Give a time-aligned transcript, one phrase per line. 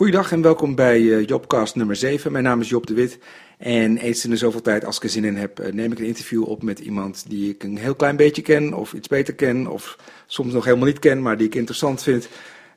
[0.00, 2.32] Goeiedag en welkom bij uh, Jobcast nummer 7.
[2.32, 3.18] Mijn naam is Job de Wit
[3.58, 5.98] en eens in de zoveel tijd, als ik er zin in heb, uh, neem ik
[5.98, 9.34] een interview op met iemand die ik een heel klein beetje ken of iets beter
[9.34, 12.28] ken of soms nog helemaal niet ken, maar die ik interessant vind.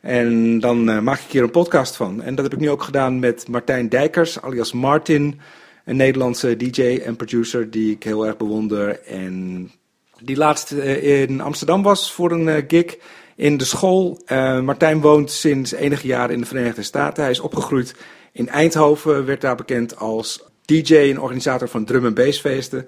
[0.02, 2.22] En dan uh, maak ik hier een podcast van.
[2.22, 5.40] En dat heb ik nu ook gedaan met Martijn Dijkers, alias Martin,
[5.86, 9.72] een Nederlandse DJ en producer die ik heel erg bewonder en
[10.20, 12.98] die laatst in Amsterdam was voor een gig
[13.36, 14.22] in de school.
[14.28, 17.24] Uh, Martijn woont sinds enige jaren in de Verenigde Staten.
[17.24, 17.96] Hij is opgegroeid
[18.32, 22.88] in Eindhoven, werd daar bekend als DJ en organisator van drum en bassfeesten.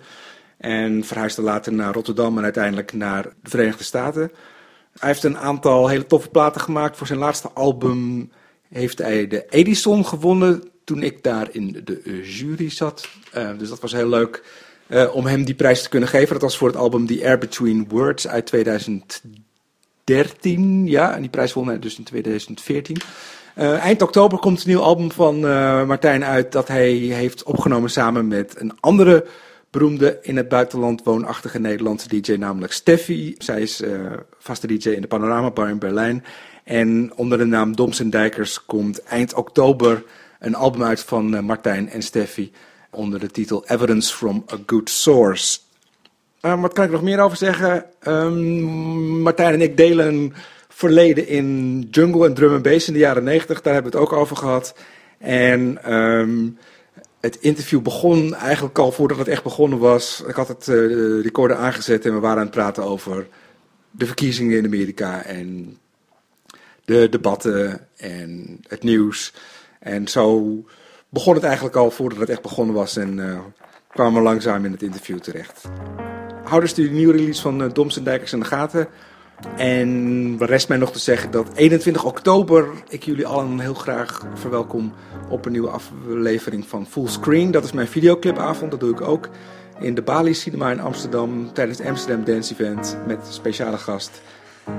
[0.57, 4.31] En verhuisde later naar Rotterdam en uiteindelijk naar de Verenigde Staten.
[4.99, 6.97] Hij heeft een aantal hele toffe platen gemaakt.
[6.97, 8.31] Voor zijn laatste album
[8.69, 13.07] heeft hij de Edison gewonnen toen ik daar in de jury zat.
[13.37, 14.43] Uh, dus dat was heel leuk
[14.87, 16.33] uh, om hem die prijs te kunnen geven.
[16.33, 19.44] Dat was voor het album The Air Between Words uit 2013.
[20.05, 21.15] 13, ja.
[21.15, 22.97] En die prijs won hij dus in 2014.
[23.55, 27.43] Uh, eh, eind oktober komt een nieuw album van uh, Martijn uit dat hij heeft
[27.43, 29.25] opgenomen samen met een andere
[29.69, 33.35] beroemde in het buitenland woonachtige Nederlandse DJ, namelijk Steffi.
[33.37, 36.23] Zij is uh, vaste DJ in de Panorama Bar in Berlijn.
[36.63, 40.03] En onder de naam Doms en Dijkers komt eind oktober
[40.39, 42.51] een album uit van Martijn en Steffi
[42.89, 45.59] onder de titel Evidence from a Good Source.
[46.45, 47.85] Uh, wat kan ik nog meer over zeggen?
[48.07, 50.33] Um, Martijn en ik delen een
[50.67, 53.61] verleden in jungle en drum and bass in de jaren 90.
[53.61, 54.75] Daar hebben we het ook over gehad.
[55.17, 56.57] En um,
[57.19, 60.23] het interview begon eigenlijk al voordat het echt begonnen was.
[60.27, 63.27] Ik had het uh, recorder aangezet en we waren aan het praten over
[63.91, 65.77] de verkiezingen in Amerika en
[66.85, 69.33] de debatten en het nieuws.
[69.79, 70.55] En zo
[71.09, 73.39] begon het eigenlijk al voordat het echt begonnen was en uh,
[73.89, 75.61] kwamen we langzaam in het interview terecht
[76.45, 78.87] houders die de nieuwe release van uh, Doms en Dijkers in de gaten.
[79.57, 84.93] En rest mij nog te zeggen dat 21 oktober ik jullie allen heel graag verwelkom
[85.29, 87.51] op een nieuwe aflevering van Fullscreen.
[87.51, 89.29] Dat is mijn videoclipavond, dat doe ik ook
[89.79, 94.21] in de Bali Cinema in Amsterdam tijdens het Amsterdam Dance Event met speciale gast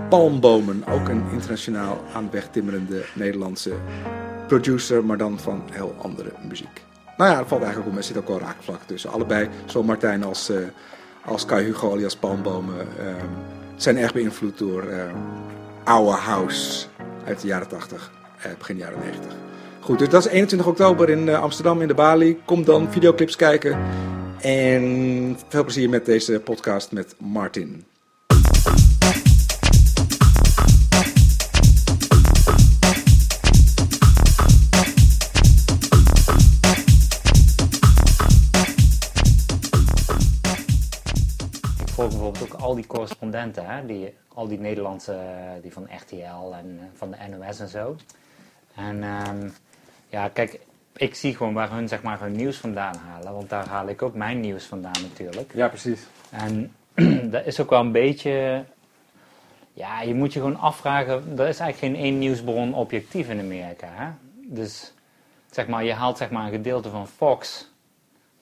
[0.08, 0.84] Palmbomen.
[0.88, 3.72] Ook een internationaal aan weg timmerende Nederlandse
[4.46, 6.84] producer, maar dan van heel andere muziek.
[7.16, 9.10] Nou ja, dat valt eigenlijk om, er zit ook wel raakvlak tussen.
[9.10, 10.50] Allebei, zo Martijn als...
[10.50, 10.56] Uh,
[11.26, 13.26] als Kai Hugo alias Palmbomen ehm,
[13.76, 15.16] zijn erg beïnvloed door ehm,
[15.84, 16.86] oude house
[17.24, 19.32] uit de jaren 80, eh, begin jaren 90.
[19.80, 22.40] Goed, dus dat is 21 oktober in uh, Amsterdam in de Bali.
[22.44, 23.78] Kom dan videoclips kijken.
[24.40, 27.84] En veel plezier met deze podcast met Martin.
[42.54, 45.18] Al die correspondenten, hè, die, al die Nederlandse,
[45.62, 47.96] die van RTL en eh, van de NOS en zo.
[48.74, 49.54] En um,
[50.08, 50.60] ja, kijk,
[50.96, 53.32] ik zie gewoon waar hun, zeg maar, hun nieuws vandaan halen.
[53.32, 55.52] Want daar haal ik ook mijn nieuws vandaan natuurlijk.
[55.54, 56.06] Ja, precies.
[56.30, 56.72] En
[57.34, 58.64] dat is ook wel een beetje...
[59.72, 61.38] Ja, je moet je gewoon afvragen...
[61.38, 63.88] Er is eigenlijk geen één nieuwsbron objectief in Amerika.
[63.90, 64.08] Hè?
[64.54, 64.92] Dus
[65.50, 67.70] zeg maar, je haalt zeg maar, een gedeelte van Fox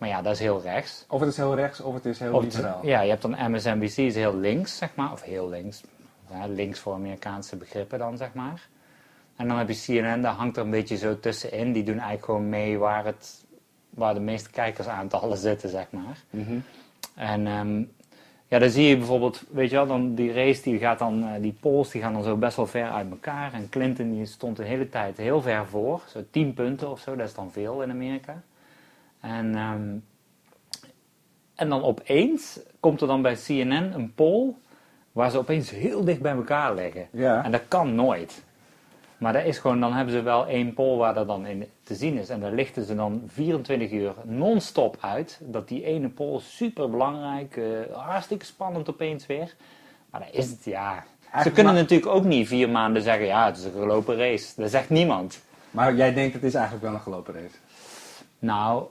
[0.05, 1.05] maar ja, dat is heel rechts.
[1.09, 2.87] Of het is heel rechts, of het is heel liberaal.
[2.87, 5.13] Ja, je hebt dan MSNBC, is heel links, zeg maar.
[5.13, 5.83] Of heel links.
[6.31, 8.69] Ja, links voor Amerikaanse begrippen dan, zeg maar.
[9.37, 11.73] En dan heb je CNN, daar hangt er een beetje zo tussenin.
[11.73, 13.45] Die doen eigenlijk gewoon mee waar, het,
[13.91, 16.19] waar de meeste kijkersaantallen zitten, zeg maar.
[16.31, 16.63] Mm
[17.15, 17.93] En um,
[18.49, 21.31] ja, dan zie je bijvoorbeeld, weet je wel, dan die race die gaat dan, uh,
[21.41, 23.53] die polls die gaan dan zo best wel ver uit elkaar.
[23.53, 27.17] En Clinton die stond de hele tijd heel ver voor, zo 10 punten of zo,
[27.17, 28.43] dat is dan veel in Amerika.
[29.25, 30.05] En, um,
[31.55, 34.55] en dan opeens komt er dan bij CNN een poll
[35.13, 37.09] waar ze opeens heel dicht bij elkaar liggen.
[37.11, 37.45] Ja.
[37.45, 38.45] En dat kan nooit.
[39.19, 41.95] Maar dat is gewoon, dan hebben ze wel één poll waar dat dan in te
[41.95, 42.29] zien is.
[42.29, 45.41] En daar lichten ze dan 24 uur non-stop uit.
[45.43, 49.55] Dat die ene poll super belangrijk, uh, hartstikke spannend opeens weer.
[50.11, 51.05] Maar dan is het, ja.
[51.43, 54.53] ze kunnen natuurlijk ook niet vier maanden zeggen, ja, het is een gelopen race.
[54.57, 55.43] Dat zegt niemand.
[55.71, 57.57] Maar jij denkt, het is eigenlijk wel een gelopen race?
[58.39, 58.87] Nou,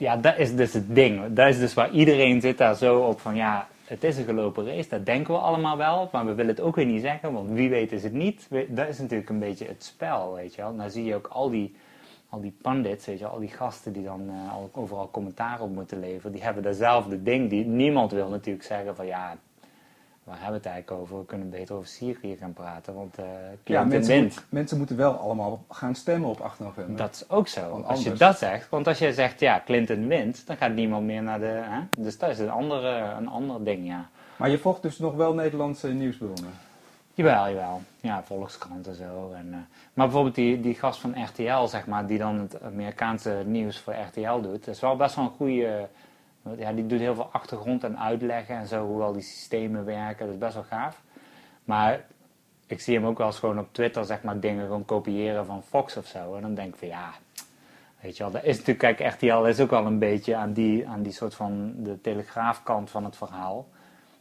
[0.00, 1.34] ja, dat is dus het ding.
[1.34, 4.66] Dat is dus waar iedereen zit daar zo op van ja, het is een gelopen
[4.66, 7.50] race, dat denken we allemaal wel, maar we willen het ook weer niet zeggen, want
[7.50, 8.48] wie weet is het niet.
[8.68, 10.76] Dat is natuurlijk een beetje het spel, weet je wel.
[10.76, 11.74] Dan zie je ook al die,
[12.28, 16.00] al die pandits, weet je al die gasten die dan uh, overal commentaar op moeten
[16.00, 17.50] leveren, die hebben datzelfde ding.
[17.50, 19.36] Die, niemand wil natuurlijk zeggen van ja,
[20.30, 21.18] waar hebben we het eigenlijk over?
[21.18, 23.24] We kunnen beter over Syrië gaan praten, want uh,
[23.64, 26.96] ja, mensen, mensen moeten wel allemaal gaan stemmen op 8 november.
[26.96, 27.80] Dat is ook zo.
[27.86, 31.22] als je dat zegt, want als je zegt ja, Clinton wint, dan gaat niemand meer
[31.22, 31.60] naar de...
[31.64, 31.80] Hè?
[31.96, 34.08] Dus dat is een, andere, een ander ding, ja.
[34.36, 36.52] Maar je volgt dus nog wel Nederlandse nieuwsbronnen?
[37.14, 37.80] Jawel, jawel.
[38.00, 39.32] Ja, Volkskrant en zo.
[39.34, 39.58] En, eh,
[39.94, 43.94] maar bijvoorbeeld die, die gast van RTL, zeg maar, die dan het Amerikaanse nieuws voor
[43.94, 45.88] RTL doet, dat is wel best wel een goede.
[46.56, 50.24] Ja, die doet heel veel achtergrond en uitleggen en zo, hoe al die systemen werken.
[50.24, 51.02] Dat is best wel gaaf.
[51.64, 52.04] Maar
[52.66, 55.62] ik zie hem ook wel eens gewoon op Twitter, zeg maar, dingen gewoon kopiëren van
[55.62, 56.34] Fox of zo.
[56.34, 57.10] En dan denk ik van ja,
[58.00, 60.88] weet je wel, dat is natuurlijk, kijk, RTL is ook wel een beetje aan die,
[60.88, 63.68] aan die soort van de telegraafkant van het verhaal.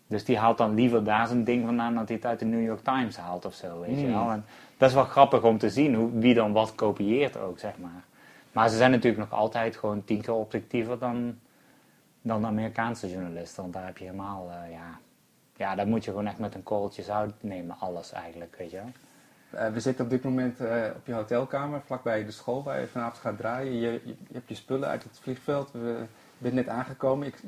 [0.07, 2.63] Dus die haalt dan liever daar zijn ding vandaan dan hij het uit de New
[2.65, 4.13] York Times haalt of zo, weet je Hmm.
[4.13, 4.31] wel.
[4.31, 4.45] En
[4.77, 8.03] dat is wel grappig om te zien hoe, wie dan wat kopieert ook, zeg maar.
[8.51, 11.39] Maar ze zijn natuurlijk nog altijd gewoon tien keer objectiever dan,
[12.21, 13.61] dan de Amerikaanse journalisten.
[13.61, 14.99] Want daar heb je helemaal, eh, ja...
[15.55, 18.77] Ja, daar moet je gewoon echt met een korreltje zout nemen, alles eigenlijk, weet je
[18.77, 18.91] wel.
[19.49, 22.87] Eh, we zitten op dit moment eh, op je hotelkamer, vlakbij de school waar je
[22.87, 23.73] vanavond gaat draaien.
[23.73, 26.05] Je, je, je hebt je spullen uit het vliegveld, we, je
[26.37, 27.27] bent net aangekomen.
[27.27, 27.41] Ik,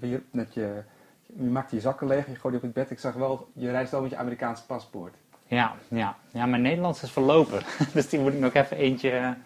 [0.00, 0.82] je, je, net je,
[1.26, 2.90] je maakte je zakken leeg, je gooide op het bed.
[2.90, 5.14] Ik zag wel, je reist wel met je Amerikaanse paspoort.
[5.46, 6.16] Ja, ja.
[6.30, 7.62] ja, mijn Nederlands is verlopen.
[7.94, 9.36] dus die moet ik nog even eentje...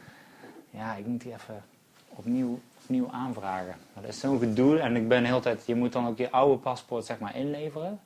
[0.70, 1.62] ja, ik moet die even
[2.08, 3.74] opnieuw, opnieuw aanvragen.
[3.94, 4.78] Dat is zo'n gedoe.
[4.78, 5.66] En ik ben de hele tijd...
[5.66, 8.00] Je moet dan ook je oude paspoort zeg maar inleveren.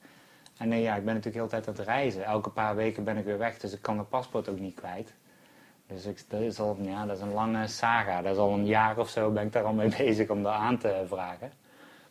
[0.58, 2.25] En nee, ja, ik ben natuurlijk de hele tijd aan het reizen.
[2.25, 3.58] Elke paar weken ben ik weer weg.
[3.58, 5.14] Dus ik kan mijn paspoort ook niet kwijt.
[5.87, 8.23] Dus ik, dat, is al, ja, dat is een lange saga.
[8.23, 10.52] Dat is al een jaar of zo ben ik daar al mee bezig om dat
[10.52, 11.52] aan te vragen.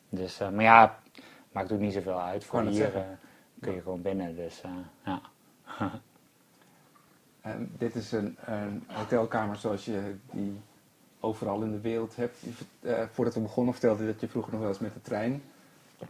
[0.10, 1.00] Dus, eh, maar ja,
[1.52, 2.44] maakt ook niet zoveel uit.
[2.44, 3.02] Voor het hier eh,
[3.60, 4.36] kun je gewoon binnen.
[4.36, 4.72] Dus eh,
[5.06, 5.22] ja.
[7.78, 10.62] Dit is een, een hotelkamer zoals je die
[11.22, 12.38] overal in de wereld hebt.
[12.80, 15.42] Eh, voordat we begonnen vertelde je dat je vroeger nog wel eens met de trein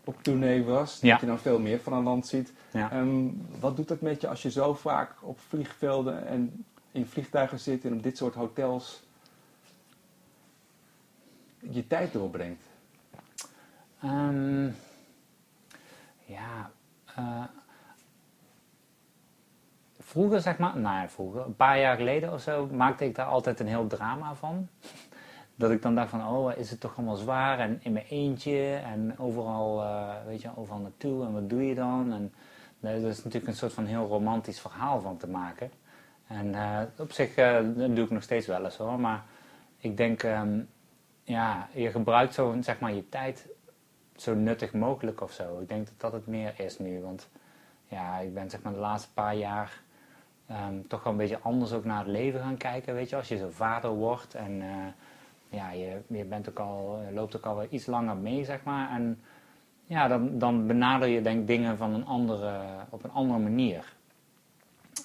[0.06, 1.00] op tournee was.
[1.02, 1.12] Ja.
[1.12, 2.54] Dat je dan veel meer van een land ziet.
[2.72, 2.92] Ja.
[2.92, 3.28] Ehm,
[3.60, 7.86] wat doet dat met je als je zo vaak op vliegvelden en in vliegtuigen zit
[7.86, 9.04] en op dit soort hotels
[11.60, 12.64] je tijd doorbrengt?
[14.02, 14.66] Ehm,
[16.26, 16.72] ja,
[17.16, 17.44] eh,
[20.12, 23.60] vroeger zeg maar, nou vroeger, een paar jaar geleden of zo, maakte ik daar altijd
[23.60, 24.68] een heel drama van.
[25.56, 28.76] Dat ik dan dacht van, oh, is het toch allemaal zwaar en in mijn eentje
[28.76, 32.14] en overal, eh, weet je, overal naartoe en wat doe je dan?
[32.14, 32.34] En
[32.80, 35.72] daar is natuurlijk een soort van heel romantisch verhaal van te maken.
[36.28, 39.24] En eh, op zich, eh, dat doe ik nog steeds wel eens hoor, maar
[39.78, 40.60] ik denk, ehm,
[41.24, 43.48] ja, je gebruikt zo, zeg maar, je tijd
[44.16, 45.60] zo nuttig mogelijk of zo.
[45.60, 47.30] Ik denk dat dat het meer is nu, want
[47.88, 49.82] ja, ik ben zeg maar de laatste paar jaar
[50.52, 53.28] ehm, toch wel een beetje anders ook naar het leven gaan kijken, weet je, als
[53.28, 54.70] je zo vader wordt en eh,
[55.50, 58.90] ja, je, je bent ook al, je loopt ook al iets langer mee, zeg maar,
[58.90, 59.22] en
[59.86, 62.60] ja, dan, dan benader je denk dingen van een andere,
[62.90, 63.94] op een andere manier.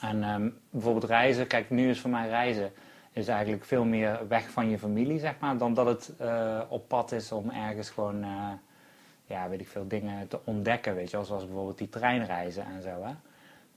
[0.00, 2.72] En ehm, bijvoorbeeld reizen, kijk, nu is voor mij reizen
[3.16, 6.88] is eigenlijk veel meer weg van je familie, zeg maar, dan dat het eh, op
[6.88, 8.52] pad is om ergens gewoon, eh,
[9.25, 13.02] ja, weet ik veel, dingen te ontdekken, weet je zoals bijvoorbeeld die treinreizen en zo,
[13.02, 13.12] hè.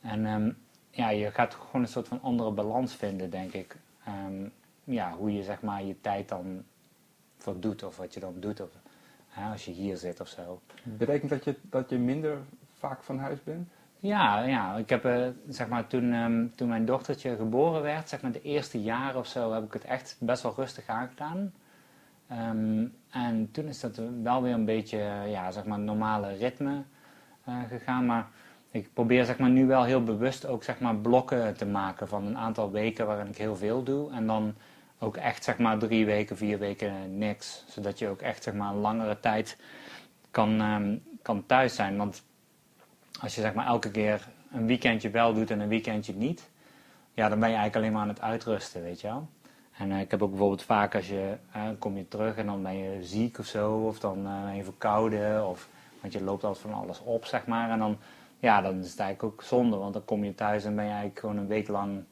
[0.09, 0.51] En ehm,
[0.99, 3.75] ja, je gaat gewoon een soort van andere balans vinden, denk ik.
[4.05, 4.47] Ehm,
[4.83, 6.63] ja, hoe je, zeg maar, je tijd dan
[7.37, 8.69] voor doet, of wat je dan doet, of,
[9.27, 10.61] hè, als je hier zit of zo.
[10.83, 12.37] Betekent dat je, dat je minder
[12.73, 13.69] vaak van huis bent?
[13.99, 18.21] Ja, ja, ik heb, eh, zeg maar, toen, ehm, toen mijn dochtertje geboren werd, zeg
[18.21, 21.53] maar de eerste jaren of zo, heb ik het echt best wel rustig aangedaan.
[22.27, 24.97] Ehm, en toen is dat wel weer een beetje,
[25.27, 26.83] ja, zeg maar, normale ritme
[27.43, 28.05] eh, gegaan.
[28.05, 28.27] Maar
[28.71, 32.25] ik probeer, zeg maar, nu wel heel bewust ook, zeg maar, blokken te maken van
[32.25, 34.11] een aantal weken waarin ik heel veel doe.
[34.11, 34.55] En dan
[34.99, 37.63] ook echt, zeg maar, drie weken, vier weken niks.
[37.67, 39.57] Zodat je ook echt, zeg maar, een langere tijd
[40.31, 41.97] kan, ehm, kan thuis zijn.
[41.97, 42.23] Want
[43.21, 46.49] als je zeg maar elke keer een weekendje wel doet en een weekendje niet,
[47.13, 49.29] ja, dan ben je eigenlijk alleen maar aan het uitrusten, weet je wel.
[49.79, 52.63] En eh, ik heb ook bijvoorbeeld vaak als je, eh, kom je terug en dan
[52.63, 55.69] ben je ziek of zo, of dan eh, ben je verkouden, of,
[56.01, 57.69] want je loopt altijd van alles op, zeg maar.
[57.69, 57.97] En dan,
[58.39, 60.89] ja, dan is het eigenlijk ook zonde, want dan kom je thuis en ben je
[60.89, 62.03] eigenlijk gewoon een week lang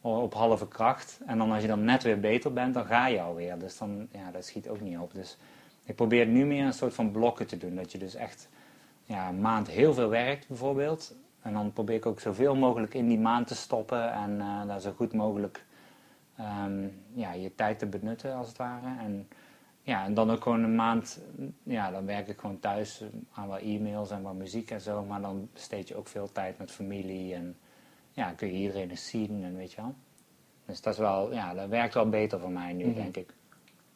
[0.00, 1.20] op halve kracht.
[1.26, 3.58] En dan als je dan net weer beter bent, dan ga je alweer.
[3.58, 5.14] Dus dan, ja, dat schiet ook niet op.
[5.14, 5.36] Dus
[5.84, 8.48] ik probeer nu meer een soort van blokken te doen, dat je dus echt
[9.04, 11.14] ja, een maand heel veel werkt bijvoorbeeld.
[11.42, 14.80] En dan probeer ik ook zoveel mogelijk in die maand te stoppen en eh, daar
[14.80, 15.64] zo goed mogelijk
[16.36, 18.86] ehm, ja, je tijd te benutten als het ware.
[18.98, 19.28] En,
[19.90, 21.20] ja, en dan ook gewoon een maand,
[21.62, 25.04] ja, dan werk ik gewoon thuis aan wat e-mails en wat muziek en zo.
[25.04, 27.56] Maar dan besteed je ook veel tijd met familie en
[28.10, 29.94] ja, kun je iedereen eens zien en weet je wel.
[30.66, 32.94] Dus dat is wel, ja, dat werkt wel beter voor mij nu, Mhm.
[32.94, 33.34] denk ik.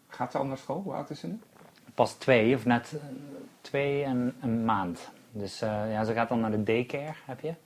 [0.09, 0.81] Gaat ze al naar school?
[0.83, 1.39] Hoe oud is ze nu?
[1.95, 3.05] pas twee, of net eh,
[3.61, 5.11] twee en een maand.
[5.33, 7.55] Dus eh, ja, ze gaat dan naar de daycare, heb je.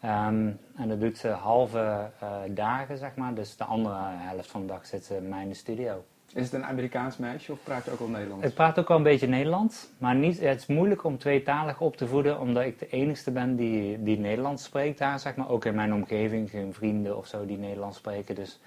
[0.00, 3.34] Ehm, en dat doet ze halve eh, dagen, zeg maar.
[3.34, 6.04] Dus de andere helft van de dag zit ze in de studio.
[6.34, 8.46] Is het een Amerikaans meisje of praat je ook wel Nederlands?
[8.46, 11.96] Ik praat ook wel een beetje Nederlands, maar niet, het is moeilijk om tweetalig op
[11.96, 15.48] te voeden, omdat ik de enigste ben die, die Nederlands spreekt daar, zeg maar.
[15.48, 18.34] Ook in mijn omgeving, geen vrienden of zo die Nederlands spreken.
[18.34, 18.60] Dus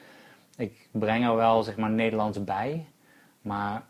[0.58, 2.86] ik breng er wel, zeg maar, Nederlands bij.
[3.42, 3.84] Maar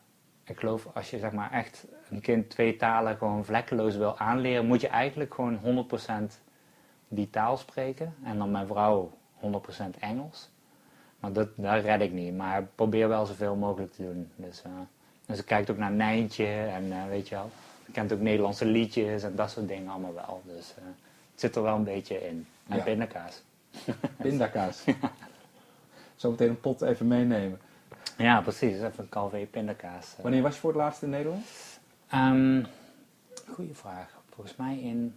[0.43, 2.77] ik geloof, als je, zeg maar, echt een kind twee
[3.17, 5.87] gewoon vlekkeloos wil aanleren, moet je eigenlijk gewoon
[6.29, 6.33] 100%
[7.07, 8.15] die taal spreken.
[8.23, 10.49] En dan mijn vrouw 100% Engels.
[11.19, 12.35] Maar dat, dat red ik niet.
[12.35, 14.31] Maar probeer wel zoveel mogelijk te doen.
[14.35, 14.71] Dus, uh,
[15.25, 17.49] dus ik kijk ook naar Nijntje en uh, weet je wel.
[17.85, 20.41] Ik kent ook Nederlandse liedjes en dat soort dingen allemaal wel.
[20.45, 20.85] Dus uh,
[21.31, 22.47] het zit er wel een beetje in.
[22.67, 22.83] En Ja.
[22.83, 23.41] pindakaas.
[24.21, 24.83] Pindakaas.
[26.15, 27.59] Zometeen een pot even meenemen.
[28.17, 28.75] Ja, precies.
[28.75, 30.13] Even een calvé pindakaas.
[30.17, 30.23] eh.
[30.23, 31.45] Wanneer was je voor het laatst in Nederland?
[32.09, 32.63] Ehm,
[33.47, 34.21] goeie vraag.
[34.29, 35.15] Volgens mij in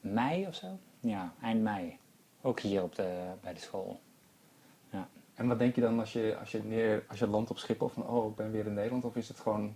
[0.00, 0.66] mei of zo.
[1.00, 1.98] Ja, eind mei.
[2.42, 4.00] Ook hier op de, bij de school.
[5.36, 7.88] En wat denk je dan als je, als je, neer, als je landt op Schiphol
[7.88, 9.04] van oh, ik ben weer in Nederland?
[9.04, 9.74] Of is het gewoon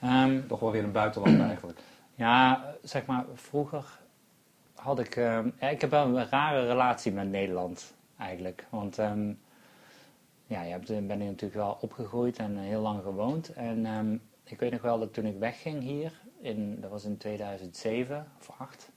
[0.00, 1.78] Ehm, toch wel weer een buitenland eigenlijk?
[2.14, 3.84] Ja, zeg maar, vroeger
[4.74, 5.16] had ik...
[5.16, 8.66] ehm, ja, ik heb wel een rare relatie met Nederland, eigenlijk.
[8.70, 9.32] Want ehm,
[10.46, 13.52] ja, je hebt, ben hier natuurlijk wel opgegroeid en heel lang gewoond.
[13.52, 18.26] En ik weet nog wel dat toen ik wegging hier, in, dat was in 2007
[18.38, 18.90] of 8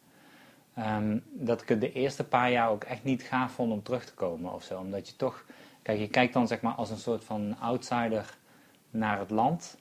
[1.24, 4.14] dat ik het de eerste paar jaar ook echt niet gaaf vond om terug te
[4.14, 4.80] komen of zo.
[4.80, 5.46] Omdat je toch...
[5.82, 8.38] Kijk, je kijkt dan zeg maar als een soort van outsider
[8.90, 9.80] naar het land...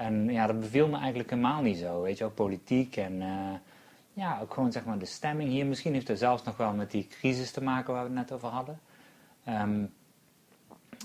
[0.00, 2.02] En ja, dat beviel me eigenlijk helemaal niet zo.
[2.02, 3.58] Weet je wel, politiek en eh,
[4.12, 5.66] ja, ook gewoon zeg maar de stemming hier.
[5.66, 8.32] Misschien heeft het zelfs nog wel met die crisis te maken waar we het net
[8.32, 8.80] over hadden.
[9.44, 9.84] Ehm,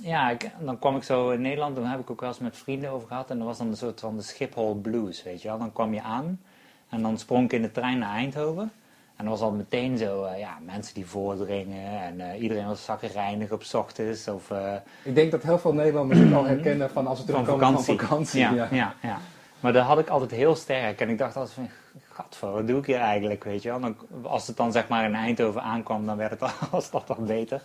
[0.01, 2.89] ja, dan kwam ik zo in Nederland, dan heb ik ook wel eens met vrienden
[2.89, 3.29] over gehad.
[3.29, 5.57] En dat was dan een soort van de Schiphol Blues, weet je wel.
[5.57, 6.41] Dan kwam je aan
[6.89, 8.71] en dan sprong ik in de trein naar Eindhoven.
[9.15, 12.86] En dan was al meteen zo, eh, ja, mensen die voordringen en eh, iedereen was
[12.86, 14.27] zakkerijnig op ochtends.
[14.27, 17.74] Of, eh, Ik denk dat heel veel Nederlanders het al herkennen van als ze terugkomen
[17.74, 18.39] van vakantie.
[18.39, 18.67] Ja, ja.
[18.72, 18.95] ja.
[19.01, 19.17] Ja,
[19.60, 21.01] Maar dat had ik altijd heel sterk.
[21.01, 21.69] En ik dacht altijd van,
[22.10, 23.79] gadver, wat doe ik hier eigenlijk, weet je wel.
[23.79, 27.05] Dan, als het dan zeg maar in Eindhoven aankwam, dan werd het al, was dat
[27.05, 27.62] toch beter.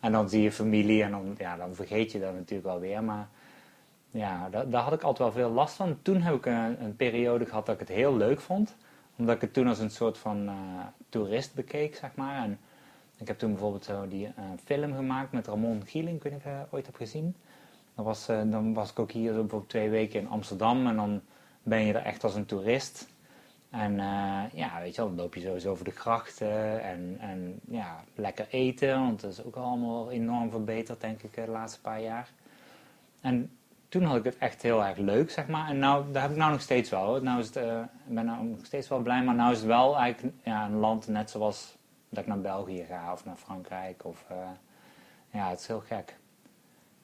[0.00, 3.02] En dan zie je familie en dan, ja, dan vergeet je dat natuurlijk wel weer.
[3.02, 3.28] Maar
[4.10, 5.98] ja, daar, daar had ik altijd wel veel last van.
[6.02, 8.76] Toen heb ik een, een periode gehad dat ik het heel leuk vond.
[9.20, 10.54] Omdat ik het toen als een soort van eh,
[11.08, 12.42] toerist bekeek, zeg maar.
[12.42, 12.58] En
[13.16, 14.32] ik heb toen bijvoorbeeld zo die eh,
[14.64, 17.36] film gemaakt met Ramon Gieling, ik weet niet of je ooit hebt gezien.
[17.94, 21.20] Dan was, eh, dan was ik ook hier bijvoorbeeld twee weken in Amsterdam en dan
[21.62, 23.08] ben je er echt als een toerist.
[23.70, 23.94] En
[24.54, 28.46] ja, weet je wel, dan loop je sowieso over de grachten en, en ja, lekker
[28.50, 32.28] eten, want dat is ook allemaal enorm verbeterd, denk ik, de laatste paar jaar.
[33.20, 33.50] En
[33.90, 35.68] toen had ik het echt heel erg leuk, zeg maar.
[35.68, 37.22] En nou, daar heb ik nou nog steeds wel.
[37.22, 39.66] Nou is het, eh, ik ben nou nog steeds wel blij, maar nou is het
[39.66, 41.76] wel eigenlijk ja, een land net zoals
[42.08, 44.04] dat ik naar België ga of naar Frankrijk.
[44.04, 44.36] Of, eh,
[45.30, 46.16] ja, het is heel gek.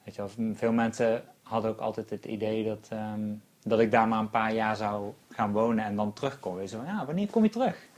[0.05, 4.09] Weet je wel, veel mensen hadden ook altijd het idee dat, ehm, dat ik daar
[4.09, 6.55] maar een paar jaar zou gaan wonen en dan terugkom.
[6.55, 7.89] Weet je ja, wanneer kom je terug?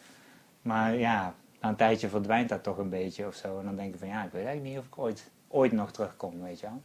[0.62, 3.59] Maar ja, na een tijdje verdwijnt dat toch een beetje of zo.
[3.59, 5.90] En dan denk ik van ja, ik weet eigenlijk niet of ik ooit, ooit nog
[5.90, 6.83] terugkom, weet je wel.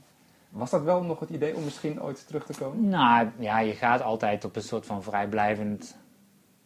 [0.53, 2.89] Was dat wel nog het idee om misschien ooit terug te komen?
[2.89, 5.97] Nou ja, je gaat altijd op een soort van vrijblijvend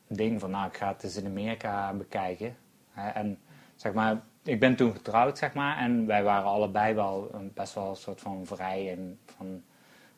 [0.08, 2.56] ding van nou, ik ga het eens in Amerika bekijken.
[2.94, 3.39] En
[3.75, 7.74] zeg maar, ik ben toen getrouwd, zeg maar, en wij waren allebei wel een, best
[7.74, 9.63] wel een soort van vrij en van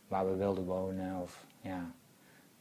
[0.07, 1.21] waar we wilden wonen.
[1.21, 1.91] Of ja,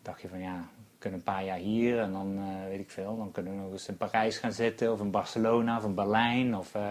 [0.03, 2.91] dacht je van ja, we kunnen een paar jaar hier en dan eh, weet ik
[2.91, 5.95] veel, dan kunnen we nog eens in Parijs gaan zitten of in Barcelona of in
[5.95, 6.57] Berlijn.
[6.57, 6.91] Of, eh,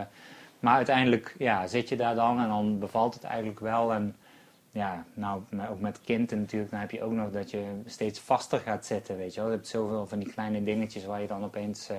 [0.59, 3.93] maar uiteindelijk ja, zit je daar dan en dan bevalt het eigenlijk wel.
[3.93, 4.15] En
[4.71, 8.59] ja, nou, ook met kind natuurlijk, dan heb je ook nog dat je steeds vaster
[8.59, 9.49] gaat zitten, weet je wel.
[9.49, 11.97] Je hebt zoveel van die kleine dingetjes waar je dan opeens, eh,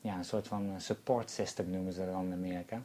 [0.00, 2.82] ja, een soort van support system noemen ze dat dan in Amerika.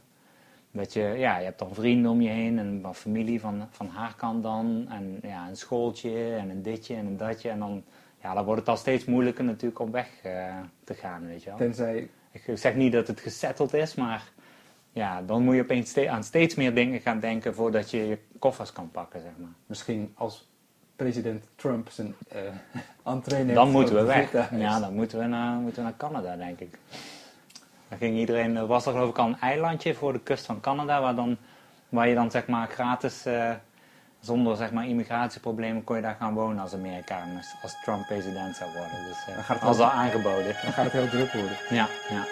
[0.70, 3.88] Dat je, ja, je hebt dan vrienden om je heen en wat familie van, van
[3.88, 4.86] haar kant dan.
[4.88, 7.50] En ja, een schooltje en een ditje en een datje.
[7.50, 7.84] En dan,
[8.22, 11.48] ja, dan wordt het al steeds moeilijker natuurlijk om weg eh, te gaan, weet je
[11.48, 11.58] wel.
[11.58, 14.32] Tenzij, Ik zeg niet dat het gesetteld is, maar
[14.94, 18.18] ja, dan moet je opeens ste- aan steeds meer dingen gaan denken voordat je je
[18.38, 19.48] koffers kan pakken, zeg maar.
[19.66, 20.48] misschien als
[20.96, 22.40] president Trump zijn eh
[23.12, 24.16] entree Dan moeten we weg.
[24.16, 24.50] vliegtuig.
[24.60, 26.78] Ja, dan moeten we naar, moeten we naar Canada, denk ik.
[27.88, 30.60] Dan ging iedereen, er was er geloof ik al een eilandje voor de kust van
[30.60, 31.36] Canada, waar, dan,
[31.88, 33.50] waar je dan zeg maar gratis, eh,
[34.20, 38.70] zonder zeg maar immigratieproblemen, kon je daar gaan wonen als Amerikaan, als, Trump president zou
[38.72, 39.04] worden.
[39.08, 40.54] Dus eh Dan gaat het als al aangeboden.
[40.62, 41.56] Dan gaat het heel druk worden.
[41.70, 42.24] Ja, ja.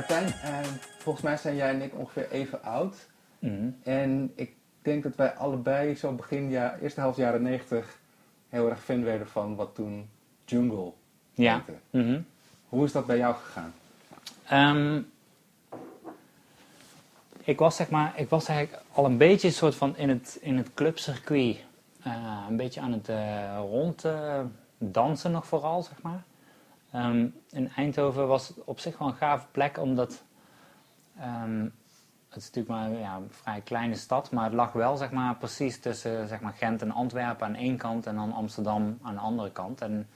[0.00, 0.58] Martijn, eh,
[0.98, 2.96] volgens mij zijn jij en ik ongeveer even oud.
[3.38, 3.70] Mhm.
[3.82, 4.52] En ik
[4.82, 7.98] denk dat wij allebei zo begin ja, eerste helft jaren 90
[8.48, 10.08] heel erg fan werden van wat toen
[10.44, 10.92] jungle
[11.32, 11.64] Ja.
[11.90, 12.20] Mhm.
[12.68, 13.74] Hoe is dat bij jou gegaan?
[14.46, 15.00] Ehm,
[17.44, 20.38] ik was zeg maar, ik was eigenlijk al een beetje een soort van in het,
[20.40, 21.56] in het clubcircuit.
[22.02, 24.40] eh, een beetje aan het eh rond eh,
[24.78, 26.22] dansen nog vooral, zeg maar.
[26.92, 30.24] Ehm, in Eindhoven was het op zich wel een gave plek, omdat
[31.18, 31.68] ehm,
[32.28, 35.36] het is natuurlijk maar ja, een vrij kleine stad, maar het lag wel zeg maar,
[35.36, 39.20] precies tussen zeg maar, Gent en Antwerpen aan één kant en dan Amsterdam aan de
[39.20, 39.80] andere kant.
[39.80, 40.08] En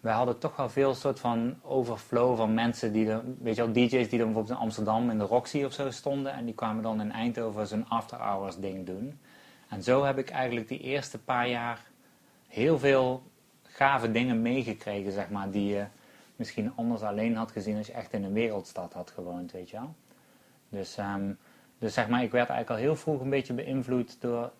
[0.00, 3.72] wij hadden toch wel veel soort van overflow van mensen die er, weet je wel,
[3.72, 6.82] DJ's die dan bijvoorbeeld in Amsterdam in de Roxy of zo stonden en die kwamen
[6.82, 9.20] dan in Eindhoven zo'n after hours ding doen.
[9.68, 11.80] En zo heb ik eigenlijk die eerste paar jaar
[12.48, 13.22] heel veel
[13.62, 15.84] gave dingen meegekregen, zeg maar, die je
[16.36, 19.76] misschien anders alleen had gezien als je echt in een wereldstad had gewoond, weet je
[19.76, 19.94] wel.
[20.68, 21.32] Dus, ehm,
[21.78, 24.52] dus zeg maar, ik werd eigenlijk al heel vroeg een beetje beïnvloed door,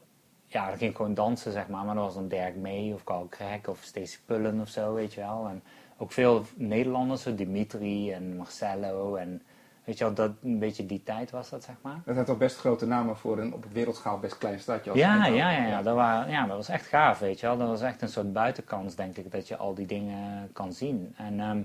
[0.46, 3.26] ja, dan ging gewoon dansen, zeg maar, maar dat was dan Dirk May of Carl
[3.28, 5.46] Crack of Stacey Pullen of zo, weet je wel.
[5.48, 5.62] En
[5.96, 9.42] ook veel Nederlanders, zo Dimitri en Marcello en,
[9.84, 12.00] weet je wel, dat, een beetje die tijd was dat, zeg maar.
[12.04, 15.26] Dat zijn toch best grote namen voor een op wereldschaal best klein stadje als Ja,
[15.26, 17.58] ja, ja, ja, dat waren, ja, dat was echt gaaf, weet je wel.
[17.58, 21.14] Dat was echt een soort buitenkans, denk ik, dat je al die dingen kan zien.
[21.16, 21.62] En ehm,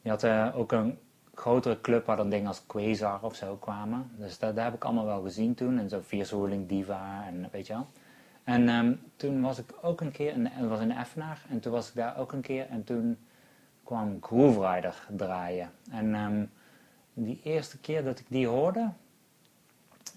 [0.00, 0.98] je had eh, ook een
[1.34, 4.10] grotere club waar dan dingen als Quasar of zo kwamen.
[4.16, 5.78] Dus dat, dat heb ik allemaal wel gezien toen.
[5.78, 7.86] En zo Fierce Ruling Diva en weet je wel.
[8.44, 11.72] En ehm, toen was ik ook een keer, in, dat was in Effenaar, en toen
[11.72, 12.66] was ik daar ook een keer.
[12.70, 13.18] En toen
[13.82, 15.70] kwam Groove Rider draaien.
[15.90, 16.44] En ehm,
[17.14, 18.90] die eerste keer dat ik die hoorde,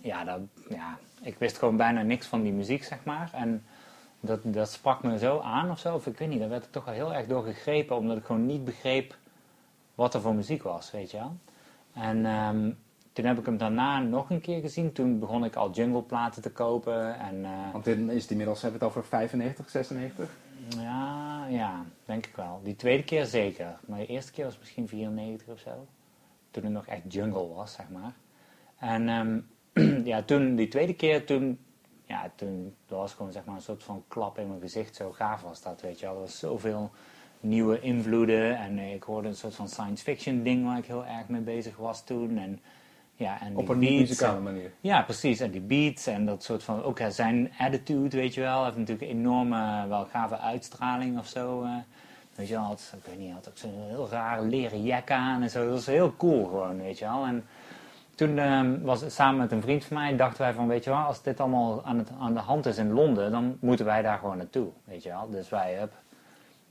[0.01, 0.39] ja, dat,
[0.69, 3.29] ja, ik wist gewoon bijna niks van die muziek, zeg maar.
[3.33, 3.65] En
[4.19, 5.95] dat, dat sprak me zo aan of zo.
[5.95, 7.95] Of ik weet niet, daar werd ik toch wel heel erg door gegrepen.
[7.97, 9.17] Omdat ik gewoon niet begreep
[9.95, 11.35] wat er voor muziek was, weet je wel.
[11.93, 12.71] En ehm,
[13.13, 14.91] toen heb ik hem daarna nog een keer gezien.
[14.91, 17.19] Toen begon ik al jungleplaten te kopen.
[17.19, 20.29] En eh, Want dit is inmiddels, hebben we het over 95, 96?
[20.79, 22.59] ja, ja, denk ik wel.
[22.63, 23.79] Die tweede keer zeker.
[23.85, 25.87] Maar de eerste keer was misschien 94 of zo.
[26.57, 28.13] Toen het nog echt jungle was, zeg maar.
[28.77, 29.39] En ehm,
[30.11, 31.59] ja, toen, die tweede keer, toen,
[32.05, 34.95] ja, toen dat was gewoon zeg maar een soort van klap in mijn gezicht.
[34.95, 36.15] Zo gaaf was dat, weet je wel.
[36.15, 36.91] Er was zoveel
[37.39, 38.57] nieuwe invloeden.
[38.57, 41.41] En eh, ik hoorde een soort van science fiction ding waar ik heel erg mee
[41.41, 42.37] bezig was toen.
[42.37, 42.59] En,
[43.15, 44.71] ja, en Op een beats muzikale manier.
[44.81, 45.39] ja, precies.
[45.39, 46.83] En die beats en dat soort van...
[46.83, 48.63] Ook zijn attitude, weet je wel.
[48.63, 51.65] Heeft natuurlijk een enorme, wel gave uitstraling of zo.
[52.37, 55.41] Weet je wel, had, ik weet niet, had ook zo'n heel raar leren jek aan
[55.41, 55.63] en zo.
[55.63, 57.25] Dat was heel cool gewoon, weet je wel.
[57.25, 57.45] En
[58.15, 60.89] toen ehm, was het samen met een vriend van mij, dachten wij van, weet je
[60.89, 64.01] wel, als dit allemaal aan, het, aan de hand is in Londen, dan moeten wij
[64.01, 65.29] daar gewoon naartoe, weet je wel.
[65.29, 65.93] Dus wij, hup,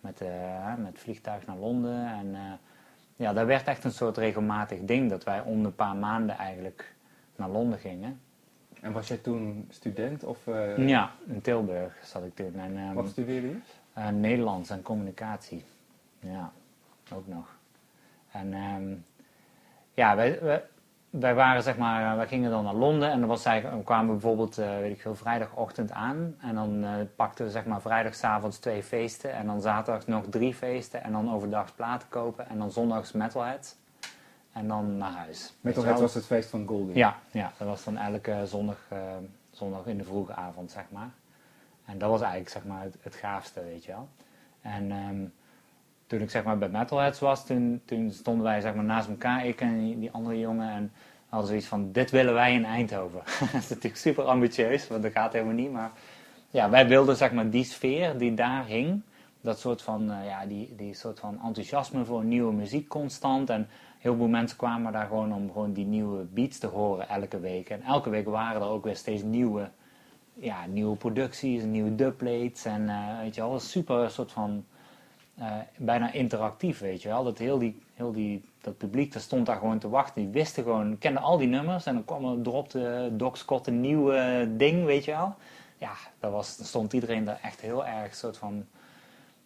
[0.00, 2.35] met, eh met vliegtuig naar Londen en...
[2.35, 2.40] eh,
[3.18, 6.94] ja, dat werd echt een soort regelmatig ding dat wij om een paar maanden eigenlijk
[7.37, 8.20] naar Londen gingen.
[8.81, 12.55] En was jij toen student of eh, Ja, in Tilburg zat ik toen.
[12.59, 13.57] En, ehm, wat studeerde je?
[13.96, 15.64] Eh, Nederlands en communicatie.
[16.18, 16.52] Ja,
[17.12, 17.56] ook nog.
[18.30, 18.94] En ehm,
[19.94, 20.62] ja, wij, wij,
[21.11, 23.85] wij waren zeg maar, eh, wij gingen dan naar Londen en dan was eigenlijk, we
[23.85, 26.35] kwamen bijvoorbeeld, eh, weet ik veel, vrijdagochtend aan.
[26.40, 30.54] En dan eh, pakten we zeg maar vrijdagavond twee feesten en dan zaterdag nog drie
[30.54, 31.02] feesten.
[31.02, 33.76] En dan overdag platen kopen en dan zondags metalhead.
[34.52, 35.54] En dan naar huis.
[35.61, 36.96] Metalhead was het feest van Goldie.
[36.96, 38.98] Ja, ja, dat was dan elke zondag, eh,
[39.50, 41.11] zondag in de vroege avond, zeg maar.
[41.87, 44.09] En dat was eigenlijk zeg maar, het, gaafste, weet je wel.
[44.61, 45.25] En ehm,
[46.07, 49.46] toen ik zeg maar, bij Metalheads was, toen, toen stonden wij zeg maar, naast elkaar,
[49.46, 50.70] ik en die, die andere jongen.
[50.70, 50.92] En
[51.29, 53.20] hadden zoiets van, dit willen wij in Eindhoven.
[53.53, 55.72] dat is natuurlijk super ambitieus, want dat gaat helemaal niet.
[55.72, 55.90] Maar
[56.51, 59.03] ja, wij wilden zeg maar, die sfeer die daar hing,
[59.40, 63.51] dat soort van, eh, ja, die, die soort van enthousiasme voor nieuwe muziek constant.
[63.51, 63.68] En
[63.99, 67.70] heel veel mensen kwamen daar gewoon om gewoon die nieuwe beats te horen elke week.
[67.70, 69.70] En elke week waren er ook weer steeds nieuwe,
[70.40, 72.64] ja, nieuwe producties, nieuwe dubplates.
[72.64, 74.64] En eh, weet je wel, super soort van
[75.35, 77.25] eh, bijna interactief, weet je wel.
[77.25, 80.22] Dat heel die, heel die, dat publiek, dat stond daar gewoon te wachten.
[80.22, 81.87] Die wisten gewoon, kenden al die nummers.
[81.87, 84.11] En dan kwam er, dropte Doc Scott een nieuw
[84.57, 85.35] ding, weet je wel.
[85.79, 88.66] Ja, daar was, daar stond iedereen daar echt heel erg soort van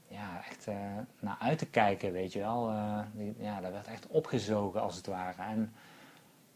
[0.09, 0.75] ja, echt eh,
[1.21, 2.73] naar uit te kijken, weet je wel.
[3.13, 5.43] Die- ja, dat werd echt opgezogen als het ware.
[5.43, 5.73] En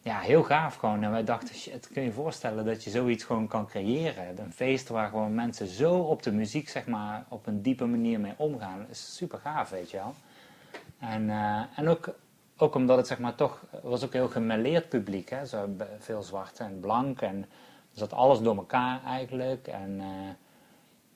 [0.04, 1.02] ja, heel gaaf gewoon.
[1.02, 4.38] En wij dachten, shit, kun je je voorstellen dat je zoiets gewoon kan creëren?
[4.38, 8.20] Een feest waar gewoon mensen zo op de muziek, zeg maar, op een diepe manier
[8.20, 8.78] mee omgaan.
[8.78, 10.14] Dat is super gaaf, weet je wel.
[10.98, 12.14] En, eh, en ook,
[12.56, 15.46] ook omdat het, zeg maar, toch, was ook heel gemêleerd publiek, hè.
[15.46, 17.46] Zo veel zwart en blank en
[17.92, 19.66] zat alles door elkaar eigenlijk.
[19.66, 20.00] En...
[20.00, 20.06] eh,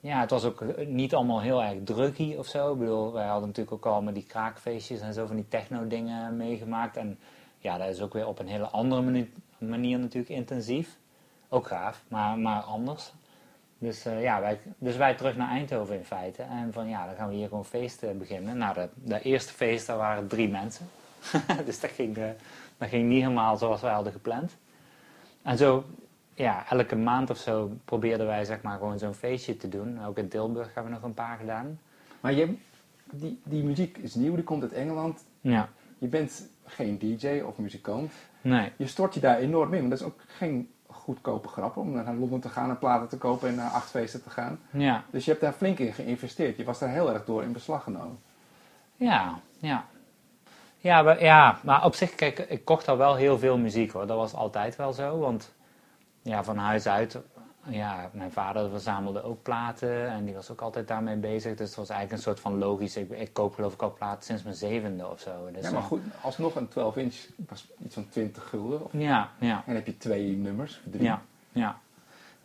[0.01, 2.73] ja, het was ook niet allemaal heel erg druggy of zo.
[2.73, 6.37] Ik bedoel, wij hadden natuurlijk ook al met die kraakfeestjes en zo van die techno-dingen
[6.37, 6.97] meegemaakt.
[6.97, 7.19] En
[7.59, 10.97] ja, dat is ook weer op een hele andere mani- manier natuurlijk intensief.
[11.49, 13.13] Ook gaaf, maar, maar anders.
[13.79, 16.43] Dus, eh, ja, wij, dus wij terug naar Eindhoven in feite.
[16.43, 18.57] En van ja, dan gaan we hier gewoon feesten beginnen.
[18.59, 20.89] Nou, de, de eerste feest, daar waren drie mensen.
[21.67, 22.29] dus dat ging, uh,
[22.79, 24.57] dat ging niet helemaal zoals wij hadden gepland.
[25.43, 25.85] En zo,
[26.35, 30.05] ja, elke maand of zo probeerden wij zeg maar gewoon zo'n feestje te doen.
[30.05, 31.81] Ook in Tilburg hebben we nog een paar gedaan.
[32.21, 32.55] Maar je,
[33.13, 35.25] die, die muziek is nieuw, die komt uit Engeland.
[35.41, 35.69] Ja.
[35.99, 38.13] Je bent geen DJ of muzikant.
[38.41, 38.73] Nee.
[38.77, 42.15] Je stort je daar enorm in, want dat is ook geen goedkope grap om naar
[42.15, 44.61] Londen te gaan en platen te kopen en naar acht feesten te gaan.
[44.71, 45.05] Ja.
[45.11, 46.57] Dus je hebt daar flink in geïnvesteerd.
[46.57, 48.19] Je was daar heel erg door in beslag genomen.
[48.97, 49.85] Ja, ja.
[50.81, 54.07] Ja, maar, ja, maar op zich, kijk, ik kocht al wel heel veel muziek hoor.
[54.07, 55.53] Dat was altijd wel zo, want
[56.23, 57.19] ja, van huis uit,
[57.71, 61.57] ja, mijn vader verzamelde ook platen en die was ook altijd daarmee bezig.
[61.57, 62.97] Dus het was eigenlijk een soort van logisch.
[62.97, 65.51] Ik, ik koop geloof ik al platen sinds mijn zevende of zo.
[65.53, 67.15] Dus, ja, maar eh, goed, alsnog een 12 inch
[67.49, 68.85] was iets van 20 gulden.
[68.85, 71.03] Of, Ja, ja, en dan heb je twee nummers, drie.
[71.05, 71.79] ja, ja.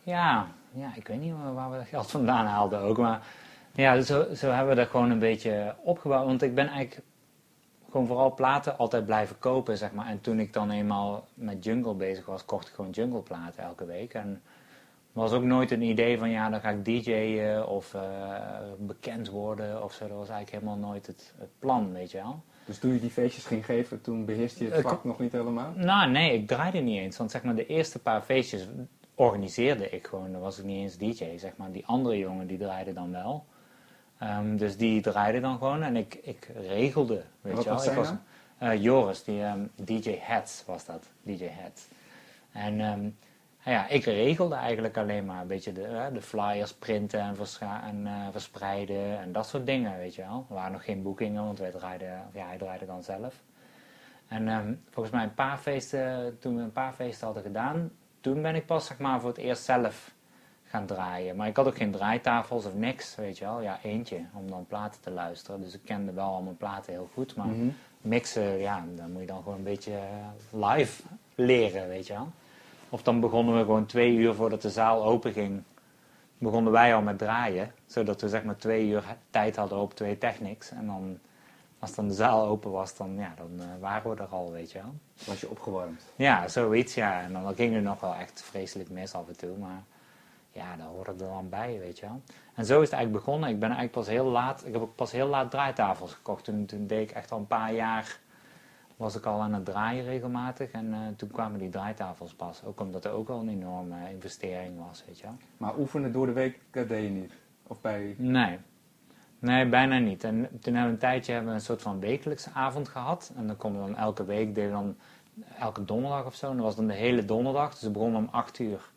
[0.02, 3.22] Ja, ja, ik weet niet waar- waar we dat geld vandaan haalden ook, maar
[3.72, 6.26] ja, zo, zo hebben we dat gewoon een beetje opgebouwd.
[6.26, 7.00] Want ik ben eigenlijk
[7.90, 10.06] gewoon vooral platen altijd blijven kopen, zeg maar.
[10.06, 13.84] En toen ik dan eenmaal met jungle bezig was, kocht ik gewoon jungle platen elke
[13.84, 14.14] week.
[14.14, 14.42] En
[15.14, 18.02] was ook nooit een idee van, ja, dan ga ik DJ'en of eh,
[18.78, 20.08] bekend worden of zo.
[20.08, 22.42] Dat was eigenlijk helemaal nooit het, het plan, weet je wel.
[22.66, 25.32] Dus toen je die feestjes ging geven, toen beheerste je het Ik- vak nog niet
[25.32, 25.72] helemaal?
[25.76, 27.16] Nou, nee, ik draaide niet eens.
[27.16, 28.68] Want zeg maar, de eerste paar feestjes
[29.14, 30.32] organiseerde ik gewoon.
[30.32, 31.72] Dan was ik niet eens DJ, zeg maar.
[31.72, 33.44] Die andere jongen, die draaide dan wel.
[34.18, 37.78] Ehm, dus die draaide dan gewoon en ik, ik regelde, weet wat je wel.
[37.78, 38.14] was ik zijn was,
[38.58, 41.06] eh, Joris, die ehm, DJ Hats was dat.
[41.22, 41.86] DJ Hats.
[42.52, 43.08] En ehm,
[43.64, 47.36] nou ja, ik regelde eigenlijk alleen maar een beetje de, eh, de flyers printen en,
[47.36, 50.46] verscha- en eh, verspreiden en dat soort dingen, weet je wel.
[50.48, 53.42] Er waren nog geen boekingen, want wij draaiden, of ja, hij draaide dan zelf.
[54.28, 58.42] En ehm, volgens mij een paar feesten, toen we een paar feesten hadden gedaan, toen
[58.42, 60.12] ben ik pas zeg maar voor het eerst zelf
[60.64, 61.36] gaan draaien.
[61.36, 63.60] Maar ik had ook geen draaitafels of niks, weet je wel.
[63.60, 65.60] Ja, eentje om dan platen te luisteren.
[65.60, 67.36] Dus ik kende wel al mijn platen heel goed.
[67.36, 67.68] Maar Mhm.
[68.00, 71.02] mixen, ja, dan moet je dan gewoon een beetje eh, live
[71.34, 72.28] leren, weet je wel.
[72.94, 75.62] Of dan begonnen we gewoon twee uur voordat de zaal open ging,
[76.38, 77.72] begonnen wij al met draaien.
[77.86, 80.70] Zodat we zeg maar twee uur tijd hadden op twee technics.
[80.70, 81.18] En dan,
[81.78, 84.72] als dan de zaal open was, dan, ja, dan eh, waren we er al, weet
[84.72, 84.94] je wel.
[85.26, 86.02] Was je opgewarmd?
[86.16, 87.20] Ja, zoiets, ja.
[87.20, 89.82] En dan ging het nog wel echt vreselijk mis af en toe, maar
[90.52, 92.20] ja, daar hoorde er dan bij, weet je wel.
[92.54, 93.48] En zo is het eigenlijk begonnen.
[93.48, 96.44] Ik ben eigenlijk pas heel laat, ik heb ook pas heel laat draaitafels gekocht.
[96.44, 98.18] Toen, toen deed ik echt al een paar jaar,
[98.96, 100.70] was ik al aan het draaien regelmatig.
[100.70, 102.64] En eh, toen kwamen die draaitafels pas.
[102.64, 105.36] Ook omdat er ook al een enorme investering was, weet je wel.
[105.56, 107.32] Maar oefenen door de week, dat deed je niet?
[107.66, 108.14] Of bij...
[108.18, 108.58] Nee.
[109.38, 110.24] Nee, bijna niet.
[110.24, 113.32] En toen hebben we een tijdje hebben we een soort van wekelijkse avond gehad.
[113.36, 114.96] En dan konden we dan elke week, deden dan
[115.58, 116.50] elke donderdag of zo.
[116.50, 117.70] En dat was dan de hele donderdag.
[117.70, 118.90] Dus we begonnen om 8 uur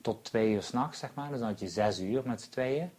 [0.00, 1.28] tot 2 uur s'nachts, zeg maar.
[1.28, 2.90] Dus dan had je 6 uur met z'n tweeën.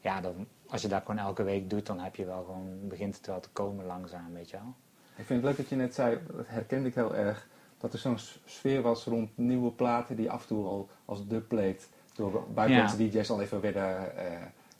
[0.00, 3.16] Ja, dan, als je dat gewoon elke week doet, dan heb je wel gewoon, begint
[3.16, 4.74] het wel te komen langzaam, weet je wel.
[5.18, 7.46] Ik vind het leuk dat je net zei, dat herkende ik heel erg,
[7.78, 11.78] dat er zo'n sfeer was rond nieuwe platen die af en toe al als dubplate
[12.14, 14.32] door buitenlandse DJ's al even werden, eh,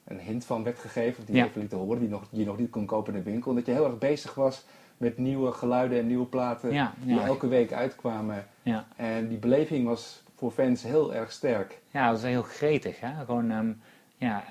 [0.04, 1.44] een hint van werd gegeven, die Ja.
[1.44, 3.54] even lieten horen, die, nog, die je nog niet kon kopen in de winkel.
[3.54, 4.64] Dat je heel erg bezig was
[4.96, 8.46] met nieuwe geluiden en nieuwe platen Ja, die elke week uitkwamen.
[8.62, 8.86] Ja.
[8.96, 11.78] En die beleving was voor fans heel erg sterk.
[11.90, 13.00] Ja, dat is heel gretig.
[13.00, 13.24] Hè?
[13.24, 13.72] Gewoon, ehm,
[14.16, 14.44] ja,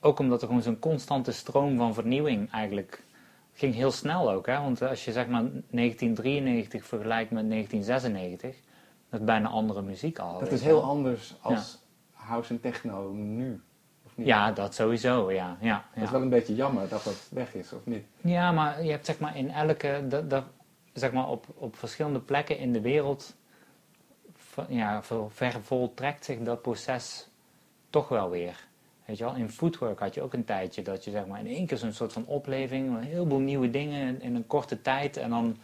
[0.00, 3.02] ook omdat er gewoon zo'n constante stroom van vernieuwing eigenlijk
[3.58, 4.46] ging heel snel ook.
[4.46, 4.60] Hè?
[4.60, 8.56] Want als je zeg maar 1993 vergelijkt met 1996,
[9.10, 10.38] dat is bijna andere muziek al.
[10.38, 11.78] Dat is heel anders als
[12.12, 13.60] house en techno nu.
[14.04, 14.26] Of niet?
[14.26, 15.56] Ja, dat sowieso, ja.
[15.60, 18.04] ja, Dat is wel een beetje jammer dat dat weg is, of niet?
[18.20, 20.44] ja maar je hebt zeg maar in elke, dat, dat,
[20.92, 23.36] zeg maar op, op verschillende plekken in de wereld,
[24.68, 27.28] ja, ver, vervoltrekt zich dat proces
[27.90, 28.67] toch wel weer.
[29.08, 31.46] Weet je wel, in footwork had je ook een tijdje dat je zeg maar in
[31.46, 35.30] één keer zo'n soort van opleving, een heleboel nieuwe dingen in, een korte tijd en
[35.30, 35.56] dan,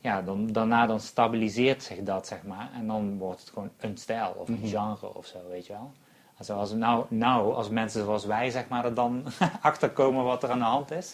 [0.00, 3.96] ja, dan, daarna dan stabiliseert zich dat zeg maar en dan wordt het gewoon een
[3.96, 4.66] stijl of een Mhm.
[4.66, 5.92] genre of zo, weet je wel.
[6.38, 9.24] En Zoals nou, nou, als mensen zoals wij zeg maar er dan
[9.62, 11.12] achterkomen wat er aan de hand is,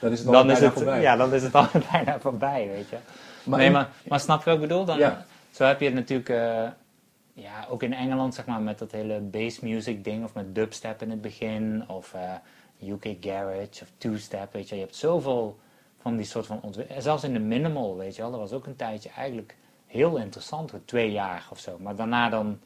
[0.00, 1.00] Dan is het al dan is, bijna het, voorbij.
[1.00, 2.96] ja, dan is het al bijna voorbij, weet je.
[3.44, 4.84] Maar nee, maar, maar snap je wat ik bedoel?
[4.84, 5.24] Dan, Ja.
[5.50, 6.68] Zo heb je het natuurlijk, eh,
[7.36, 11.02] ja, ook in Engeland, zeg maar, met dat hele bass music ding, of met dubstep
[11.02, 14.74] in het begin, of eh, UK Garage, of two-step, weet je.
[14.74, 15.58] Je hebt zoveel
[15.98, 17.02] van die soort van ontwikkelingen.
[17.02, 20.72] Zelfs in de minimal, weet je wel, dat was ook een tijdje eigenlijk heel interessant,
[20.84, 21.78] twee jaar of zo.
[21.78, 22.58] Maar daarna dan,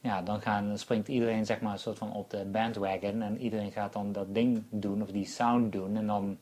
[0.00, 3.72] ja, dan gaan, springt iedereen, zeg maar, een soort van op de bandwagon, en iedereen
[3.72, 6.38] gaat dan dat ding doen, of die sound doen, en dan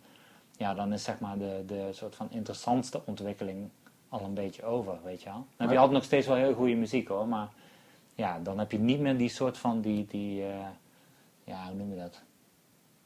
[0.57, 3.71] ja, dan is zeg maar de, de soort van interessantste ontwikkeling
[4.09, 5.35] al een beetje over, weet je wel.
[5.35, 7.49] Dan heb je altijd nog steeds wel heel goede muziek hoor, maar
[8.19, 10.67] ja, dan heb je niet meer die soort van die, die, eh,
[11.45, 12.23] ja, hoe noem je dat?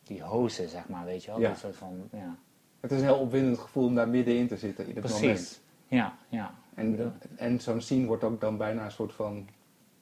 [0.05, 1.40] Die hozen, zeg maar, weet je wel?
[1.40, 1.51] Ja.
[1.51, 2.37] Een soort van, ja.
[2.81, 5.20] Het is een heel opwindend gevoel om daar middenin te zitten in moment.
[5.20, 5.61] Precies.
[5.88, 6.55] Ja, ja.
[6.75, 9.48] En, en zo'n scene wordt ook dan bijna een soort van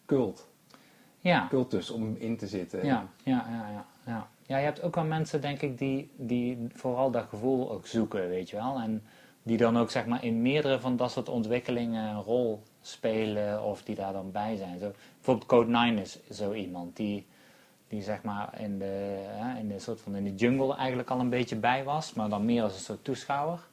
[0.07, 0.49] cult.
[1.19, 2.85] Ja, Cultus om in te zitten.
[2.85, 4.29] ja, ja, ja, ja, ja.
[4.47, 8.29] Ja, je hebt ook wel mensen, denk ik, die, die vooral dat gevoel ook zoeken,
[8.29, 8.79] weet je wel.
[8.79, 9.03] En
[9.43, 13.83] die dan ook, zeg maar, in meerdere van dat soort ontwikkelingen een rol spelen of
[13.83, 14.79] die daar dan bij zijn.
[14.79, 17.27] Zo, bijvoorbeeld Code 9 is zo iemand die,
[17.89, 21.21] die zeg maar in de, hè, in de soort van in de jungle eigenlijk al
[21.21, 23.69] een beetje bij was, maar dan meer als een soort toeschouwer.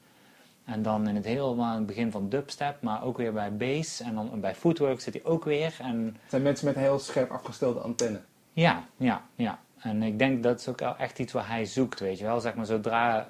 [0.65, 4.15] En dan in het aan het begin van dubstep, maar ook weer bij bass en
[4.15, 5.75] dan bij footwork zit hij ook weer.
[5.81, 8.19] En Het zijn mensen met een heel scherp afgestelde antenne.
[8.53, 9.59] ja, ja, ja.
[9.77, 12.39] En ik denk dat is ook echt iets wat hij zoekt, weet je wel.
[12.39, 13.29] Zeg maar, zodra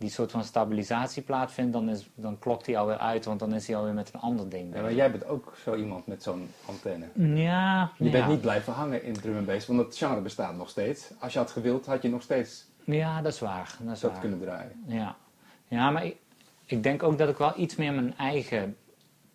[0.00, 3.66] die soort van stabilisatie plaatsvindt, dan, is, dan klokt hij alweer uit, want dan is
[3.66, 6.48] hij alweer met een ander ding Ja, maar jij bent ook zo iemand met zo'n
[6.66, 7.06] antenne.
[7.14, 8.10] Ja, Je ja.
[8.10, 11.10] bent niet blijven hangen in drum and bass, want het genre bestaat nog steeds.
[11.18, 13.76] Als je had gewild, had je nog steeds Ja, dat is waar.
[13.80, 14.20] Dat is dat waar.
[14.20, 14.82] kunnen draaien.
[14.86, 15.16] Ja,
[15.68, 16.16] ja maar ik,
[16.64, 18.76] ik denk ook dat ik wel iets meer mijn eigen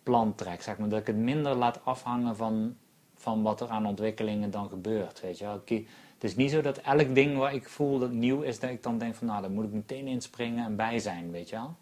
[0.02, 0.88] plan trek, zeg maar.
[0.88, 2.76] Dat ik het minder laat afhangen van,
[3.16, 5.60] van wat er aan ontwikkelingen dan gebeurt, weet je wel.
[5.64, 8.70] Ik- het is niet zo dat elk ding waar ik voel dat nieuw is, dat
[8.70, 11.56] ik dan denk van, nou, daar moet ik meteen inspringen en bij zijn, weet je
[11.56, 11.76] wel.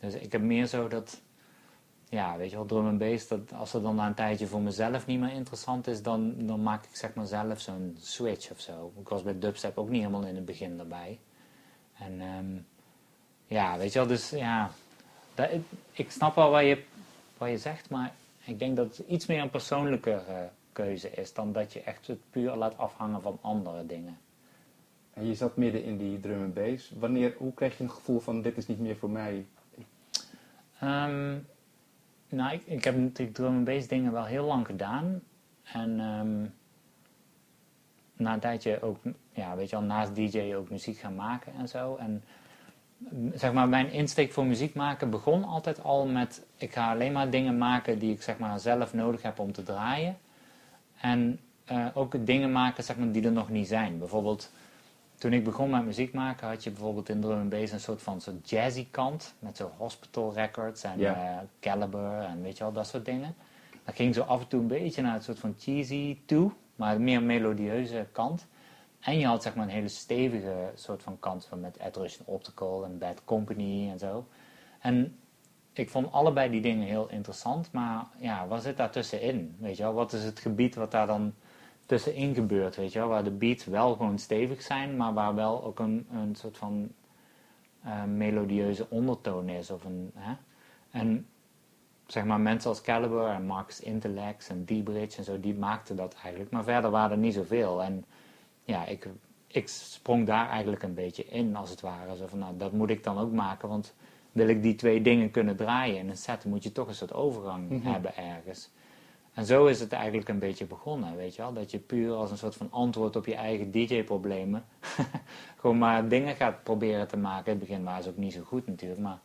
[0.00, 1.20] Dus ik heb meer zo dat,
[2.08, 4.60] ja, weet je wel, drum en bass, dat als het dan na een tijdje voor
[4.60, 8.60] mezelf niet meer interessant is, dan, dan maak ik zeg maar zelf zo'n switch of
[8.60, 8.92] zo.
[9.00, 11.18] Ik was bij dubstep ook niet helemaal in het begin daarbij.
[11.98, 12.56] En ehm,
[13.46, 14.70] ja, weet je wel, dus ja,
[15.34, 16.82] dat, ik, ik snap wel wat je,
[17.38, 18.12] wat je zegt, maar
[18.44, 20.36] ik denk dat het iets meer een persoonlijke eh,
[20.72, 24.18] keuze is dan dat je echt het puur laat afhangen van andere dingen.
[25.12, 26.92] En je zat midden in die drum and bass.
[26.98, 29.46] Wanneer, hoe kreeg je een gevoel van dit is niet meer voor mij?
[30.78, 31.36] Ehm,
[32.28, 35.22] nou, ik, ik heb natuurlijk drum and bass dingen wel heel lang gedaan.
[35.62, 36.44] En ehm,
[38.22, 38.96] na een tijdje ook,
[39.32, 41.96] ja, weet je wel, naast DJ ook muziek gaan maken en zo.
[41.96, 42.22] En
[42.98, 46.46] mm, zeg maar, mijn insteek voor muziek maken begon altijd al met...
[46.56, 49.62] Ik ga alleen maar dingen maken die ik zeg maar zelf nodig heb om te
[49.62, 50.16] draaien.
[51.02, 53.98] En eh, ook dingen maken zeg maar, die er nog niet zijn.
[53.98, 54.50] Bijvoorbeeld,
[55.14, 58.02] toen ik begon met muziek maken, had je bijvoorbeeld in drum and bass een soort
[58.02, 59.34] van soort jazzy kant.
[59.38, 63.34] Met zo Hospital Records en eh, Caliber en weet je wel, dat soort dingen.
[63.84, 67.00] Dat ging zo af en toe een beetje naar een soort van cheesy toe, maar
[67.00, 68.46] meer melodieuze kant.
[69.00, 72.26] En je had zeg maar een hele stevige soort van kant van met Ed Russian
[72.26, 74.26] Optical en Bad Company en zo.
[74.78, 75.18] En
[75.72, 79.56] ik vond allebei die dingen heel interessant, maar ja, wat zit daar tussenin?
[79.58, 81.34] Weet je wel, wat is het gebied wat daar dan
[81.86, 83.08] tussenin gebeurt, weet je wel?
[83.08, 86.92] Waar de beats wel gewoon stevig zijn, maar waar wel ook een, een soort van
[87.82, 89.70] eh, melodieuze ondertoon is.
[89.70, 90.34] Of een, hè?
[90.90, 91.26] En
[92.06, 96.14] zeg maar mensen als Caliber en Marcus Intellects en D-Bridge en zo, die maakten dat
[96.22, 96.50] eigenlijk.
[96.50, 97.82] Maar verder waren er niet zoveel.
[97.82, 98.04] En
[98.64, 99.08] ja, ik,
[99.46, 102.16] ik sprong daar eigenlijk een beetje in, als het ware.
[102.16, 103.94] Zo van, nou, dat moet ik dan ook maken, want
[104.32, 107.12] wil ik die twee dingen kunnen draaien in een set, moet je toch een soort
[107.12, 107.86] overgang Mhm.
[107.86, 108.70] hebben ergens.
[109.34, 111.52] En zo is het eigenlijk een beetje begonnen, weet je wel.
[111.52, 114.64] Dat je puur als een soort van antwoord op je eigen DJ-problemen...
[115.60, 117.52] gewoon maar dingen gaat proberen te maken.
[117.52, 119.18] In het begin waren ze ook niet zo goed natuurlijk, maar...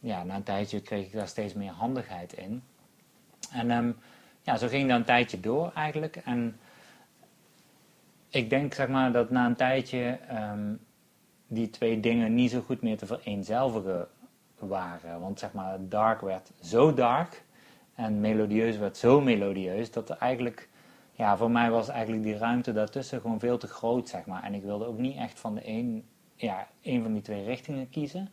[0.00, 2.62] Ja, na een tijdje kreeg ik daar steeds meer handigheid in.
[3.52, 3.92] En ehm,
[4.42, 6.16] ja, zo ging dat een tijdje door eigenlijk.
[6.16, 6.58] En
[8.28, 10.74] ik denk zeg maar dat na een tijdje ehm,
[11.46, 14.08] die twee dingen niet zo goed meer te vereenzelvigen
[14.68, 15.20] waren.
[15.20, 17.44] Want zeg maar, dark werd zo dark
[17.94, 20.68] en melodieus werd zo melodieus dat er eigenlijk,
[21.12, 24.42] ja, voor mij was eigenlijk die ruimte daartussen gewoon veel te groot, zeg maar.
[24.42, 27.90] En ik wilde ook niet echt van de een, ja, een van die twee richtingen
[27.90, 28.30] kiezen.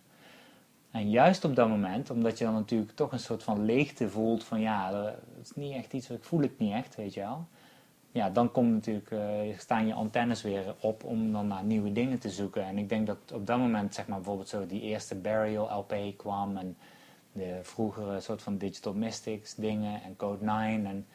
[0.91, 4.43] En juist op dat moment, omdat je dan natuurlijk toch een soort van leegte voelt
[4.43, 7.47] van ja, dat is niet echt iets, ik voel het niet echt, weet je wel.
[8.17, 12.19] Ja, dan komt natuurlijk, eh, staan je antennes weer op om dan naar nieuwe dingen
[12.19, 12.63] te zoeken.
[12.63, 16.17] En ik denk dat op dat moment, zeg maar bijvoorbeeld zo die eerste Burial LP
[16.17, 16.77] kwam en
[17.31, 20.85] de vroegere soort van Digital Mystics dingen en Code 9.
[20.85, 21.05] En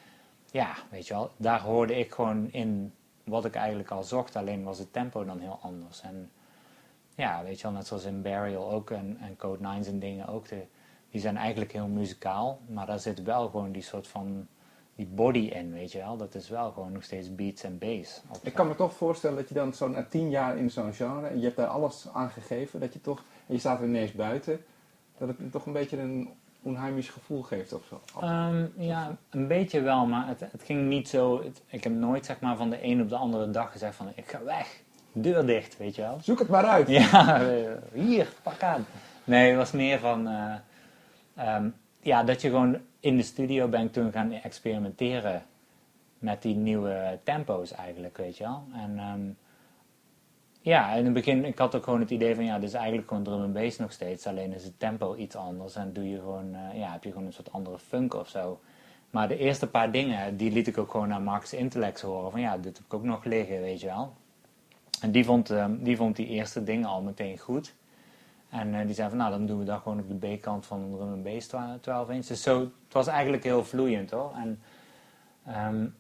[0.51, 2.93] ja, weet je wel, daar hoorde ik gewoon in
[3.25, 6.01] wat ik eigenlijk al zocht, alleen was het tempo dan heel anders.
[6.01, 6.31] En
[7.15, 10.27] ja, weet je wel, net zoals in Burial ook en, en Code 9 en dingen
[10.27, 10.47] ook,
[11.11, 14.47] die zijn eigenlijk heel muzikaal, maar daar zit wel gewoon die soort van,
[15.05, 16.17] die body in, weet je wel.
[16.17, 18.21] Dat is wel gewoon nog steeds beats en bass.
[18.29, 20.93] Op- Ik kan me toch voorstellen dat je dan zo na tien jaar in zo'n
[20.93, 23.87] genre, en je hebt daar alles aan gegeven, dat je toch, en je staat er
[23.87, 24.65] ineens buiten,
[25.19, 26.29] dat het toch een beetje een
[26.63, 28.01] onheimisch gevoel geeft of zo.
[28.21, 31.43] Ehm, ja, een beetje wel, maar het, het ging niet zo.
[31.43, 34.09] het- ik heb nooit zeg maar van de een op de andere dag gezegd van
[34.15, 34.81] ik ga weg,
[35.13, 36.19] deur dicht, weet je wel.
[36.23, 36.89] Zoek het maar uit!
[36.99, 38.87] Ja, eh, hier, pak aan.
[39.25, 40.55] Nee, het was meer van eh,
[41.35, 41.69] ehm,
[42.01, 45.43] ja, dat je gewoon in de studio bent toen gaan experimenteren
[46.19, 48.63] met die nieuwe tempo's eigenlijk, weet je wel.
[48.73, 49.21] En ehm,
[50.61, 53.09] ja, in het begin, ik had ook gewoon het idee van, ja, dit is eigenlijk
[53.09, 54.27] gewoon drum and bass nog steeds.
[54.27, 57.27] Alleen is het tempo iets anders en doe je gewoon, eh, ja, heb je gewoon
[57.27, 58.61] een soort andere funk of zo.
[59.11, 62.31] Maar de eerste paar dingen, die liet ik ook gewoon naar Max Intellect horen.
[62.31, 64.13] Van ja, dit heb ik ook nog liggen, weet je wel.
[65.01, 67.75] En die vond, ehm, die, vond die eerste dingen al meteen goed.
[68.53, 70.91] En uh, die zei van, nou, dan doen we dat gewoon op de B-kant van
[70.91, 71.47] drum and bass
[71.81, 72.27] 12 inch.
[72.27, 74.33] Dus zo, het was eigenlijk heel vloeiend hoor.
[74.35, 74.63] En
[75.69, 75.95] um,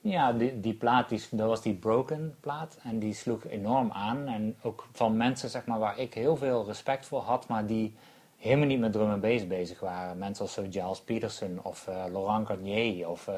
[0.00, 2.78] ja, die, die plaat, die, dat was die Broken plaat.
[2.82, 4.26] En die sloeg enorm aan.
[4.26, 7.94] En ook van mensen, zeg maar, waar ik heel veel respect voor had, maar die
[8.36, 10.18] helemaal niet met drum en bass bezig waren.
[10.18, 13.28] Mensen als zo Giles Peterson of uh, Laurent Garnier of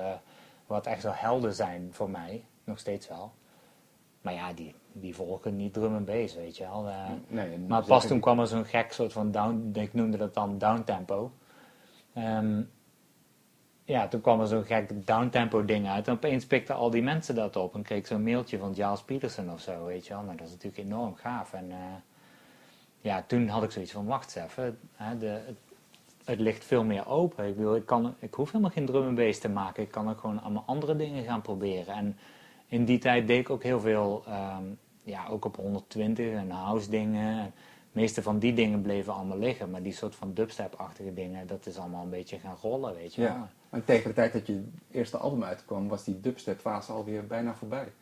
[0.66, 3.32] wat echt zo helden zijn voor mij, nog steeds wel.
[4.20, 6.86] Maar ja, die, die volgen niet drum en bass, weet je wel.
[6.86, 10.34] Uh, nee, maar pas toen kwam er zo'n gek soort van down, ik noemde dat
[10.34, 11.32] dan downtempo.
[12.16, 12.70] Um,
[13.84, 16.08] ja, toen kwam er zo'n gek downtempo ding uit.
[16.08, 17.74] En opeens pikten al die mensen dat op.
[17.74, 20.22] En kreeg ik zo'n mailtje van Giles Peterson of zo, weet je wel.
[20.22, 21.52] Nou, dat is natuurlijk enorm gaaf.
[21.52, 21.72] En
[23.02, 25.56] ja, toen had ik zoiets van, wacht eens even, hè, de, het,
[26.24, 27.48] het, ligt veel meer open.
[27.48, 29.82] Ik, wil, ik, kan, ik hoef helemaal geen drum en te maken.
[29.82, 31.94] Ik kan ook gewoon allemaal andere dingen gaan proberen.
[31.94, 32.18] En
[32.72, 36.90] in die tijd deed ik ook heel veel, um, ja, ook op 120 en house
[36.90, 37.44] dingen.
[37.92, 39.70] De meeste van die dingen bleven allemaal liggen.
[39.70, 43.20] Maar die soort van dubstep-achtige dingen, dat is allemaal een beetje gaan rollen, weet je
[43.20, 43.30] wel.
[43.30, 47.54] Ja, en tegen de tijd dat je eerste album uitkwam, was die dubstep-fase alweer bijna
[47.54, 47.92] voorbij.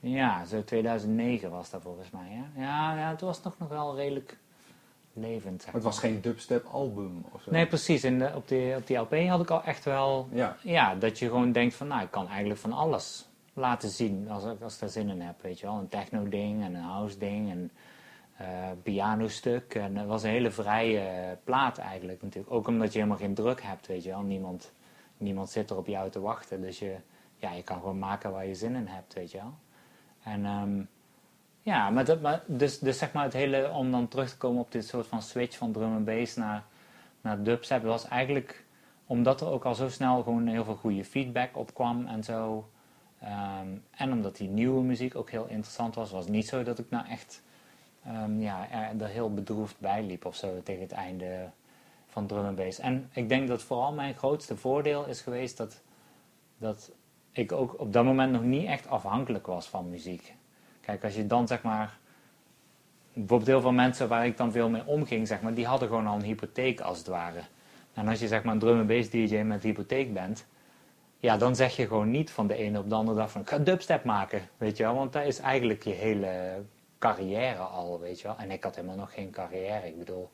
[0.00, 2.28] Ja, zo 2009 was dat volgens mij.
[2.28, 2.62] Hè?
[2.62, 4.38] Ja, ja, het was nog, nog wel redelijk
[5.12, 5.62] levend.
[5.62, 7.50] Zeg Het was geen dubstep album of zo?
[7.50, 8.00] Nee, precies.
[8.00, 10.28] De, op, die, op die LP had ik al echt wel...
[10.32, 10.56] Ja.
[10.62, 10.94] ja.
[10.94, 14.74] dat je gewoon denkt van, nou, ik kan eigenlijk van alles laten zien als, als
[14.74, 15.78] ik daar zin in heb, weet je wel.
[15.78, 17.70] Een techno ding en een house ding en
[18.40, 18.46] uh,
[18.82, 19.74] piano stuk.
[19.74, 22.54] En het was een hele vrije plaat eigenlijk natuurlijk.
[22.54, 24.22] Ook omdat je helemaal geen druk hebt, weet je wel.
[24.22, 24.72] Niemand,
[25.16, 26.60] niemand zit er op jou te wachten.
[26.60, 26.96] Dus je,
[27.36, 29.54] ja, je kan gewoon maken waar je zin in hebt, weet je wel.
[30.22, 30.88] En um,
[31.62, 34.60] ja, maar, dat, maar dus, dus zeg maar het hele, om dan terug te komen
[34.60, 36.64] op dit soort van switch van drum en bass naar,
[37.20, 38.64] naar dubstep, was eigenlijk
[39.06, 42.68] omdat er ook al zo snel gewoon heel veel goede feedback op kwam en zo.
[43.22, 46.78] Um, en omdat die nieuwe muziek ook heel interessant was, was het niet zo dat
[46.78, 47.42] ik nou echt
[48.08, 51.50] um, ja, er, er, heel bedroefd bij liep of zo tegen het einde
[52.06, 52.78] van drum en bass.
[52.78, 55.82] En ik denk dat vooral mijn grootste voordeel is geweest dat,
[56.58, 56.92] dat
[57.32, 60.34] ik ook op dat moment nog niet echt afhankelijk was van muziek.
[60.80, 61.98] Kijk, als je dan zeg maar.
[63.12, 66.06] Bijvoorbeeld heel veel mensen waar ik dan veel mee omging, zeg maar, die hadden gewoon
[66.06, 67.40] al een hypotheek als het ware.
[67.92, 70.46] En als je zeg maar een drum and bass DJ met hypotheek bent,
[71.24, 73.48] ja, dan zeg je gewoon niet van de ene op de andere dag van ik
[73.48, 74.94] ga dubstep maken, weet je wel.
[74.94, 76.62] Want dat is eigenlijk je hele
[76.98, 78.36] carrière al, weet je wel.
[78.36, 79.86] En ik had helemaal nog geen carrière.
[79.86, 80.30] Ik bedoel,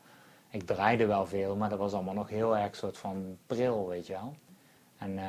[0.50, 4.06] ik draaide wel veel, maar dat was allemaal nog heel erg soort van pril, weet
[4.06, 4.34] je wel.
[4.98, 5.22] En uh,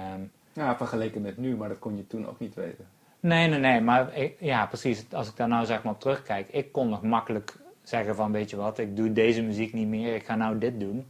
[0.54, 2.88] ja, vergeleken met nu, maar dat kon je toen ook niet weten.
[3.20, 5.06] Nee, nee, nee, maar ik, ja, precies.
[5.12, 8.50] Als ik daar nou zeg maar op terugkijk, ik kon nog makkelijk zeggen van, weet
[8.50, 11.08] je wat, ik doe deze muziek niet meer, ik ga nou dit doen.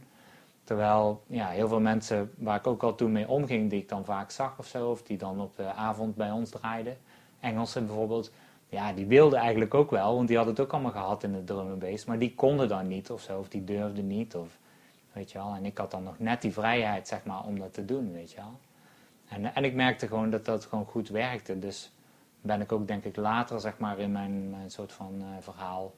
[0.72, 4.04] Terwijl, ja, heel veel mensen waar ik ook al toen mee omging, die ik dan
[4.04, 6.96] vaak zag of zo, of die dan op de avond bij ons draaiden,
[7.40, 8.32] Engelsen bijvoorbeeld,
[8.68, 11.44] ja, die wilden eigenlijk ook wel, want die hadden het ook allemaal gehad in de
[11.44, 14.58] drum maar die konden dan niet of zo, of die durfden niet, of
[15.12, 15.54] weet je wel.
[15.54, 18.30] En ik had dan nog net die vrijheid, zeg maar, om dat te doen, weet
[18.30, 18.58] je wel.
[19.28, 21.58] En, en ik merkte gewoon dat dat gewoon goed werkte.
[21.58, 21.92] Dus
[22.40, 25.94] ben ik ook, denk ik, later, zeg maar, in mijn, soort van uh, verhaal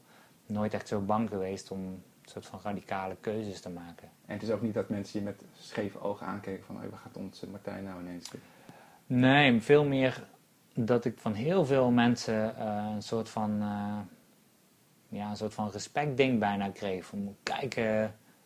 [0.46, 4.08] nooit echt zo bang geweest om een soort van radicale keuzes te maken.
[4.26, 6.98] En het is ook niet dat mensen je met scheve ogen aankeken van, oh, waar
[6.98, 8.40] gaat onze Martijn nou ineens doen?
[9.06, 10.26] Nee, veel meer
[10.74, 13.98] dat ik van heel veel mensen uh, een soort van, uh,
[15.08, 17.04] ja, een soort van respectding bijna kreeg.
[17.04, 17.74] Van, kijk,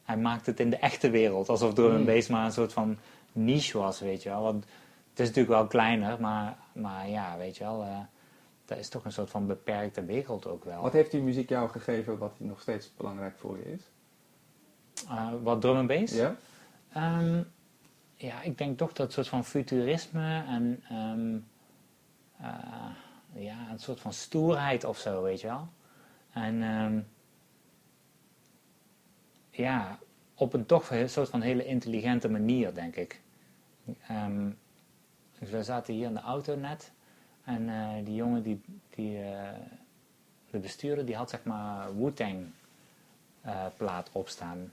[0.02, 1.48] hij maakt het in de echte wereld.
[1.48, 2.98] Alsof drum en bass maar een soort van
[3.32, 4.42] niche was, weet je wel.
[4.42, 4.64] Want
[5.10, 7.98] het is natuurlijk wel kleiner, maar, maar ja, weet je wel, uh,
[8.68, 10.82] dat is toch een soort van beperkte wereld ook wel.
[10.82, 13.90] Wat heeft die muziek jou gegeven wat nog steeds belangrijk voor je is?
[15.04, 16.14] Uh, wat drum en bass?
[16.14, 16.36] Ja.
[16.96, 17.52] Um,
[18.14, 21.46] ja, ik denk toch dat soort van futurisme en um,
[22.40, 22.90] uh,
[23.32, 25.68] ja, een soort van stoerheid of zo, weet je wel.
[26.30, 27.08] En um,
[29.50, 29.98] ja,
[30.34, 33.20] op een toch een soort van hele intelligente manier, denk ik.
[35.38, 36.92] Dus we zaten hier in de auto net.
[37.48, 38.60] En uh, die jongen, die,
[38.94, 39.26] die, uh,
[40.50, 42.46] de bestuurder, die had zeg maar Wu-Tang
[43.46, 44.72] uh, plaat opstaan.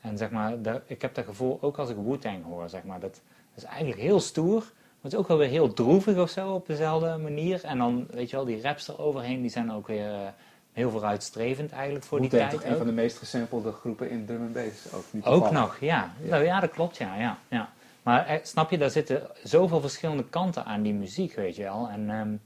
[0.00, 0.54] En zeg maar,
[0.86, 3.20] ik heb dat gevoel, ook als ik Wu-Tang hoor, zeg maar, dat,
[3.54, 4.58] dat, is eigenlijk heel stoer.
[4.58, 7.64] Maar het is ook wel weer heel droevig of zo, op dezelfde manier.
[7.64, 10.34] En dan, weet je wel, die raps eroverheen, die zijn ook weer
[10.72, 12.50] heel vooruitstrevend eigenlijk voor die tijd.
[12.50, 14.92] toch een van de meest gesampelde groepen in drum and bass.
[14.92, 16.12] Ook, ook nog, ja.
[16.22, 16.28] ja.
[16.28, 17.16] Nou, ja, dat klopt, ja.
[17.16, 17.72] ja, ja.
[18.02, 21.88] Maar eh, snap je, daar zitten zoveel verschillende kanten aan die muziek, weet je wel.
[21.88, 22.36] En ehm,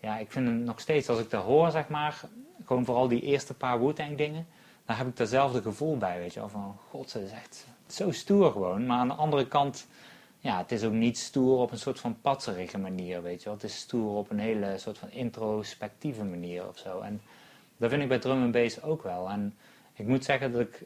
[0.00, 2.20] ja, ik vind het nog steeds, als ik dat hoor, zeg maar,
[2.64, 4.46] gewoon vooral die eerste paar Wu-Tang dingen,
[4.84, 6.48] dan heb ik datzelfde gevoel bij, weet je wel.
[6.48, 8.86] Van, god, het is echt zo stoer gewoon.
[8.86, 9.86] Maar aan de andere kant,
[10.38, 13.54] ja, het is ook niet stoer op een soort van patserige manier, weet je wel.
[13.54, 17.00] Het is stoer op een hele soort van introspectieve manier of zo.
[17.00, 17.22] En
[17.76, 19.28] dat vind ik bij drum and bass ook wel.
[19.28, 19.54] En
[19.92, 20.82] ik moet zeggen dat ik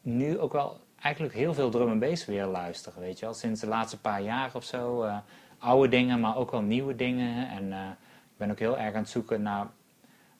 [0.00, 3.34] nu ook wel eigenlijk heel veel drum and bass weer luister, weet je wel.
[3.34, 5.04] Sinds de laatste paar jaar of zo.
[5.04, 5.18] Uh,
[5.58, 7.48] oude dingen, maar ook wel nieuwe dingen.
[7.48, 7.88] En uh,
[8.30, 9.66] ik ben ook heel erg aan het zoeken naar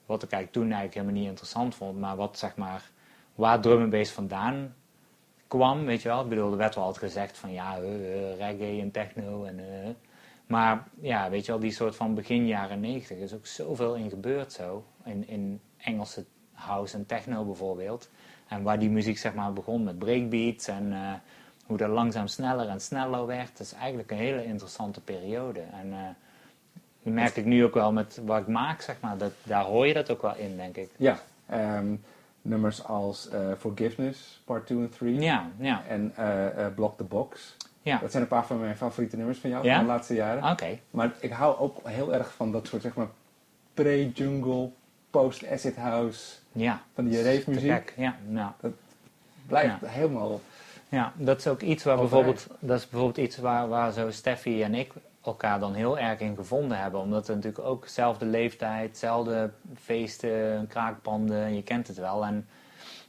[0.06, 1.98] wat ik eigenlijk toen eigenlijk helemaal niet interessant vond.
[1.98, 2.90] Maar wat zeg maar,
[3.34, 4.74] waar drum and bass vandaan
[5.48, 6.22] kwam, weet je wel.
[6.22, 9.60] Ik bedoel, er werd wel altijd gezegd van ja, uh, reggae en techno en...
[10.46, 14.10] maar ja, weet je wel, die soort van begin jaren negentig is ook zoveel in
[14.10, 14.84] gebeurd zo.
[15.04, 18.10] In, in Engelse house en techno bijvoorbeeld.
[18.48, 21.12] En waar die muziek zeg maar begon met breakbeats en uh,
[21.66, 23.50] hoe dat langzaam sneller en sneller werd.
[23.58, 25.60] Dat is eigenlijk een hele interessante periode.
[25.60, 25.96] En uh,
[27.02, 29.18] dat merk ik nu ook wel met wat ik maak, zeg maar.
[29.18, 30.90] Dat, daar hoor je dat ook wel in, denk ik.
[30.96, 31.18] Ja,
[31.52, 32.02] um,
[32.42, 35.20] nummers als uh, Forgiveness, Part 2 en 3.
[35.20, 35.82] Ja, ja.
[35.88, 36.14] En
[36.74, 37.56] Block the Box.
[37.82, 37.98] Ja.
[37.98, 39.76] Dat zijn een paar van mijn favoriete nummers van jou ja?
[39.76, 40.50] van de laatste jaren.
[40.50, 40.78] Oké.
[40.90, 43.08] Maar ik hou ook heel erg van dat soort, zeg maar,
[43.74, 44.70] pre-jungle,
[45.16, 47.92] post-acid house ja, van die rave muziek.
[47.96, 48.54] Ja, ja.
[48.60, 48.72] Dat
[49.46, 50.40] blijft helemaal.
[50.88, 54.62] Ja, dat is ook iets waar bijvoorbeeld, dat is bijvoorbeeld iets waar, waar zo Steffi
[54.62, 54.92] en ik
[55.22, 57.00] elkaar dan heel erg in gevonden hebben.
[57.00, 62.24] Omdat we natuurlijk ook dezelfde leeftijd, dezelfde feesten, kraakpanden, je kent het wel.
[62.24, 62.48] En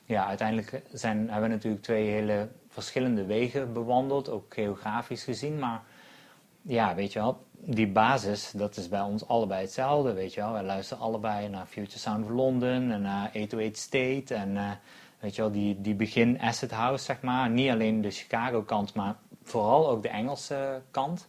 [0.06, 5.60] ja, uiteindelijk zijn, hebben we natuurlijk twee hele verschillende wegen bewandeld, ook geografisch gezien.
[5.60, 5.82] Maar
[6.62, 10.52] ja, weet je wel, die basis, dat is bij ons allebei hetzelfde, weet je wel.
[10.52, 14.72] Wij luisteren allebei naar Future Sound of London en naar 808 State en uh,
[15.20, 17.50] weet je wel, die, die begin acid house, zeg maar.
[17.50, 21.28] Niet alleen de Chicago kant, maar vooral ook de Engelse kant.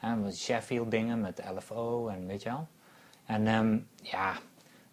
[0.00, 2.66] En Sheffield dingen met LFO en weet je wel.
[3.26, 4.40] En um, ja, er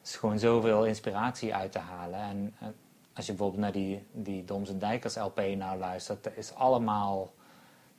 [0.04, 2.20] is gewoon zoveel inspiratie uit te halen.
[2.20, 2.68] En uh,
[3.14, 7.32] als je bijvoorbeeld naar die, die en Dijkers LP nou luistert, is allemaal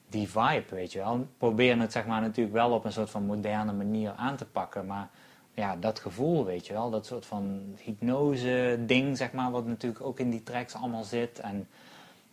[0.08, 1.26] die vibe, weet je wel.
[1.38, 4.86] Proberen het zeg maar natuurlijk wel op een soort van moderne manier aan te pakken,
[4.86, 5.10] maar
[5.54, 10.04] ja, dat gevoel, weet je wel, dat soort van hypnose ding, zeg maar, wat natuurlijk
[10.04, 11.68] ook in die tracks allemaal zit en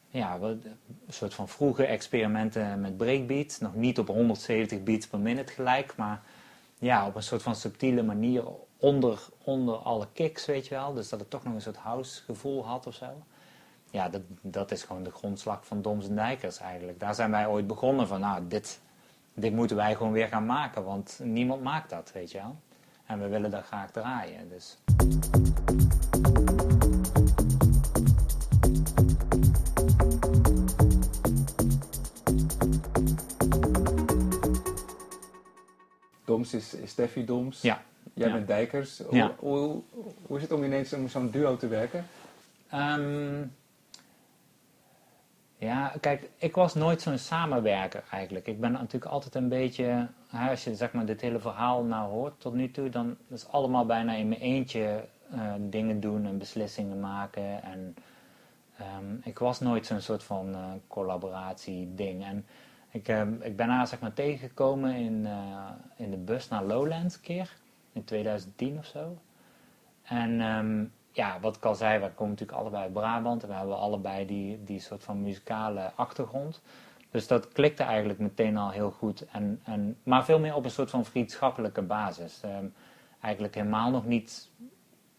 [0.09, 0.61] ja, een
[1.09, 6.21] soort van vroege experimenten met breakbeats, nog niet op 170 beats per minute gelijk, maar
[6.79, 8.43] ja, op een soort van subtiele manier
[8.77, 12.23] onder, onder alle kicks, weet je wel, dus dat het toch nog een soort house
[12.23, 13.23] gevoel had of zo
[13.93, 16.99] ja, dat, dat is gewoon de grondslag van Doms en Dijkers eigenlijk.
[16.99, 18.79] Daar zijn wij ooit begonnen van, nou, dit,
[19.33, 22.55] dit moeten wij gewoon weer gaan maken, want niemand maakt dat, weet je wel.
[23.05, 24.77] En we willen dat graag draaien, dus...
[36.25, 37.61] Doms is, is Steffi Doms.
[37.61, 37.81] Ja.
[38.13, 38.33] Jij ja.
[38.33, 38.99] bent Dijkers.
[38.99, 39.35] Hoe, Ja.
[39.39, 39.81] hoe,
[40.25, 42.05] hoe is het om ineens om zo'n duo te werken?
[42.69, 43.43] Ehm,
[45.63, 48.47] ja, kijk, ik was nooit zo'n samenwerker eigenlijk.
[48.47, 50.07] Ik ben natuurlijk altijd een beetje,
[50.49, 53.85] als je zeg maar dit hele verhaal nou hoort tot nu toe, dan is allemaal
[53.85, 57.63] bijna in mijn eentje eh, dingen doen en beslissingen maken.
[57.63, 57.95] En
[58.77, 62.23] ehm, ik was nooit zo'n soort van eh, collaboratie ding.
[62.25, 62.45] En
[62.93, 67.19] ik, eh, ik ben haar zeg maar tegengekomen in, eh, in de bus naar Lowlands
[67.19, 67.53] keer,
[67.93, 69.17] in 2010 of zo.
[70.03, 73.55] En ehm, ja, wat ik al zei, we komen natuurlijk allebei uit Brabant en we
[73.55, 76.61] hebben allebei die, die soort van muzikale achtergrond.
[77.11, 79.25] Dus dat klikte eigenlijk meteen al heel goed.
[79.25, 82.41] En, en, maar veel meer op een soort van vriendschappelijke basis.
[82.43, 82.65] Ehm,
[83.21, 84.49] eigenlijk helemaal nog niet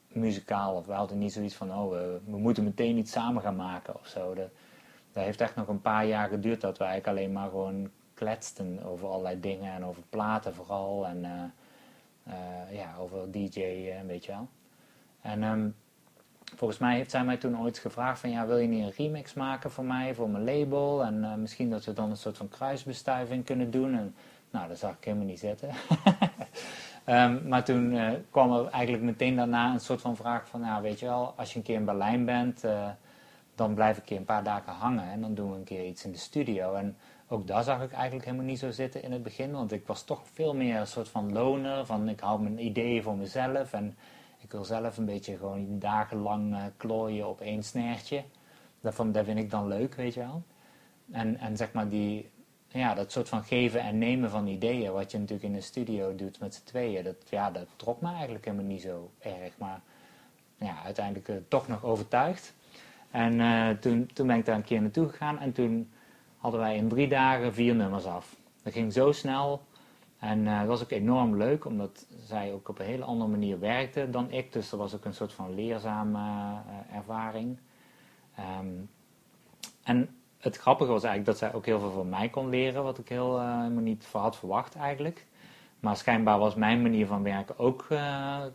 [0.08, 0.74] muzikaal.
[0.74, 4.06] Of we hadden niet zoiets van, oh, we, moeten meteen iets samen gaan maken of
[4.06, 4.34] zo.
[4.34, 4.50] Dat,
[5.12, 8.82] dat heeft echt nog een paar jaar geduurd dat we eigenlijk alleen maar gewoon kletsten
[8.82, 9.72] over allerlei dingen.
[9.72, 11.06] En over platen vooral.
[11.06, 11.42] En eh,
[12.24, 14.48] eh, ja, over DJ, eh, weet je wel.
[15.20, 15.68] En ehm,
[16.56, 19.34] volgens mij heeft zij mij toen ooit gevraagd van ja, wil je niet een remix
[19.34, 21.04] maken voor mij, voor mijn label?
[21.04, 23.94] En eh, misschien dat we dan een soort van kruisbestuiving kunnen doen.
[23.94, 24.14] En
[24.50, 25.68] nou, dat zag ik helemaal niet zitten.
[27.04, 30.80] Ehm, maar toen eh, kwam er eigenlijk meteen daarna een soort van vraag van ja,
[30.80, 32.88] weet je wel, als je een keer in Berlijn bent, eh,
[33.54, 36.04] dan blijf ik een een paar dagen hangen en dan doen we een keer iets
[36.04, 36.74] in de studio.
[36.74, 36.96] En
[37.28, 40.04] ook daar zag ik eigenlijk helemaal niet zo zitten in het begin, want ik was
[40.04, 43.96] toch veel meer een soort van loner, van ik hou mijn ideeën voor mezelf en
[44.44, 48.24] ik wil zelf een beetje gewoon dagenlang eh, klooien op één snertje.
[48.80, 50.42] Dat, vind ik dan leuk, weet je wel.
[51.10, 52.30] En, en zeg maar die,
[52.68, 56.14] ja, dat soort van geven en nemen van ideeën, wat je natuurlijk in de studio
[56.14, 59.58] doet met z'n tweeën, dat, ja, dat trok me eigenlijk helemaal niet zo erg.
[59.58, 59.80] Maar
[60.58, 62.54] ja, uiteindelijk eh, toch nog overtuigd.
[63.10, 65.92] En eh, toen, toen ben ik daar een keer naartoe gegaan en toen
[66.36, 68.36] hadden wij in drie dagen vier nummers af.
[68.62, 69.62] Dat ging zo snel.
[70.24, 73.58] En uh, dat was ook enorm leuk, omdat zij ook op een hele andere manier
[73.58, 74.52] werkte dan ik.
[74.52, 77.58] Dus dat was ook een soort van leerzame uh, ervaring.
[78.60, 78.90] Um,
[79.82, 82.98] en het grappige was eigenlijk dat zij ook heel veel van mij kon leren, wat
[82.98, 85.26] ik heel, uh, helemaal niet had verwacht eigenlijk.
[85.80, 87.86] Maar schijnbaar was mijn manier van werken ook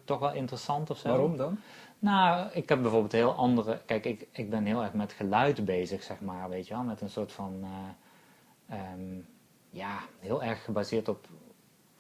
[0.03, 1.09] toch wel interessant of zo.
[1.09, 1.57] Waarom dan?
[1.99, 3.82] Nou, ik heb bijvoorbeeld heel andere.
[3.86, 6.84] Kijk, ik, ik ben heel erg met geluid bezig, zeg maar, weet je wel.
[6.84, 7.65] Met een soort van.
[8.72, 9.28] Um,
[9.70, 11.28] ja, heel erg gebaseerd op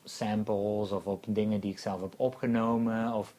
[0.09, 3.13] samples of op dingen die ik zelf heb opgenomen.
[3.13, 3.35] Of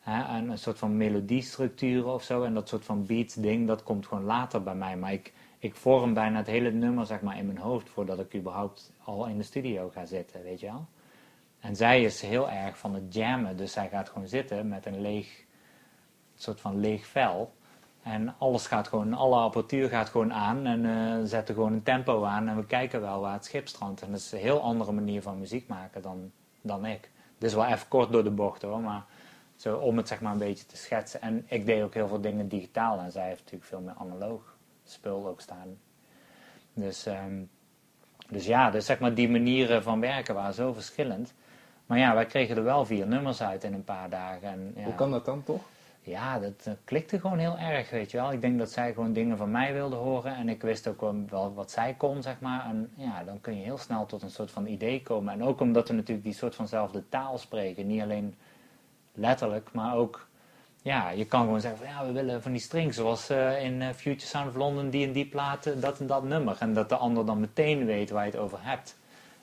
[0.00, 2.42] hè, een, soort van melodiestructuur of zo.
[2.42, 4.96] En dat soort van beats ding, dat komt gewoon later bij mij.
[4.96, 8.34] Maar ik, ik vorm bijna het hele nummer zeg maar, in mijn hoofd voordat ik
[8.34, 10.86] überhaupt al in de studio ga zitten, weet je wel.
[11.60, 15.00] En zij is heel erg van het jammen, dus zij gaat gewoon zitten met een
[15.00, 15.44] leeg,
[16.34, 17.52] soort van leeg vel.
[18.10, 22.24] En alles gaat gewoon, alle apparatuur gaat gewoon aan en uh, zetten gewoon een tempo
[22.24, 24.02] aan en we kijken wel waar het schip strandt.
[24.02, 26.30] En dat is een heel andere manier van muziek maken dan,
[26.60, 27.10] dan ik.
[27.38, 29.04] Dit is wel even kort door de bocht hoor, maar
[29.56, 31.20] zo om het zeg maar een beetje te schetsen.
[31.20, 34.56] En ik deed ook heel veel dingen digitaal en zij heeft natuurlijk veel meer analoog
[34.84, 35.78] spul ook staan.
[36.74, 37.50] Dus, um,
[38.28, 41.34] dus ja, dus zeg maar die manieren van werken waren zo verschillend.
[41.86, 44.48] Maar ja, wij kregen er wel vier nummers uit in een paar dagen.
[44.48, 44.82] En, ja.
[44.82, 45.62] Hoe kan dat dan toch?
[46.10, 48.32] Ja, dat, klikte gewoon heel erg, weet je wel.
[48.32, 51.54] Ik denk dat zij gewoon dingen van mij wilde horen en ik wist ook wel
[51.54, 52.64] wat zij kon, zeg maar.
[52.64, 55.32] En ja, dan kun je heel snel tot een soort van idee komen.
[55.32, 58.34] En ook omdat we natuurlijk die soort vanzelfde taal spreken, niet alleen
[59.14, 60.28] letterlijk, maar ook,
[60.82, 63.80] ja, je kan gewoon zeggen van ja, we willen van die strings, zoals uh, in
[63.80, 66.56] uh, Future Sound of London, die en die platen, dat en dat nummer.
[66.60, 68.98] En dat de ander dan meteen weet waar je het over hebt.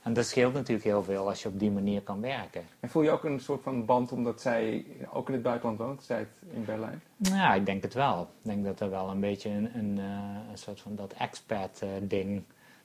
[0.08, 2.64] En dat scheelt natuurlijk heel veel als je op die manier kan werken.
[2.80, 6.04] En voel je ook een soort van band omdat zij ook in het buitenland woont,
[6.04, 7.02] zij in Berlijn?
[7.18, 8.22] Ja, ik denk het wel.
[8.22, 11.82] Ik denk dat er wel een beetje een, een, uh, een soort van dat expat
[11.84, 12.44] uh, ding,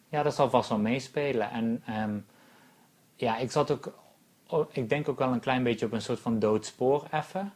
[0.08, 1.50] ja, dat zal vast wel meespelen.
[1.50, 2.26] En um,
[3.14, 3.92] ja, ik zat ook,
[4.72, 7.52] ik denk ook wel een klein beetje op een soort van doodspoor even.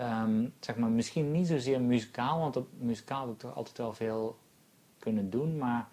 [0.00, 3.92] Um, zeg maar, misschien niet zozeer muzikaal, want op muzikaal heb ik toch altijd wel
[3.92, 4.38] veel
[4.98, 5.88] kunnen doen, maar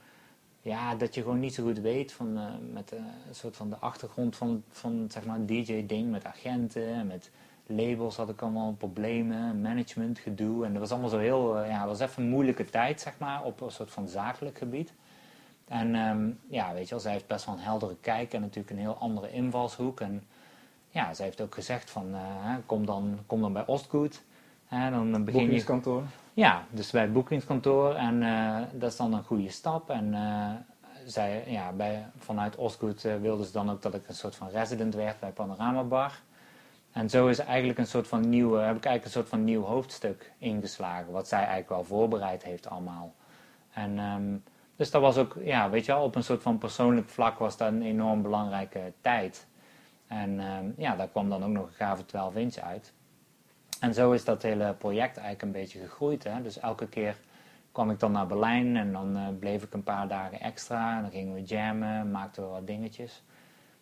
[0.62, 2.44] ja, dat je gewoon niet zo goed weet van, uh,
[2.74, 7.32] met uh, een soort van de achtergrond van, van zeg maar, DJ-ding met agenten, met
[7.66, 10.66] labels had ik allemaal problemen, management, gedoe.
[10.66, 13.14] En dat was allemaal zo heel, uh, ja, dat was even een moeilijke tijd, zeg
[13.18, 14.94] maar, op een soort van zakelijk gebied.
[15.68, 18.70] En um, ja, weet je wel, zij heeft best wel een heldere kijk en natuurlijk
[18.70, 20.00] een heel andere invalshoek.
[20.00, 20.24] En
[20.90, 22.16] ja, zij heeft ook gezegd van,
[22.66, 24.24] kom, dan, kom dan bij Ostgoed.
[24.72, 26.04] En dan begin Boekingskantoor.
[26.34, 27.96] Ja, dus bij het boekingskantoor.
[27.96, 29.90] En uh, dat is dan een goede stap.
[29.90, 30.50] En uh,
[31.06, 34.50] zij, ja, bij, vanuit Ostgoed uh, wilden ze dan ook dat ik een soort van
[34.50, 36.20] resident werd bij Panorama Bar.
[36.92, 39.64] En zo is eigenlijk een soort van nieuwe, heb ik eigenlijk een soort van nieuw
[39.64, 41.12] hoofdstuk ingeslagen.
[41.12, 43.14] Wat zij eigenlijk wel voorbereid heeft allemaal.
[43.74, 44.44] En um,
[44.76, 47.58] dus dat was ook, ja, weet je wel, op een soort van persoonlijk vlak was
[47.58, 49.48] dat een enorm belangrijke tijd.
[50.08, 52.94] En um, ja, daar kwam dan ook nog een gave 12 inch uit.
[53.82, 56.24] En zo is dat hele project eigenlijk een beetje gegroeid.
[56.24, 56.42] Hè?
[56.42, 57.18] Dus elke keer
[57.72, 60.96] kwam ik dan naar Berlijn en dan uh, bleef ik een paar dagen extra.
[60.96, 63.24] En dan gingen we jammen, maakten we wat dingetjes.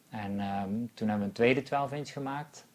[0.09, 2.65] En um, toen hebben we een tweede 12 inch gemaakt.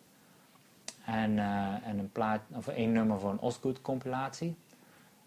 [1.04, 4.56] En, uh, en een plaat, of één nummer voor een Osgood compilatie.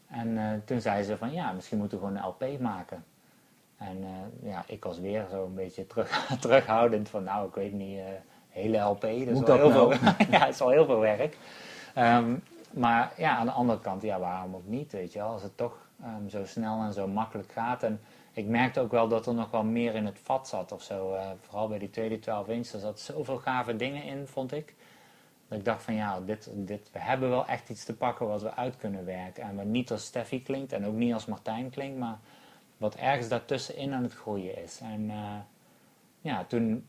[0.08, 3.04] En uh, toen zei ze van ja, misschien moeten we gewoon een LP maken.
[3.78, 4.06] En
[4.44, 8.00] ja, ik was weer zo een beetje terug, terughoudend van nou, ik weet niet,
[8.50, 9.72] hele LP, dat is, heel nou?
[9.72, 9.92] veel,
[10.32, 11.38] ja, het is al heel veel werk.
[11.98, 15.22] Um, maar ja, aan de andere kant, ja, waarom ook niet, weet je.
[15.22, 17.84] Als het toch um, zo snel en zo makkelijk gaat.
[17.84, 18.00] En
[18.34, 21.14] ik merkte ook wel dat er nog wel meer in het vat zat of zo.
[21.14, 24.76] Uh, vooral bij die tweede 12 inch, er zat zoveel gave dingen in, vond ik.
[25.48, 28.42] Dat ik dacht van ja, dit, dit, we hebben wel echt iets te pakken wat
[28.42, 29.44] we uit kunnen werken.
[29.44, 32.18] En wat niet als Steffi klinkt en ook niet als Martijn klinkt, maar
[32.78, 34.80] wat ergens daartussenin aan het groeien is.
[34.80, 35.36] En uh,
[36.22, 36.88] ja, toen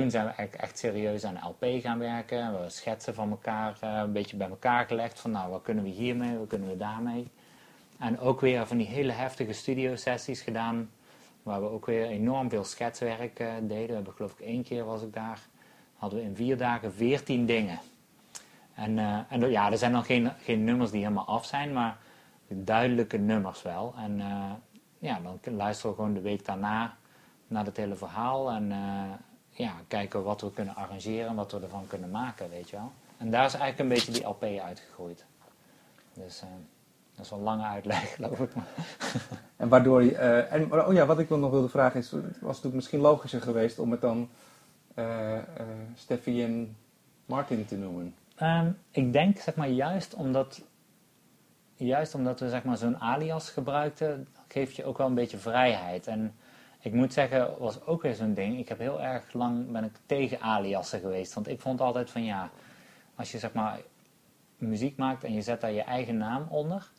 [0.00, 2.62] toen zijn we eigenlijk echt serieus aan een LP gaan werken.
[2.62, 5.20] We schetsen van elkaar uh, een beetje bij elkaar gelegd.
[5.20, 7.28] Van nou, wat kunnen we hiermee, wat kunnen we daarmee.
[7.98, 10.90] En ook weer van die hele heftige studio sessies gedaan.
[11.42, 13.86] Waar we ook weer enorm veel schetswerk uh, deden.
[13.86, 15.40] We hebben geloof ik één keer was ik daar.
[15.96, 17.78] Hadden we in vier dagen veertien dingen.
[18.74, 21.72] En, uh, en ja, er zijn nog geen, geen nummers die helemaal af zijn.
[21.72, 21.96] Maar
[22.48, 23.94] duidelijke nummers wel.
[23.98, 24.22] En
[24.98, 26.96] ja, dan luisteren we gewoon de week daarna
[27.46, 28.50] naar het hele verhaal.
[28.50, 28.72] En
[29.56, 32.92] ja, kijken wat we kunnen arrangeren en wat we ervan kunnen maken, weet je wel.
[33.16, 35.24] En daar is eigenlijk een beetje die LP uitgegroeid.
[36.12, 36.48] Dus uh,
[37.14, 38.54] dat is wel een lange uitleg, geloof ik.
[38.54, 38.66] Maar.
[39.56, 42.40] en waardoor je, uh, en, oh ja, wat ik nog wilde vragen is, het was
[42.40, 44.28] natuurlijk misschien logischer geweest om het dan
[44.94, 45.38] uh,
[45.94, 46.76] Steffi en
[47.26, 48.14] Martin te noemen.
[48.42, 50.62] Um, ik denk, zeg maar, juist omdat
[51.74, 56.06] juist omdat we zeg maar zo'n alias gebruikten, geeft je ook wel een beetje vrijheid.
[56.06, 56.34] En
[56.86, 58.58] ik moet zeggen, was ook weer zo'n ding.
[58.58, 61.34] Ik heb heel erg lang ben ik tegen aliasen geweest.
[61.34, 62.50] Want ik vond altijd van ja,
[63.14, 63.78] als je zeg maar
[64.56, 66.90] muziek maakt en je zet daar je eigen naam onder,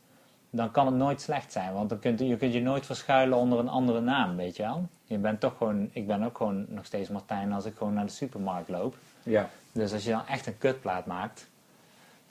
[0.50, 1.74] dan kan het nooit slecht zijn.
[1.74, 4.88] Want dan kunt, je kunt je nooit verschuilen onder een andere naam, weet je wel.
[5.04, 8.06] Je bent toch gewoon, ik ben ook gewoon nog steeds Martijn als ik gewoon naar
[8.06, 8.96] de supermarkt loop.
[9.24, 9.50] Ja.
[9.72, 11.50] Dus als je dan echt een kutplaat maakt,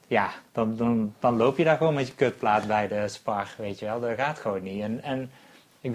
[0.06, 3.78] ja, dan, dan, dan loop je daar gewoon met je kutplaat bij de spar, weet
[3.78, 4.00] je wel.
[4.00, 4.82] Dat gaat gewoon niet.
[4.82, 5.30] En, en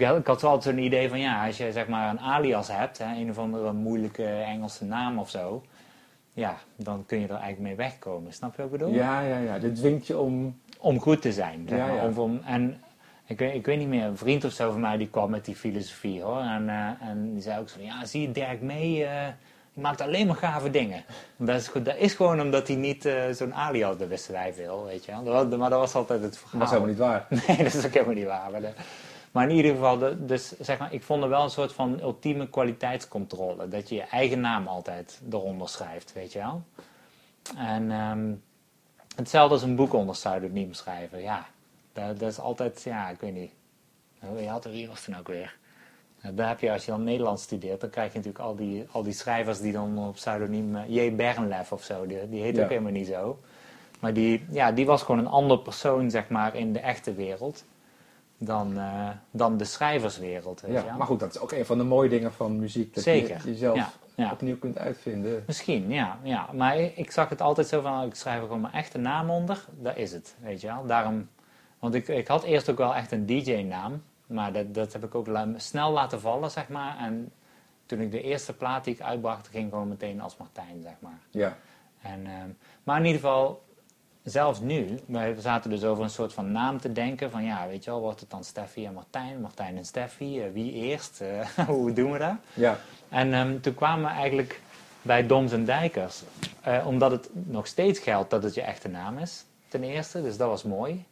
[0.18, 2.98] ik had wel altijd zo'n idee van, ja, als je zeg maar een alias hebt,
[2.98, 5.62] hè, een of andere moeilijke Engelse naam of zo,
[6.32, 8.32] ja, dan kun je er eigenlijk mee wegkomen.
[8.32, 8.94] Snap je wat ik bedoel?
[8.94, 9.58] Ja, ja, ja.
[9.58, 10.60] Dit dwingt je om...
[10.78, 11.94] Om goed te zijn, zeg Ja, maar.
[11.96, 12.06] ja.
[12.06, 12.80] Om, om- en
[13.26, 15.44] ik weet, ik weet niet meer, een vriend of zo van mij die kwam met
[15.44, 16.40] die filosofie hoor.
[16.40, 19.26] En, eh, en die zei ook zo van, ja, zie je Dirk mee, eh,
[19.74, 21.02] die maakt alleen maar gave dingen.
[21.38, 24.84] En Dat is, dat is gewoon omdat hij niet eh, zo'n alias, wisten wij veel,
[24.84, 25.46] weet je wel.
[25.58, 26.58] Maar dat was altijd het verhaal.
[26.58, 27.26] Dat is helemaal niet waar.
[27.46, 28.50] Nee, dat is ook helemaal niet waar.
[28.50, 28.72] Maar, de-
[29.32, 32.00] maar in ieder geval, de- dus zeg maar, ik vond er wel een soort van
[32.00, 33.68] ultieme kwaliteitscontrole.
[33.68, 36.62] Dat je je eigen naam altijd eronder schrijft, weet je wel.
[37.56, 38.32] En ehm,
[39.16, 41.22] hetzelfde als een boek onder pseudoniem schrijven.
[41.22, 41.46] Ja,
[41.92, 43.50] dat, dat is altijd, ja, ik weet niet.
[44.40, 45.56] Je had er hier was het nou ook weer.
[46.32, 49.02] Daar heb je, als je dan Nederlands studeert, dan krijg je natuurlijk al die, al
[49.02, 51.14] die schrijvers die dan op pseudoniem, eh, J.
[51.14, 52.62] Bernlef of zo, die, die heet Ja.
[52.62, 53.38] ook helemaal niet zo.
[54.00, 57.64] Maar die, ja, die was gewoon een ander persoon, zeg maar, in de echte wereld
[58.44, 62.08] dan, eh, dan de schrijverswereld, Ja, maar goed, dat is ook een van de mooie
[62.08, 62.94] dingen van muziek.
[62.94, 64.30] Dat Zeker, je jezelf ja, ja.
[64.32, 65.42] opnieuw kunt uitvinden.
[65.46, 66.48] Misschien, ja, ja.
[66.52, 69.30] Maar ik, ik zag het altijd zo van, ik schrijf er gewoon mijn echte naam
[69.30, 69.64] onder.
[69.78, 70.86] Dat is het, weet je wel.
[70.86, 71.28] Daarom,
[71.78, 74.02] want ik, ik had eerst ook wel echt een DJ-naam.
[74.26, 76.98] Maar dat, dat heb ik ook la- snel laten vallen, zeg maar.
[76.98, 77.32] En
[77.86, 80.94] toen ik de eerste plaat die ik uitbracht, ging ik gewoon meteen als Martijn, zeg
[80.98, 81.18] maar.
[81.30, 81.56] Ja.
[82.02, 82.48] En, ehm,
[82.82, 83.62] maar in ieder geval,
[84.24, 87.30] zelfs nu, wij zaten dus over een soort van naam te denken.
[87.30, 89.40] Van ja, weet je wel, wordt het dan Steffi en Martijn?
[89.40, 91.20] Martijn en Steffi, eh, wie eerst?
[91.20, 92.34] Eh, hoe doen we dat?
[92.54, 92.78] Ja.
[93.08, 94.60] En ehm, toen kwamen we eigenlijk
[95.02, 96.22] bij Doms en Dijkers.
[96.60, 100.22] Eh, omdat het nog steeds geldt dat het je echte naam is, ten eerste.
[100.22, 101.04] Dus dat was mooi.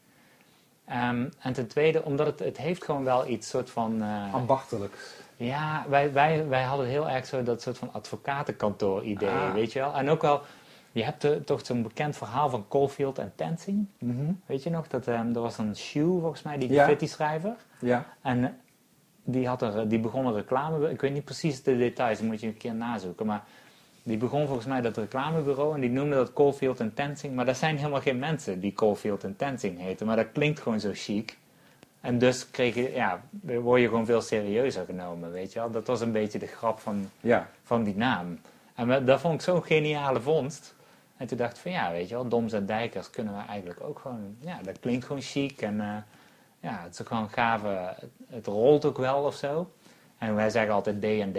[0.87, 4.03] Ehm, en ten tweede, omdat het, het heeft gewoon wel iets soort van...
[4.03, 4.97] eh, Ambachtelijk.
[5.37, 9.53] ja, wij, wij, wij hadden heel erg zo dat soort van advocatenkantoor idee, Ah.
[9.53, 9.95] weet je wel.
[9.95, 10.41] En ook wel,
[10.93, 13.87] je hebt eh, toch zo'n bekend verhaal van Caulfield en Tenzing.
[14.47, 16.75] Weet je nog, dat, ehm er was een Shoe volgens mij, die Ja.
[16.83, 17.55] graffiti-schrijver.
[17.81, 18.07] Ja.
[18.23, 18.51] En eh,
[19.25, 20.91] die, had er, die begon een reclame...
[20.91, 23.27] Ik weet niet precies de details, moet je een keer nazoeken.
[23.27, 23.45] Maar
[24.03, 27.35] die begon volgens mij dat reclamebureau en die noemde dat Caulfield en Tenzing.
[27.35, 30.07] Maar dat zijn helemaal geen mensen die Caulfield en Tenzing heten.
[30.07, 31.39] Maar dat klinkt gewoon zo chic.
[32.01, 33.21] En dus kreeg je, ja,
[33.61, 35.71] word je gewoon veel serieuzer genomen, weet je wel.
[35.71, 37.49] Dat was een beetje de grap van, Ja.
[37.63, 38.39] van die naam.
[38.75, 40.75] En dat vond ik zo'n geniale vondst.
[41.21, 43.81] En toen dacht ik van ja, weet je wel, Doms en Dijkers kunnen we eigenlijk
[43.83, 44.37] ook gewoon...
[44.41, 45.97] Ja, dat klinkt gewoon chic en eh,
[46.61, 47.65] ja, het is gewoon gaaf.
[47.65, 49.71] eh, Het, het rolt ook wel of zo.
[50.19, 51.39] En wij zeggen altijd D&D.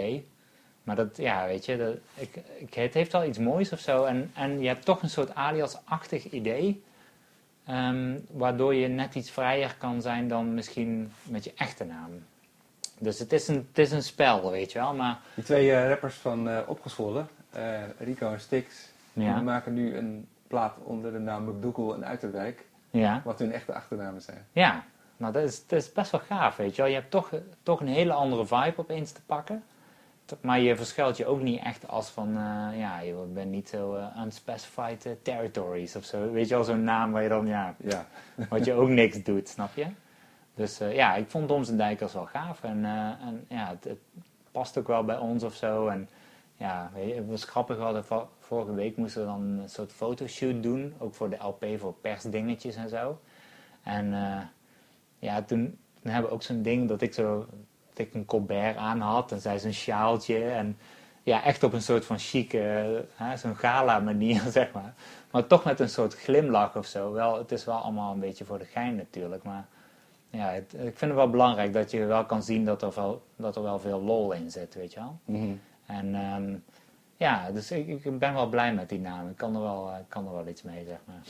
[0.82, 4.04] Maar dat, ja, weet je, dat, ik, ik, het heeft wel iets moois of zo.
[4.04, 6.82] En, en je hebt toch een soort alias-achtig idee.
[7.66, 12.10] ehm, waardoor je net iets vrijer kan zijn dan misschien met je echte naam.
[12.98, 14.94] Dus het is een, het is een spel, weet je wel.
[14.94, 19.34] Maar Die twee eh, rappers van eh, Rico en Stix, Ja.
[19.34, 23.74] die maken nu een plaat onder de naam McDougall en Uiterwijk, ja, wat hun echte
[23.74, 24.46] achternamen zijn.
[24.52, 24.84] ja.
[25.16, 26.90] Nou, dat is, dat is best wel gaaf, weet je wel.
[26.90, 27.30] Je hebt toch,
[27.62, 29.62] toch een hele andere vibe opeens te pakken.
[30.40, 33.94] Maar je verschuilt je ook niet echt als van, eh, ja, je bent niet zo
[33.94, 36.30] eh, unspecified eh, territories of zo.
[36.30, 38.06] Weet je wel, zo'n naam waar je dan, ja, Ja.
[38.50, 39.86] wat je ook niks doet, snap je?
[40.54, 42.62] Dus ja, ik vond Doms en Dijkers wel gaaf.
[42.62, 42.84] En,
[43.20, 43.98] en ja, het, het
[44.50, 45.86] past ook wel bij ons of zo.
[45.88, 46.08] En
[46.56, 47.76] ja, weet je, het was grappig.
[47.76, 48.04] We hadden
[48.52, 50.94] vorige week moesten we dan een soort fotoshoot doen.
[50.98, 53.20] Ook voor de LP, voor persdingetjes en zo.
[53.82, 54.40] En eh,
[55.18, 57.46] ja, toen, toen hebben we ook zo'n ding dat ik zo
[57.88, 59.32] dat ik een colbert aan had.
[59.32, 60.44] En zij zo'n sjaaltje.
[60.44, 60.78] En
[61.22, 64.94] ja, echt op een soort van chique, eh, hè, zo'n gala manier, zeg maar.
[65.30, 67.12] Maar toch met een soort glimlach of zo.
[67.12, 69.42] Wel, het is wel allemaal een beetje voor de gein natuurlijk.
[69.42, 69.66] Maar
[70.30, 73.22] ja, het- ik vind het wel belangrijk dat je wel kan zien dat er wel,
[73.36, 75.18] dat er wel veel lol in zit, weet je wel.
[75.86, 76.54] En ehm,
[77.22, 79.28] ja, dus ik, ik ben wel blij met die naam.
[79.28, 81.22] Ik kan er wel, eh, kan er wel iets mee, zeg maar.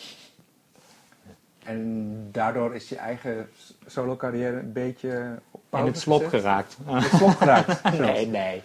[1.64, 3.49] En daardoor is je eigen
[3.86, 6.40] solo carrière een beetje op In het slop gezet?
[6.40, 6.76] geraakt.
[6.86, 7.82] In het slop geraakt.
[8.07, 8.62] nee, nee.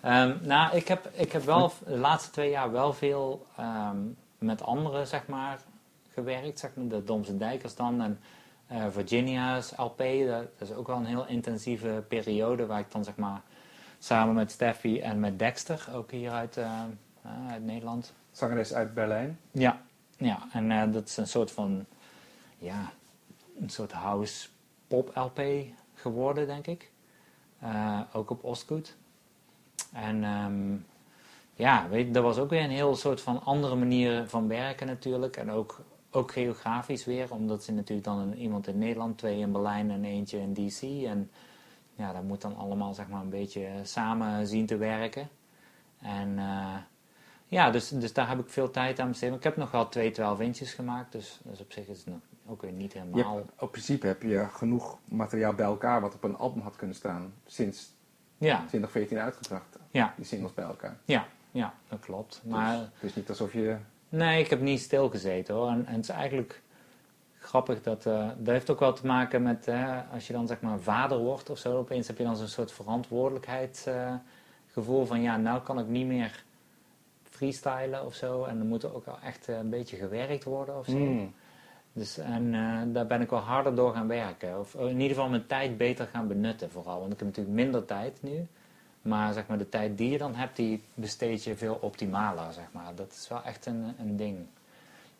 [0.00, 3.96] Ehm, nou, ik heb, ik heb wel de laatste twee jaar wel veel ehm,
[4.38, 5.58] met anderen, zeg maar,
[6.12, 6.58] gewerkt.
[6.58, 8.02] Zeg maar, de Domse Dijkers dan.
[8.02, 8.20] En
[8.66, 9.98] eh, Virginia's LP,
[10.58, 12.66] dat is ook wel een heel intensieve periode.
[12.66, 13.40] Waar ik dan, zeg maar,
[13.98, 16.82] samen met Steffi en met Dexter, ook hier uit, eh,
[17.22, 18.12] eh, uit Nederland.
[18.32, 19.38] Zangeres uit Berlijn.
[19.50, 19.80] Ja,
[20.16, 20.48] ja.
[20.52, 21.84] en eh, dat is een soort van,
[22.58, 22.92] ja,
[23.60, 24.48] een soort house
[24.86, 25.42] pop LP
[25.94, 26.90] geworden, denk ik.
[28.12, 28.96] Ook op Ostgoed.
[29.92, 30.76] En ehm,
[31.54, 35.36] ja, weet, dat was ook weer een heel soort van andere manier van werken natuurlijk.
[35.36, 35.80] En ook,
[36.10, 40.04] ook geografisch weer, omdat ze natuurlijk dan een, iemand in Nederland, twee in Berlijn en
[40.04, 40.82] eentje in DC.
[41.06, 41.30] En
[41.96, 45.28] ja, dat moet dan allemaal zeg maar een beetje samen zien te werken.
[46.00, 46.74] En eh,
[47.46, 49.34] ja, dus, dus daar heb ik veel tijd aan besteed.
[49.34, 52.18] Ik heb nog wel twee 12 inches gemaakt, dus, dus op zich is het nog
[52.46, 53.36] ook weer niet helemaal...
[53.36, 56.96] hebt- op principe heb je genoeg materiaal bij elkaar wat op een album had kunnen
[56.96, 57.92] staan sinds
[58.38, 59.78] Ja, 2014 uitgebracht.
[59.90, 60.96] ja, Die singles bij elkaar.
[61.04, 62.42] ja, ja, dat klopt.
[62.44, 63.76] Maar Dus het is niet alsof je...
[64.08, 65.68] Nee, ik heb niet stilgezeten hoor.
[65.68, 66.62] En, en het is eigenlijk
[67.46, 68.06] grappig dat.
[68.06, 69.68] eh, dat heeft ook wel te maken met.
[70.12, 71.78] als je dan zeg maar vader wordt of zo.
[71.78, 75.22] Opeens heb je dan zo'n soort verantwoordelijkheidsgevoel van.
[75.22, 76.44] Ja, nou kan ik niet meer
[77.36, 78.44] freestylen of zo.
[78.44, 80.96] En dan moet er ook wel echt eh, een beetje gewerkt worden of zo.
[80.96, 81.34] Mm.
[81.92, 84.58] Dus, en eh, daar ben ik wel harder door gaan werken.
[84.58, 87.00] Of in ieder geval mijn tijd beter gaan benutten vooral.
[87.00, 88.46] Want ik heb natuurlijk minder tijd nu.
[89.02, 92.52] Maar zeg maar, de tijd die je dan hebt, die besteed je veel optimaler.
[92.52, 92.94] Zeg maar.
[92.94, 94.46] Dat is wel echt een, een ding.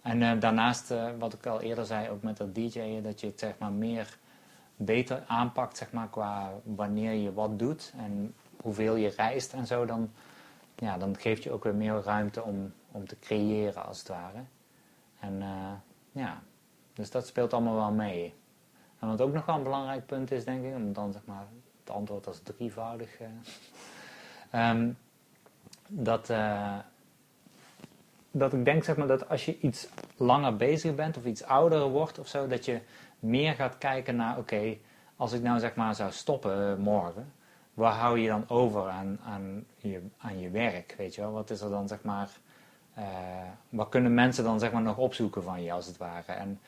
[0.07, 3.26] En eh, daarnaast, eh, wat ik al eerder zei, ook met dat DJ'en, dat je
[3.26, 4.18] het zeg maar, meer
[4.76, 9.84] beter aanpakt zeg maar, qua wanneer je wat doet en hoeveel je reist en zo.
[9.84, 10.11] Dan,
[10.74, 14.44] ja, dan geeft je ook weer meer ruimte om, om te creëren als het ware.
[15.20, 15.72] En eh,
[16.12, 16.42] ja,
[16.92, 18.34] dus dat speelt allemaal wel mee.
[18.98, 21.46] En wat ook nog wel een belangrijk punt is, denk ik, om dan zeg maar
[21.80, 23.18] het antwoord als drievoudig.
[24.50, 24.90] ehm,
[25.88, 26.30] dat,
[28.39, 31.89] dat ik denk zeg maar, dat als je iets langer bezig bent of iets ouder
[31.89, 32.78] wordt of zo, dat je
[33.18, 34.76] meer gaat kijken naar: oké,
[35.16, 37.32] als ik nou zeg maar zou stoppen morgen,
[37.74, 40.95] waar hou je dan over aan, aan, je, aan je werk?
[40.99, 41.32] Weet je wel?
[41.32, 42.30] Wat is er dan zeg maar.
[42.95, 43.05] eh,
[43.68, 46.32] wat kunnen mensen dan zeg maar nog opzoeken van je als het ware?
[46.32, 46.61] En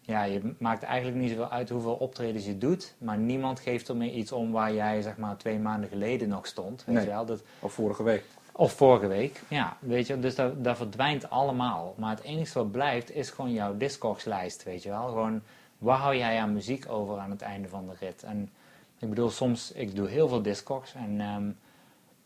[0.00, 3.96] ja, je maakt eigenlijk niet zoveel uit hoeveel optredens je doet, maar niemand geeft er
[3.96, 6.84] meer iets om waar jij zeg maar twee maanden geleden nog stond.
[6.84, 7.04] Weet Nee.
[7.04, 7.24] je wel?
[7.26, 8.24] Dat, Of vorige week.
[8.56, 11.94] Of vorige week, ja, weet je, dus dat, dat verdwijnt allemaal.
[11.98, 15.06] Maar het enige wat blijft is gewoon jouw Discogs-lijst, weet je wel.
[15.06, 15.42] Gewoon,
[15.78, 18.22] waar hou jij aan muziek over aan het einde van de rit?
[18.22, 18.50] En
[18.98, 21.50] ik bedoel, soms, ik doe heel veel Discogs en ehm,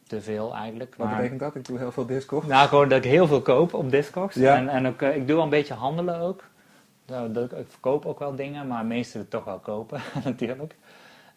[0.06, 0.94] te veel eigenlijk.
[0.96, 1.54] Wat maar- betekent dat?
[1.54, 2.42] Ik doe heel veel disco.
[2.46, 4.34] nou, gewoon dat ik heel veel koop op Discogs.
[4.34, 4.56] Ja.
[4.56, 6.44] En, en ook, eh, ik doe wel een beetje handelen ook.
[7.06, 10.74] Nou, dat, ik verkoop ook wel dingen, maar meestal toch wel kopen natuurlijk.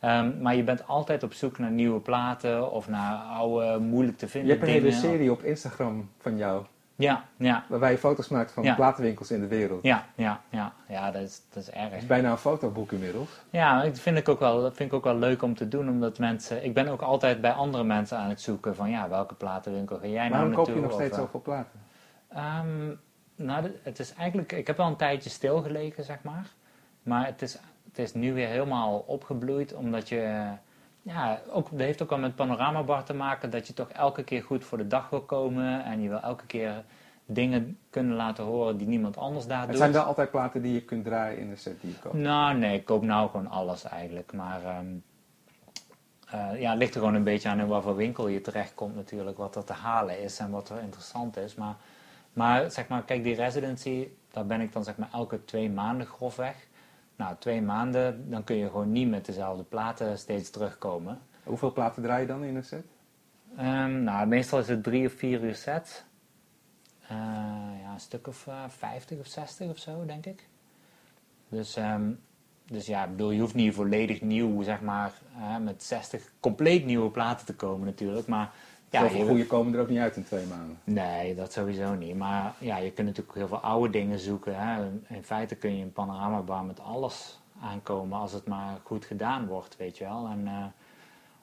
[0.01, 4.25] Ehm, maar je bent altijd op zoek naar nieuwe platen of naar oude, moeilijk te
[4.25, 4.99] Je vinden hebt een hele dingen.
[4.99, 8.75] serie op Instagram van jou, Ja, ja, waarbij je foto's maakt van Ja.
[8.75, 9.83] platenwinkels in de wereld.
[9.83, 10.73] ja, ja, ja.
[10.87, 11.89] Ja, dat is, dat is erg.
[11.89, 13.29] Het is bijna een fotoboek inmiddels.
[13.49, 15.89] Ja, dat vind ik ook wel, dat vind ik ook wel leuk om te doen,
[15.89, 16.63] omdat mensen...
[16.63, 20.05] Ik ben ook altijd bij andere mensen aan het zoeken van, ja, welke platenwinkel ga
[20.07, 20.75] jij nou Waarom koop naartoe?
[20.75, 21.79] je nog Of, steeds eh, zoveel platen?
[22.27, 22.87] Ehm,
[23.35, 26.45] nou, het is eigenlijk, ik heb wel een tijdje stilgelegen, zeg maar.
[27.03, 27.57] Maar het is,
[27.91, 30.47] het is nu weer helemaal opgebloeid, omdat je,
[31.01, 34.43] ja, ook, dat heeft ook wel met panoramabar te maken, dat je toch elke keer
[34.43, 36.83] goed voor de dag wil komen en je wil elke keer
[37.25, 39.77] dingen kunnen laten horen die niemand anders daar Het doet.
[39.77, 42.15] zijn wel altijd platen die je kunt draaien in de set die je koopt.
[42.15, 44.33] Nou, nee, ik koop nou gewoon alles eigenlijk.
[44.33, 44.85] Maar ehm,
[46.29, 48.95] eh, ja, het ligt er gewoon een beetje aan in wat voor winkel je terechtkomt
[48.95, 49.37] natuurlijk.
[49.37, 51.55] Wat er te halen is en wat er interessant is.
[51.55, 51.75] Maar,
[52.33, 56.07] maar zeg maar, kijk, die residency, daar ben ik dan zeg maar elke twee maanden
[56.07, 56.55] grofweg.
[57.15, 61.19] Nou, twee maanden, dan kun je gewoon niet met dezelfde platen steeds terugkomen.
[61.43, 62.85] Hoeveel platen draai je dan in een set?
[63.57, 66.05] Ehm, nou, meestal is het drie of vier uur set.
[67.07, 67.17] Eh,
[67.81, 70.47] ja, een stuk of eh, 50 of 60 of zo, denk ik.
[71.49, 72.11] Dus, ehm,
[72.65, 75.13] dus ja, ik bedoel, je hoeft niet volledig nieuw, zeg maar,
[75.61, 78.27] met 60 compleet nieuwe platen te komen natuurlijk.
[78.27, 78.53] Maar
[78.91, 80.77] ja, Zoveel goede komen er ook niet uit in twee maanden.
[80.83, 82.15] Nee, dat sowieso niet.
[82.15, 84.55] Maar ja, je kunt natuurlijk heel veel oude dingen zoeken.
[84.55, 84.85] Hè.
[85.07, 89.77] In feite kun je een panoramabar met alles aankomen als het maar goed gedaan wordt,
[89.77, 90.27] weet je wel.
[90.27, 90.65] En eh,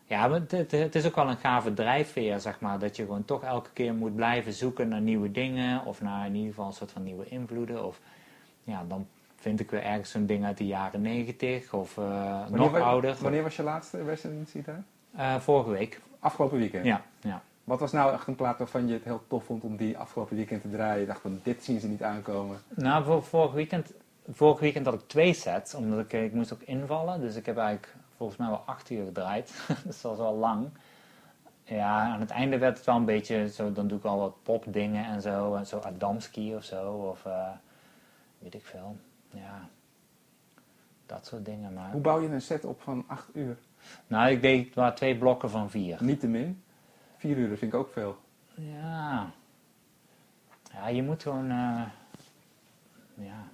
[0.04, 2.78] ja, het, het, het is ook wel een gave drijfveer, zeg maar.
[2.78, 5.84] Dat je gewoon toch elke keer moet blijven zoeken naar nieuwe dingen.
[5.84, 7.84] Of naar in ieder geval een soort van nieuwe invloeden.
[7.84, 8.00] Of
[8.64, 11.72] ja, dan vind ik weer ergens zo'n ding uit de jaren negentig.
[11.72, 13.16] Of eh, nog ouder.
[13.20, 14.82] Wanneer was je laatste residency daar?
[15.16, 16.00] Eh, vorige week.
[16.18, 16.84] Afgelopen weekend.
[16.84, 17.42] Ja, ja.
[17.64, 20.36] Wat was nou echt een plaat waarvan je het heel tof vond om die afgelopen
[20.36, 21.00] weekend te draaien?
[21.00, 22.58] Je dacht van dit zien ze niet aankomen.
[22.68, 23.92] Nou, voor, vorig, weekend,
[24.32, 27.20] vorig weekend had ik twee sets, omdat ik, ik moest ook invallen.
[27.20, 29.52] Dus ik heb eigenlijk volgens mij wel acht uur gedraaid.
[29.86, 30.68] dus dat was wel lang.
[31.64, 34.42] Ja, aan het einde werd het wel een beetje zo, dan doe ik al wat
[34.42, 35.54] popdingen en zo.
[35.54, 37.48] En zo Adamski of zo, of eh,
[38.38, 38.96] weet ik veel.
[39.30, 39.68] Ja,
[41.06, 41.72] dat soort dingen.
[41.72, 43.56] Maar, Hoe bouw je een set op van 8 uur?
[44.06, 45.96] Nou, ik deed maar twee blokken van vier.
[46.04, 46.62] Niet te min.
[47.16, 48.16] 4 uur vind ik ook veel.
[48.54, 49.30] Ja.
[50.72, 51.50] Ja, je moet gewoon.
[51.50, 51.82] eh,
[53.14, 53.44] ja.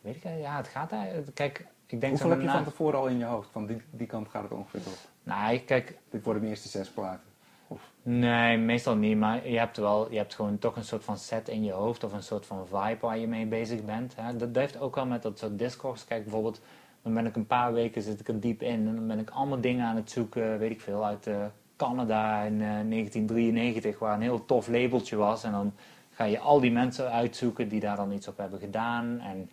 [0.00, 1.34] Weet ik, ja, het gaat eigenlijk.
[1.34, 3.48] Kijk, ik denk Hoeveel heb je na- van tevoren al in je hoofd?
[3.50, 4.98] Van die, die kant gaat het ongeveer op.
[5.22, 7.22] Nou, kijk, Dit worden de eerste zes platen.
[7.68, 11.18] Of, Nee, meestal niet, maar je hebt wel, je hebt gewoon toch een soort van
[11.18, 14.14] set in je hoofd of een soort van vibe waar je mee bezig bent.
[14.16, 14.36] Hè.
[14.36, 16.04] Dat, dat heeft ook wel met dat soort discogs.
[16.04, 16.60] Kijk, bijvoorbeeld,
[17.04, 19.30] dan ben ik een paar weken zit ik er diep in en dan ben ik
[19.30, 21.36] allemaal dingen aan het zoeken, weet ik veel, uit eh,
[21.76, 25.44] Canada in eh, 1993, waar een heel tof labeltje was.
[25.44, 25.72] En dan
[26.10, 29.20] ga je al die mensen uitzoeken die daar dan iets op hebben gedaan.
[29.20, 29.50] En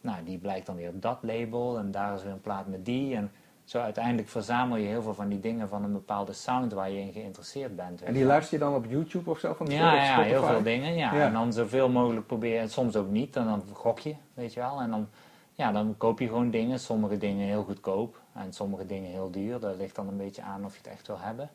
[0.00, 2.84] nou, die blijkt dan weer op dat label en daar is weer een plaat met
[2.84, 3.14] die.
[3.14, 3.30] En
[3.64, 7.00] zo uiteindelijk verzamel je heel veel van die dingen van een bepaalde sound waar je
[7.00, 8.02] in geïnteresseerd bent.
[8.02, 8.28] en die je.
[8.28, 9.54] luister je dan op YouTube of zo?
[9.54, 10.94] Van Ja, ja, heel veel dingen.
[10.94, 11.14] Ja.
[11.14, 11.26] Ja.
[11.26, 14.60] En dan zoveel mogelijk proberen, en soms ook niet, en dan gok je, weet je
[14.60, 14.80] wel.
[14.80, 15.08] En dan,
[15.54, 19.60] ja, dan koop je gewoon dingen, sommige dingen heel goedkoop en sommige dingen heel duur.
[19.60, 21.50] Dat ligt dan een beetje aan of je het echt wil hebben.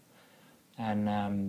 [0.76, 1.39] En ehm,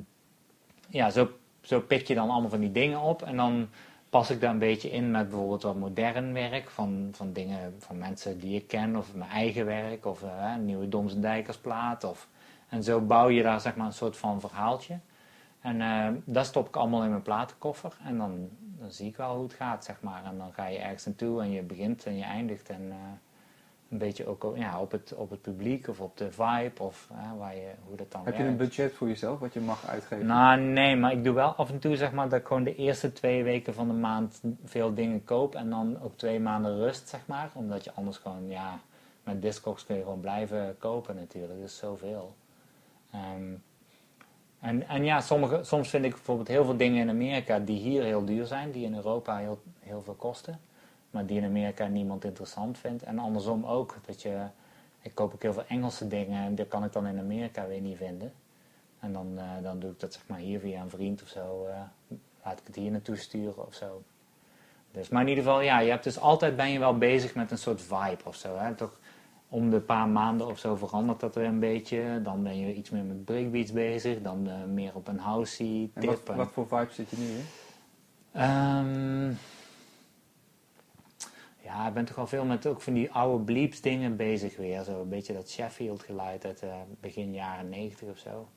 [0.89, 1.31] ja, zo,
[1.61, 3.69] zo pik je dan allemaal van die dingen op en dan
[4.11, 7.99] pas ik daar een beetje in met bijvoorbeeld wat modern werk van, van dingen van
[7.99, 12.05] mensen die ik ken of mijn eigen werk of eh, nieuwe Doms en Dijkersplaat.
[12.05, 12.29] Of,
[12.69, 14.99] en zo bouw je daar zeg maar een soort van verhaaltje.
[15.61, 17.97] En eh, dat stop ik allemaal in mijn platenkoffer.
[18.05, 18.49] En dan,
[18.79, 20.25] dan zie ik wel hoe het gaat, zeg maar.
[20.25, 22.69] En dan ga je ergens naartoe en je begint en je eindigt.
[22.69, 22.97] En eh,
[23.91, 27.39] een beetje ook ja, op, het, op het publiek of op de vibe of eh,
[27.39, 30.27] waar je, hoe dat dan Heb je een budget voor jezelf wat je mag uitgeven?
[30.27, 32.75] Nou, nee, maar ik doe wel af en toe zeg maar dat ik gewoon de
[32.75, 37.09] eerste twee weken van de maand veel dingen koop en dan ook twee maanden rust,
[37.09, 37.51] zeg maar.
[37.53, 38.79] Omdat je anders gewoon, ja,
[39.25, 41.61] met Discogs kun je gewoon blijven kopen natuurlijk.
[41.61, 42.37] Dat is zoveel.
[43.11, 43.53] Ehm,
[44.61, 48.03] en, en ja, sommige, soms vind ik bijvoorbeeld heel veel dingen in Amerika die hier
[48.03, 50.61] heel duur zijn, die in Europa heel, heel veel kosten.
[51.11, 53.03] Maar die in Amerika niemand interessant vindt.
[53.03, 54.43] En andersom ook, dat je,
[55.03, 57.81] ik koop ook heel veel Engelse dingen en die kan ik dan in Amerika weer
[57.81, 58.33] niet vinden.
[59.01, 61.67] En dan, eh, dan doe ik dat zeg maar hier via een vriend of zo.
[61.67, 61.81] eh,
[62.45, 64.03] laat ik het hier naartoe sturen of zo.
[64.91, 67.51] Dus, maar in ieder geval, ja, je hebt dus altijd ben je wel bezig met
[67.51, 68.57] een soort vibe of zo.
[68.57, 68.75] Hè?
[68.75, 69.00] Toch
[69.53, 72.21] om de paar maanden of zo verandert dat weer een beetje.
[72.23, 74.23] Dan ben je iets meer met breakbeats bezig.
[74.23, 76.05] Dan eh, meer op een housey tip.
[76.11, 77.45] wat, en- wat voor vibe zit je nu in?
[78.33, 79.33] Ehm,
[81.63, 84.83] ja, ik ben toch wel veel met ook van die oude bleeps dingen bezig weer.
[84.83, 88.49] Zo een beetje dat Sheffield geluid uit eh, begin jaren 90 of zo.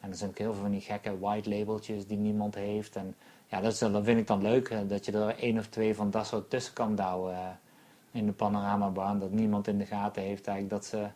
[0.00, 2.96] En er zijn ook heel veel van die gekke white labeltjes die niemand heeft.
[2.96, 3.14] En
[3.46, 5.66] ja, dat, is, dan- dat vind ik dan leuk, eh, dat je er één of
[5.66, 7.58] twee van dat soort tussen kan douwen
[8.12, 9.18] in de panoramabaan.
[9.18, 11.06] Dat niemand in de gaten heeft eigenlijk dat ze,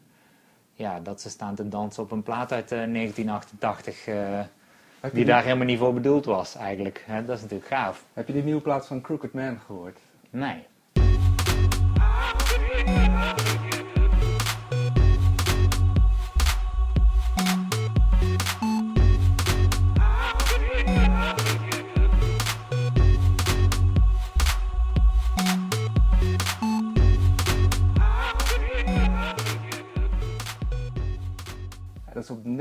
[0.73, 4.07] ja, dat ze staan te dansen op een plaat uit eh, 1988.
[4.07, 4.41] eh,
[5.01, 7.05] die die, daar helemaal niet voor bedoeld was eigenlijk.
[7.07, 7.25] Hè?
[7.25, 8.05] Dat is natuurlijk gaaf.
[8.13, 9.99] heb je die nieuwe plaat van Crooked Man gehoord?
[10.31, 10.67] Nee.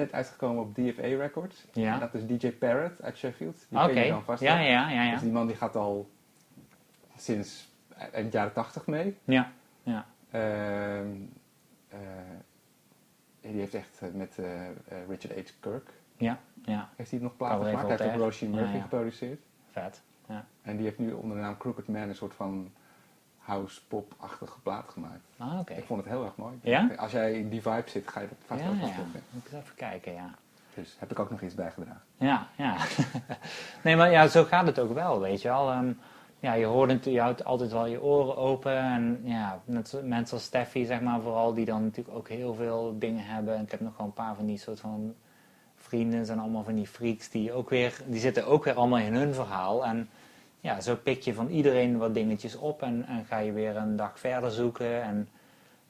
[0.03, 1.65] Net uitgekomen op DFA Records.
[1.71, 1.93] Ja.
[1.93, 3.65] En dat is DJ Parrot uit Sheffield.
[3.69, 3.93] Die Oké.
[3.93, 5.11] ken je dan vast Ja, ja, ja, ja.
[5.11, 6.09] Dus die man die gaat al
[7.17, 7.71] sinds
[8.11, 9.17] eind jaren 80 mee.
[9.23, 9.51] Ja,
[9.83, 10.05] ja.
[10.31, 11.07] Ehm,
[11.89, 11.99] eh,
[13.41, 14.61] die heeft echt eh, met eh,
[15.07, 15.51] Richard H.
[15.59, 16.89] Kirk, Ja, ja.
[16.95, 17.87] heeft hij nog platen gemaakt.
[17.87, 18.21] Hij heeft ook.
[18.21, 18.81] Roisin Murphy Ja, ja.
[18.81, 19.39] geproduceerd.
[19.71, 20.01] Vet.
[20.27, 20.45] Ja.
[20.61, 22.71] En die heeft nu onder de naam Crooked Man een soort van
[23.43, 25.23] house-pop-achtige plaat gemaakt.
[25.37, 25.59] Ah.
[25.77, 26.59] Ik vond het heel erg mooi.
[26.61, 26.89] Ja?
[26.97, 28.79] Als jij in die vibe zit, ga je dat vast Ja, ook ja.
[28.79, 29.23] wel vinden.
[29.29, 30.29] Moet ik eens even kijken, ja.
[30.75, 32.01] Dus heb ik ook nog iets bijgedragen.
[32.17, 32.75] Ja, ja.
[33.83, 35.71] nee, maar ja, zo gaat het ook wel, weet je wel.
[35.71, 35.91] Ehm,
[36.39, 38.77] ja, je hoort het, je houdt altijd wel je oren open.
[38.77, 39.61] En ja,
[40.03, 43.55] mensen als Steffi, zeg maar, vooral, die dan natuurlijk ook heel veel dingen hebben.
[43.55, 45.15] En ik heb nog wel een paar van die soort van
[45.75, 49.13] vrienden, zijn allemaal van die freaks, die ook weer, die zitten ook weer allemaal in
[49.13, 49.85] hun verhaal.
[49.85, 50.09] En
[50.63, 53.95] ja, zo pik je van iedereen wat dingetjes op en, en ga je weer een
[53.95, 55.03] dag verder zoeken.
[55.03, 55.27] En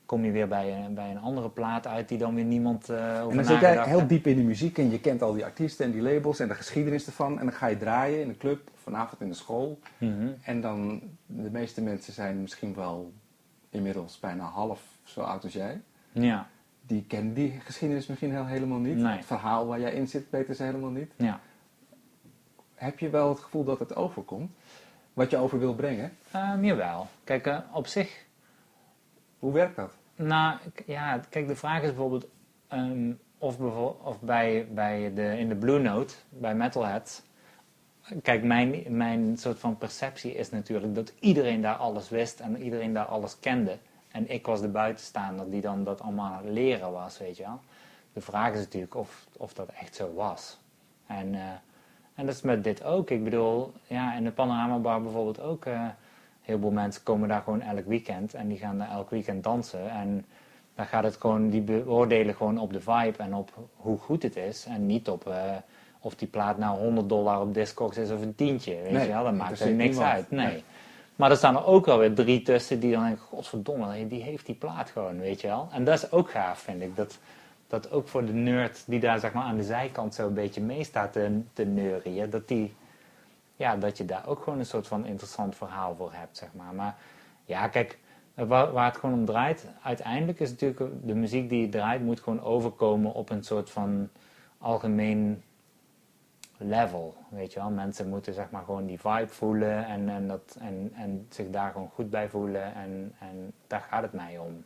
[0.06, 2.98] kom je weer bij een, bij een andere plaat uit die dan weer niemand eh
[2.98, 5.34] over En dan zit jij nagedacht heel diep in de muziek en je kent al
[5.34, 7.40] die artiesten en die labels en de geschiedenis ervan.
[7.40, 9.80] En dan ga je draaien in een club, vanavond in de school.
[9.98, 10.28] Mhm.
[10.44, 13.12] En dan, de meeste mensen zijn misschien wel
[13.70, 15.82] inmiddels bijna half zo oud als jij.
[16.12, 16.48] Ja,
[16.82, 18.98] Die kennen die geschiedenis misschien heel, helemaal niet.
[18.98, 19.16] Nee.
[19.18, 21.12] Het verhaal waar jij in zit weten ze helemaal niet.
[21.18, 21.40] ja.
[22.74, 24.52] Heb je wel het gevoel dat het overkomt?
[25.14, 26.18] Wat je over wil brengen?
[26.32, 27.08] Ehm, jawel.
[27.24, 28.26] Kijk, eh, op zich,
[29.40, 29.92] Hoe werkt dat?
[30.16, 32.28] nou, ja, kijk, de vraag is bijvoorbeeld
[32.68, 33.60] ehm, of,
[34.04, 37.24] of bij, bij de, in de Blue Note, bij Metalhead,
[38.22, 42.94] kijk, mijn, mijn soort van perceptie is natuurlijk dat iedereen daar alles wist en iedereen
[42.94, 43.78] daar alles kende.
[44.12, 47.44] En ik was de buitenstaander die dan dat allemaal aan het leren was, weet je
[47.44, 47.60] wel.
[48.14, 50.60] De vraag is natuurlijk of, of dat echt zo was.
[51.08, 51.42] En, eh,
[52.16, 53.10] en dat is met dit ook.
[53.10, 55.66] Ik bedoel, ja, in de Panorama Bar bijvoorbeeld ook.
[55.66, 55.82] eh,
[56.42, 59.90] heel veel mensen komen daar gewoon elk weekend en die gaan daar elk weekend dansen.
[59.92, 60.26] En
[60.76, 64.36] dan gaat het gewoon, die beoordelen gewoon op de vibe en op hoe goed het
[64.36, 64.66] is.
[64.66, 65.36] En niet op eh,
[66.00, 68.76] of die plaat nou 100 dollar op Discogs is of een tientje.
[68.84, 70.14] Weet Nee, je wel, dat maakt er niks niemand.
[70.14, 70.32] uit.
[70.32, 70.46] Nee.
[70.48, 70.64] Nee.
[71.16, 74.46] Maar er staan er ook wel weer drie tussen die dan denken, godverdomme, die heeft
[74.46, 75.68] die plaat gewoon, weet je wel.
[75.72, 76.96] En dat is ook gaaf, vind ik.
[76.96, 77.18] Dat,
[77.74, 80.62] dat ook voor de nerd die daar zeg maar aan de zijkant zo een beetje
[80.62, 81.14] mee staat
[81.54, 82.74] te, neurien, dat, die,
[83.56, 86.74] ja, dat je daar ook gewoon een soort van interessant verhaal voor hebt, zeg maar.
[86.74, 86.96] Maar
[87.46, 88.00] ja, kijk,
[88.34, 92.20] waar, waar het gewoon om draait, uiteindelijk is natuurlijk de muziek die je draait, moet
[92.20, 94.10] gewoon overkomen op een soort van
[94.58, 95.44] algemeen
[96.58, 97.70] level, weet je wel.
[97.70, 101.72] Mensen moeten zeg maar gewoon die vibe voelen en, en, dat, en, en zich daar
[101.72, 104.64] gewoon goed bij voelen en, en daar gaat het mij om.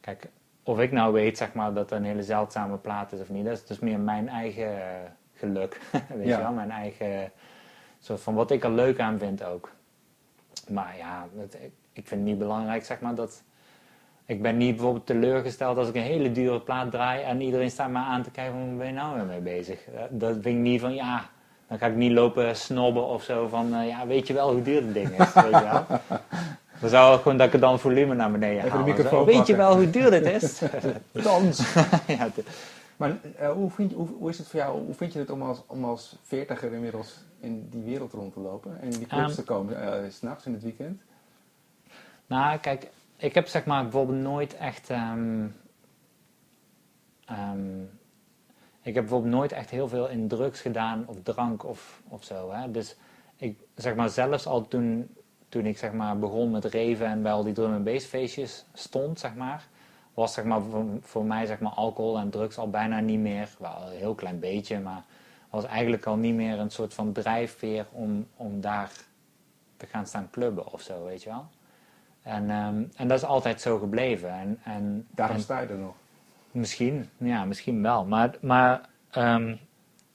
[0.00, 0.28] Kijk,
[0.62, 3.44] of ik nou weet zeg maar dat het een hele zeldzame plaat is of niet,
[3.44, 4.86] dat is dus meer mijn eigen eh,
[5.34, 5.80] geluk,
[6.16, 6.36] weet Ja.
[6.36, 6.52] je wel.
[6.52, 7.32] Mijn eigen
[8.00, 9.70] soort van wat ik er leuk aan vind ook.
[10.68, 11.54] Maar ja, het,
[11.92, 13.42] ik, vind het niet belangrijk zeg maar dat...
[14.26, 17.90] Ik ben niet bijvoorbeeld teleurgesteld als ik een hele dure plaat draai en iedereen staat
[17.90, 19.86] me aan te kijken van waar ben je nou weer mee bezig.
[19.86, 21.24] Eh, Dat vind ik niet van ja,
[21.68, 24.62] dan ga ik niet lopen snobben of zo van eh, ja, weet je wel hoe
[24.62, 25.86] duur het ding is, weet je wel.
[26.82, 28.86] Dan zou ik gewoon dat ik dan volume naar beneden Even de haal.
[28.86, 30.62] microfoon Zo, Weet je wel hoe duur dit is?
[31.12, 31.74] Dans!
[32.06, 32.44] ja, de-
[32.96, 35.30] Maar eh, hoe, vind je, hoe, hoe is het voor jou, hoe vind je het
[35.30, 38.78] om als, om als veertiger inmiddels in die wereld rond te lopen?
[38.80, 39.34] En in die clubs Ehm.
[39.34, 41.02] te komen, eh, s s'nachts in het weekend?
[42.26, 44.90] Nou, kijk, ik heb zeg maar bijvoorbeeld nooit echt.
[44.90, 45.46] ehm,
[47.26, 47.80] ehm,
[48.82, 52.52] ik heb bijvoorbeeld nooit echt heel veel in drugs gedaan of drank of, of zo.
[52.52, 52.70] Hè?
[52.70, 52.96] Dus
[53.36, 55.08] ik zeg maar zelfs al toen,
[55.52, 58.64] toen ik zeg maar begon met reven en bij al die drum en bass feestjes
[58.72, 59.64] stond, zeg maar,
[60.14, 63.48] was zeg maar voor, voor mij zeg maar alcohol en drugs al bijna niet meer,
[63.58, 65.04] wel een heel klein beetje, maar
[65.50, 68.90] was eigenlijk al niet meer een soort van drijfveer om, om daar
[69.76, 71.46] te gaan staan clubben of zo, weet je wel.
[72.22, 74.30] En, ehm, en dat is altijd zo gebleven.
[74.30, 75.94] En, en, Daarom en sta je er nog.
[76.50, 78.04] misschien, ja, misschien wel.
[78.04, 79.56] Maar, maar ehm,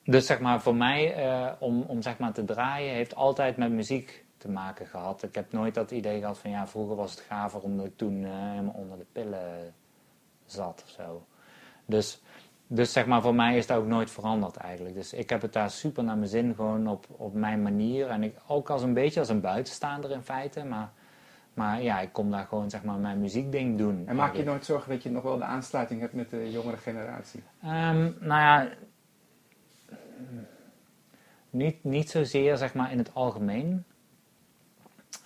[0.03, 3.71] dus zeg maar voor mij, eh, om, om zeg maar te draaien, heeft altijd met
[3.71, 5.23] muziek te maken gehad.
[5.23, 8.23] Ik heb nooit dat idee gehad van ja, vroeger was het gaver omdat ik toen
[8.23, 9.73] eh, helemaal onder de pillen
[10.45, 11.25] zat of zo.
[11.85, 12.21] Dus,
[12.67, 14.95] dus zeg maar voor mij is dat ook nooit veranderd eigenlijk.
[14.95, 18.07] Dus ik heb het daar super naar mijn zin, gewoon op, op mijn manier.
[18.07, 20.91] En ik ook als een beetje als een buitenstaander in feite, maar...
[21.53, 24.03] Maar ja, ik kom daar gewoon zeg maar mijn muziekding doen.
[24.07, 26.77] En maak je nooit zorgen dat je nog wel de aansluiting hebt met de jongere
[26.77, 27.43] generatie?
[27.61, 28.69] Ehm, nou ja,
[31.49, 33.83] niet, niet zozeer zeg maar in het algemeen.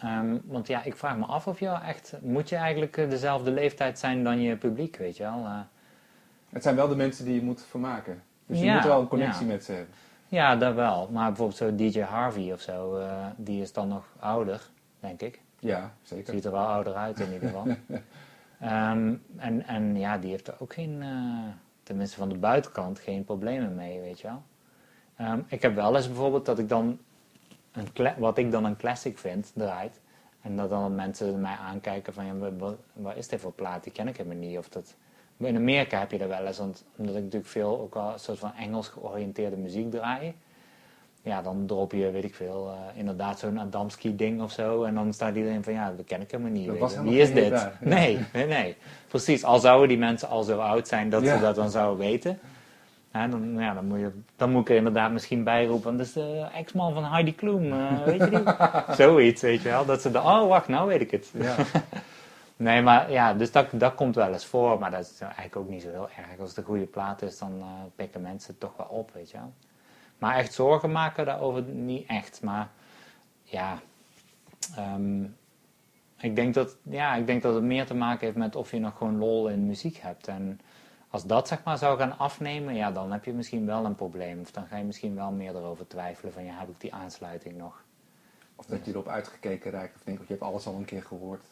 [0.02, 3.52] Ehm, want ja, ik vraag me af of je echt, moet je eigenlijk eh, dezelfde
[3.52, 5.46] leeftijd zijn dan je publiek, weet je wel?
[5.46, 5.60] Eh,
[6.50, 8.24] Het zijn wel de mensen die je moet vermaken.
[8.46, 9.52] Dus je Ja, moet wel een connectie ja.
[9.52, 9.94] met ze hebben.
[10.28, 11.10] ja, dat wel.
[11.12, 14.62] Maar bijvoorbeeld zo DJ Harvey of zo, eh, die is dan nog ouder,
[15.00, 15.42] denk ik.
[15.60, 16.34] Ja, zeker.
[16.34, 17.68] Ziet er wel ouder uit in ieder geval.
[18.60, 21.08] Ehm, en, en ja, die heeft er ook geen, eh,
[21.84, 24.42] tenminste van de buitenkant, geen problemen mee, weet je wel.
[25.16, 27.00] Ehm, ik heb wel eens bijvoorbeeld dat ik dan,
[27.72, 30.00] een wat ik dan een classic vind, draait.
[30.42, 32.34] En dat dan mensen mij aankijken van, ja,
[32.94, 33.84] wat, is dit voor plaat?
[33.84, 34.58] Die ken ik helemaal niet.
[34.58, 34.96] Of dat,
[35.38, 38.20] in Amerika heb je dat wel eens, want, omdat ik natuurlijk veel ook wel een
[38.20, 40.34] soort van Engels georiënteerde muziek draai.
[41.24, 44.84] Ja, dan drop je, weet ik veel, eh, inderdaad zo'n Adamski ding of zo.
[44.84, 46.66] En dan staat iedereen van, ja, dat ken ik helemaal niet.
[46.66, 46.98] Dat weet was je.
[46.98, 47.50] helemaal Wie is dit?
[47.50, 47.78] daar.
[47.82, 47.88] Ja.
[47.88, 48.76] Nee, nee, nee.
[49.08, 51.36] Precies, al zouden die mensen al zo oud zijn dat Ja.
[51.36, 52.40] ze dat dan zouden weten.
[53.14, 55.98] Ja, dan, ja, dan, moet je, dan moet ik er inderdaad misschien bij roepen, want
[55.98, 58.96] dat is de ex-man van Heidi Klum, eh, weet je die?
[58.96, 59.86] Zoiets, weet je wel.
[59.86, 61.32] Dat ze de, oh wacht, nou weet ik het.
[61.34, 61.56] Ja.
[62.62, 65.70] Nee, maar ja, dus dat, dat komt wel eens voor, maar dat is eigenlijk ook
[65.70, 66.40] niet zo heel erg.
[66.40, 69.32] Als het een goede plaat is, dan eh, pikken mensen het toch wel op, weet
[69.32, 69.54] je wel.
[70.18, 72.42] Maar echt zorgen maken daarover niet echt.
[72.44, 72.70] Maar
[73.44, 73.80] ja,
[74.76, 75.24] ehm,
[76.18, 78.80] ik, denk dat, ja, ik denk dat het meer te maken heeft met of je
[78.80, 80.28] nog gewoon lol in muziek hebt.
[80.28, 80.60] En
[81.12, 84.40] als dat zeg maar zou gaan afnemen, ja, dan heb je misschien wel een probleem.
[84.40, 87.58] Of dan ga je misschien wel meer erover twijfelen van ja, heb ik die aansluiting
[87.58, 87.84] nog?
[88.56, 91.04] Of dat je erop uitgekeken raakt of denkt, of je hebt alles al een keer
[91.04, 91.46] gehoord.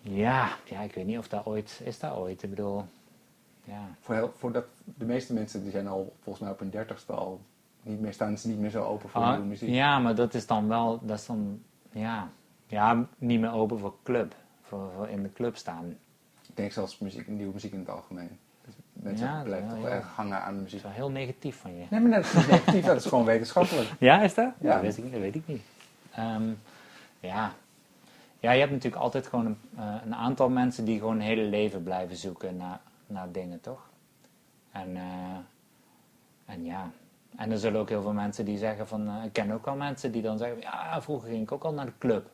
[0.00, 2.42] Ja, ja, ik weet niet of dat ooit, is dat ooit?
[2.42, 2.84] Ik bedoel,
[3.64, 3.88] ja.
[4.00, 7.12] Voor, heel, voor dat, de meeste mensen die zijn al volgens mij op hun dertigste
[7.12, 7.40] al
[7.82, 9.68] niet meer, staan ze niet meer zo open voor Ah, nieuwe muziek.
[9.68, 12.28] ja, maar dat is dan wel, dat is dan, ja,
[12.66, 15.96] ja niet meer open voor club, voor, voor in de club staan.
[16.48, 18.38] Ik denk zelfs muziek, nieuwe muziek in het algemeen.
[19.02, 20.76] Mensen Ja, blijven toch erg hangen aan de Dat muziek.
[20.78, 21.84] is wel heel negatief van je.
[21.90, 23.90] Nee, maar dat is niet negatief, dat is gewoon wetenschappelijk.
[24.08, 24.52] Ja, is dat?
[24.60, 24.72] Ja.
[24.72, 25.62] Dat, weet ik, dat weet ik niet.
[26.14, 26.48] Ehm,
[27.20, 27.52] ja.
[28.40, 31.42] ja, je hebt natuurlijk altijd gewoon een, eh, een aantal mensen die gewoon hun hele
[31.42, 33.88] leven blijven zoeken naar, naar dingen, toch?
[34.72, 35.02] En, eh,
[36.46, 36.90] en ja,
[37.36, 39.76] en er zullen ook heel veel mensen die zeggen van, eh, ik ken ook al
[39.76, 42.30] mensen die dan zeggen, ja, vroeger ging ik ook al naar de club.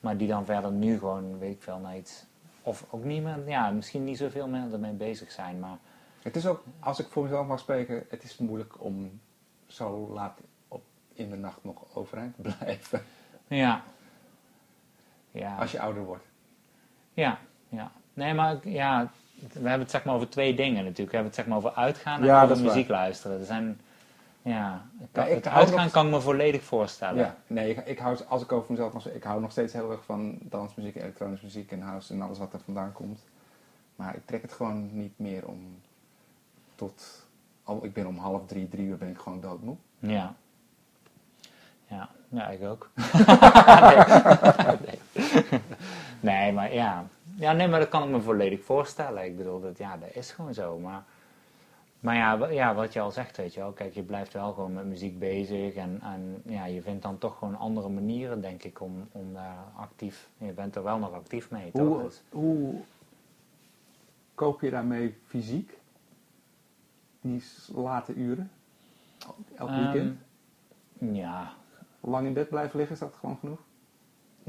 [0.00, 2.24] Maar die dan verder nu gewoon, weet ik veel, naar iets...
[2.62, 5.78] Of ook niet meer, ja, misschien niet zoveel meer ermee bezig zijn, maar...
[6.22, 9.20] Het is ook, als ik voor mezelf mag spreken, het is moeilijk om
[9.66, 13.02] zo laat op, in de nacht nog overeind te blijven.
[13.46, 13.82] Ja.
[15.30, 15.56] Ja.
[15.56, 16.24] Als je ouder wordt.
[17.12, 17.90] Ja, ja.
[18.14, 21.10] Nee, maar ja, we hebben het zeg maar over twee dingen natuurlijk.
[21.10, 22.64] We hebben het zeg maar over uitgaan en Ja, over waar.
[22.64, 23.38] muziek luisteren.
[23.38, 23.80] Er zijn,
[24.42, 27.18] ja, kan- Ja, ik het uitgaan nog- kan ik me volledig voorstellen.
[27.24, 29.90] Ja, nee, ik, ik hou, als ik over mezelf mag ik hou nog steeds heel
[29.90, 33.20] erg van dansmuziek, elektronische muziek en house en alles wat er vandaan komt.
[33.96, 35.80] Maar ik trek het gewoon niet meer om
[36.80, 37.26] tot,
[37.64, 39.76] al, ik ben om half drie, drie uur ben ik gewoon doodmoe.
[39.98, 40.34] Ja.
[41.86, 42.90] Ja, ja ik ook.
[44.86, 44.98] nee.
[46.30, 47.06] nee, maar ja.
[47.34, 49.24] Ja, nee, maar dat kan ik me volledig voorstellen.
[49.24, 50.78] Ik bedoel, dat, ja, dat is gewoon zo.
[50.78, 51.04] Maar,
[52.00, 53.72] maar ja, ja, wat je al zegt, weet je wel.
[53.72, 55.74] Kijk, je blijft wel gewoon met muziek bezig.
[55.74, 59.56] En, en ja, je vindt dan toch gewoon andere manieren, denk ik, om, om daar
[59.76, 60.28] actief...
[60.38, 61.86] Je bent er wel nog actief mee, toch?
[61.86, 62.74] Hoe, Dus- hoe
[64.34, 65.79] koop je daarmee fysiek?
[67.20, 67.42] Die
[67.74, 68.50] late uren?
[69.54, 70.16] Elk weekend?
[71.00, 71.52] Ehm, ja,
[72.00, 73.58] Lang in bed blijven liggen, is dat gewoon genoeg?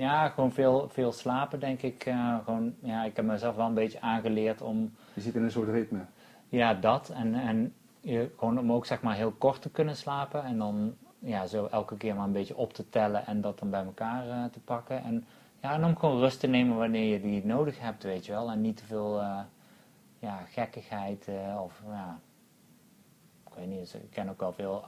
[0.01, 2.05] ja, gewoon veel, veel slapen, denk ik.
[2.05, 4.93] Eh, gewoon, ja, ik heb mezelf wel een beetje aangeleerd om...
[5.13, 5.99] Je zit in een soort ritme.
[6.49, 7.09] Ja, dat.
[7.09, 10.43] En, en je, gewoon om ook zeg maar heel kort te kunnen slapen.
[10.43, 13.69] En dan ja, zo elke keer maar een beetje op te tellen en dat dan
[13.69, 15.03] bij elkaar eh, te pakken.
[15.03, 15.26] En,
[15.61, 18.51] ja, en om gewoon rust te nemen wanneer je die nodig hebt, weet je wel.
[18.51, 19.39] En niet te veel eh,
[20.19, 21.30] ja, gekkigheid
[21.63, 22.19] of ja,
[23.52, 23.93] ik weet niet.
[23.93, 24.84] Ik ken ook wel veel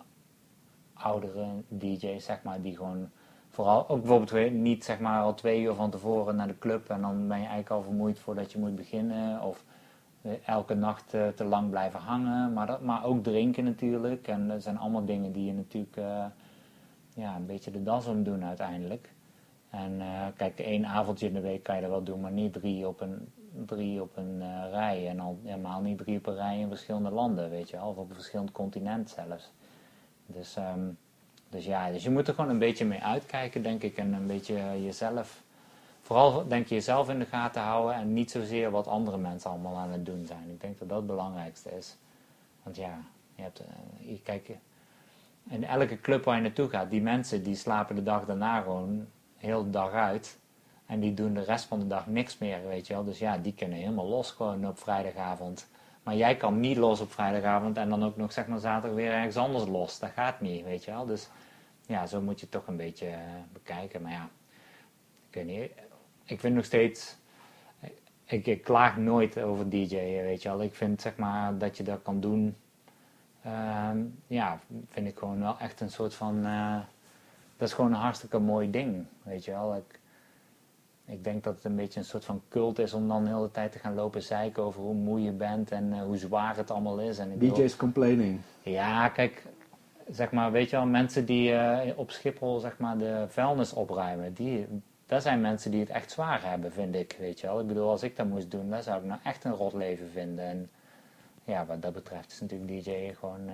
[0.94, 3.10] oudere DJ's, zeg maar, die gewoon
[3.50, 6.90] vooral ook bijvoorbeeld weer niet zeg maar al twee uur van tevoren naar de club
[6.90, 9.42] en dan ben je eigenlijk al vermoeid voordat je moet beginnen.
[9.42, 9.64] Of
[10.22, 14.28] eh, elke nacht eh, te lang blijven hangen, maar, dat, maar ook drinken natuurlijk.
[14.28, 16.26] En dat zijn allemaal dingen die je natuurlijk eh,
[17.16, 19.14] ja, een beetje de das om doen uiteindelijk.
[19.70, 20.02] En
[20.36, 23.02] kijk, één avondje in de week kan je dat wel doen, maar niet drie op
[23.02, 23.32] een,
[23.66, 25.08] drie op een eh, rij.
[25.08, 27.88] En al helemaal niet drie op een rij in verschillende landen, weet je wel.
[27.88, 29.52] Of op een verschillend continent zelfs.
[30.26, 30.90] Dus, ehm,
[31.50, 33.98] dus ja, dus je moet er gewoon een beetje mee uitkijken, denk ik.
[33.98, 35.42] En een beetje jezelf,
[36.02, 37.96] vooral denk je jezelf in de gaten houden.
[37.96, 40.50] En niet zozeer wat andere mensen allemaal aan het doen zijn.
[40.50, 41.98] Ik denk dat dat het belangrijkste is.
[42.64, 42.98] Want ja,
[43.36, 44.58] je hebt, eh, je, kijk,
[45.50, 49.08] in elke club waar je naartoe gaat, die mensen die slapen de dag daarna gewoon
[49.38, 50.38] heel de dag uit.
[50.86, 53.04] En die doen de rest van de dag niks meer, weet je wel.
[53.04, 55.68] Dus ja, die kunnen helemaal los gewoon op vrijdagavond.
[56.04, 59.12] Maar jij kan niet los op vrijdagavond en dan ook nog zeg maar zaterdag weer
[59.12, 60.00] ergens anders los.
[60.00, 61.06] Dat gaat niet, weet je wel.
[61.06, 61.30] Dus
[61.86, 63.18] ja, zo moet je toch een beetje eh,
[63.54, 64.02] bekijken.
[64.02, 64.30] Maar ja,
[65.30, 65.72] ik weet niet.
[66.24, 67.16] Ik vind nog steeds...
[68.26, 70.62] Ik, ik klaag nooit over DJ'en, weet je wel.
[70.62, 72.56] Ik vind zeg maar dat je dat kan doen...
[73.44, 74.60] ehm, ja,
[74.90, 76.46] vind ik gewoon wel echt een soort van...
[76.46, 76.80] eh,
[77.58, 79.76] dat is gewoon een hartstikke mooi ding, weet je wel.
[79.76, 80.00] Ik,
[81.14, 83.52] ik denk dat het een beetje een soort van cult is om dan de hele
[83.52, 86.72] tijd te gaan lopen zeiken over hoe moe je bent en eh, hoe zwaar het
[86.72, 87.18] allemaal is.
[87.18, 88.40] En ik DJ's complaining.
[88.62, 89.46] ja, kijk,
[90.12, 94.34] zeg maar, weet je wel, mensen die eh, op Schiphol zeg maar de vuilnis opruimen,
[94.34, 94.68] die,
[95.06, 97.60] dat zijn mensen die het echt zwaar hebben, vind ik, weet je wel.
[97.60, 100.10] Ik bedoel, als ik dat moest doen, dan zou ik nou echt een rot leven
[100.10, 100.46] vinden.
[100.46, 100.70] En
[101.44, 103.54] ja, wat dat betreft is natuurlijk DJ gewoon, eh,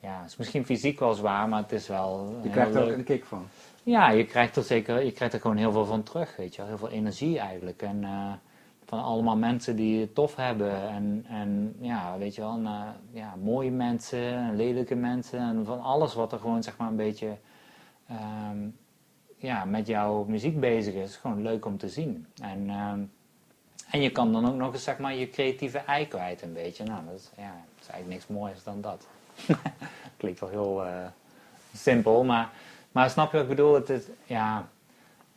[0.00, 2.90] ja, het is misschien fysiek wel zwaar, maar het is wel Je krijgt er ook
[2.90, 3.46] een kick van.
[3.84, 6.60] Ja, je krijgt er zeker, je krijgt er gewoon heel veel van terug, weet je
[6.60, 6.68] wel.
[6.68, 7.82] Heel veel energie eigenlijk.
[7.82, 8.32] En eh,
[8.84, 10.88] van allemaal mensen die het tof hebben.
[10.88, 15.38] En, en ja, weet je wel, eh, ja, mooie mensen, en lelijke mensen.
[15.38, 17.36] En van alles wat er gewoon, zeg maar, een beetje
[18.08, 18.68] ehm,
[19.36, 21.16] ja, met jouw muziek bezig is.
[21.16, 22.26] Gewoon leuk om te zien.
[22.42, 23.00] En, ehm,
[23.90, 26.84] en je kan dan ook nog eens, zeg maar, je creatieve ei kwijt een beetje.
[26.84, 29.06] Nou, dat is, ja, dat is eigenlijk niks moois dan dat.
[30.16, 31.06] Klinkt wel heel eh,
[31.74, 32.50] simpel, maar...
[32.94, 33.74] Maar snap je wat ik bedoel?
[33.74, 34.68] Het is, ja,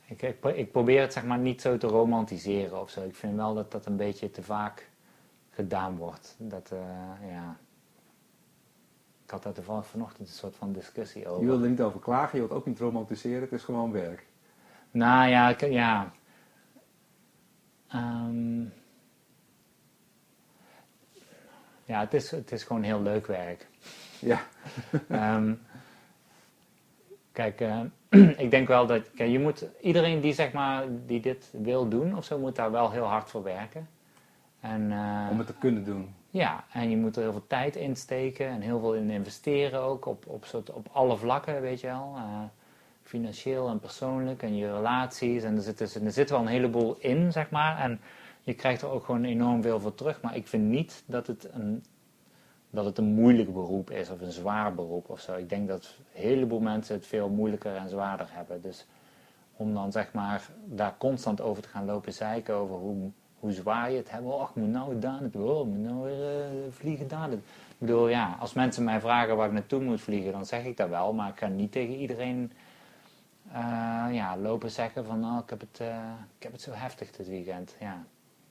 [0.06, 3.04] ik, ik, pro- ik probeer het zeg maar niet zo te romantiseren of zo.
[3.04, 4.90] Ik vind wel dat dat een beetje te vaak
[5.52, 6.36] gedaan wordt.
[6.38, 7.58] Dat, eh, ja.
[9.24, 11.42] Ik had daar toevallig vanochtend een soort van discussie over.
[11.42, 14.26] Je wil er niet over klagen, je wilt ook niet romantiseren, het is gewoon werk.
[14.92, 16.12] Nou ja, ik- ja.
[17.88, 18.62] Ehm,
[21.84, 23.68] ja, het is, het is gewoon heel leuk werk.
[24.20, 24.40] Ja,
[25.08, 25.54] Ehm,
[27.38, 27.80] kijk, eh,
[28.45, 32.18] ik denk wel dat kijk, je moet, iedereen die, zeg maar, die dit wil doen
[32.18, 33.88] of zo, moet daar wel heel hard voor werken.
[34.59, 36.15] En, eh, om het te kunnen doen.
[36.30, 39.81] ja, en je moet er heel veel tijd in steken en heel veel in investeren
[39.81, 42.14] ook op, op, soort, op alle vlakken, weet je wel.
[42.15, 42.23] Eh,
[43.03, 45.43] financieel en persoonlijk en je relaties.
[45.43, 47.80] En er zit, dus, er zit wel een heleboel in, zeg maar.
[47.80, 47.99] En
[48.43, 50.22] je krijgt er ook gewoon enorm veel voor terug.
[50.22, 51.84] Maar ik vind niet dat het een,
[52.69, 55.35] dat het een moeilijk beroep is of een zwaar beroep of zo.
[55.35, 58.61] Ik denk dat een heleboel mensen het veel moeilijker en zwaarder hebben.
[58.61, 58.85] Dus
[59.57, 63.91] om dan zeg maar daar constant over te gaan lopen zeiken over hoe, hoe zwaar
[63.91, 64.26] je het hebt.
[64.26, 64.95] Oh, ik moet nou.
[64.95, 67.31] Oh, ik moet nou weer eh, vliegen daar.
[67.31, 67.39] Ik
[67.77, 70.89] bedoel, ja, als mensen mij vragen waar ik naartoe moet vliegen, dan zeg ik dat
[70.89, 71.14] wel.
[71.14, 72.52] Maar ik ga niet tegen iedereen
[73.52, 77.11] eh, ja, lopen zeggen van, oh, ik heb, het, eh, ik heb het zo heftig
[77.11, 77.76] dit weekend.
[77.80, 78.03] Ja.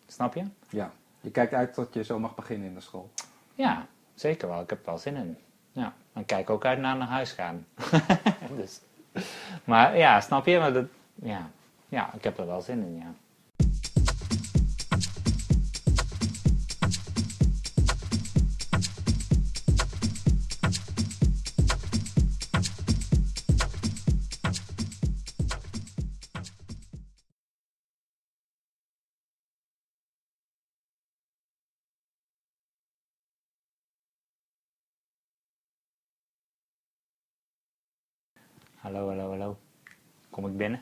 [0.06, 0.44] Snap je?
[0.68, 0.90] Ja.
[1.20, 3.10] Je kijkt uit tot je zo mag beginnen in de school.
[3.54, 3.86] Ja,
[4.16, 4.60] zeker wel.
[4.60, 5.38] Ik heb er wel zin in.
[5.72, 5.92] Ja.
[6.12, 7.66] En kijk ook uit naar naar huis gaan.
[8.56, 8.80] dus.
[9.64, 10.58] Maar ja, snap je?
[10.58, 11.50] Maar dat, ja.
[11.88, 13.14] ja, ik heb er wel zin in, ja.
[38.86, 39.56] Hallo, hallo, hallo.
[40.30, 40.80] Kom ik binnen?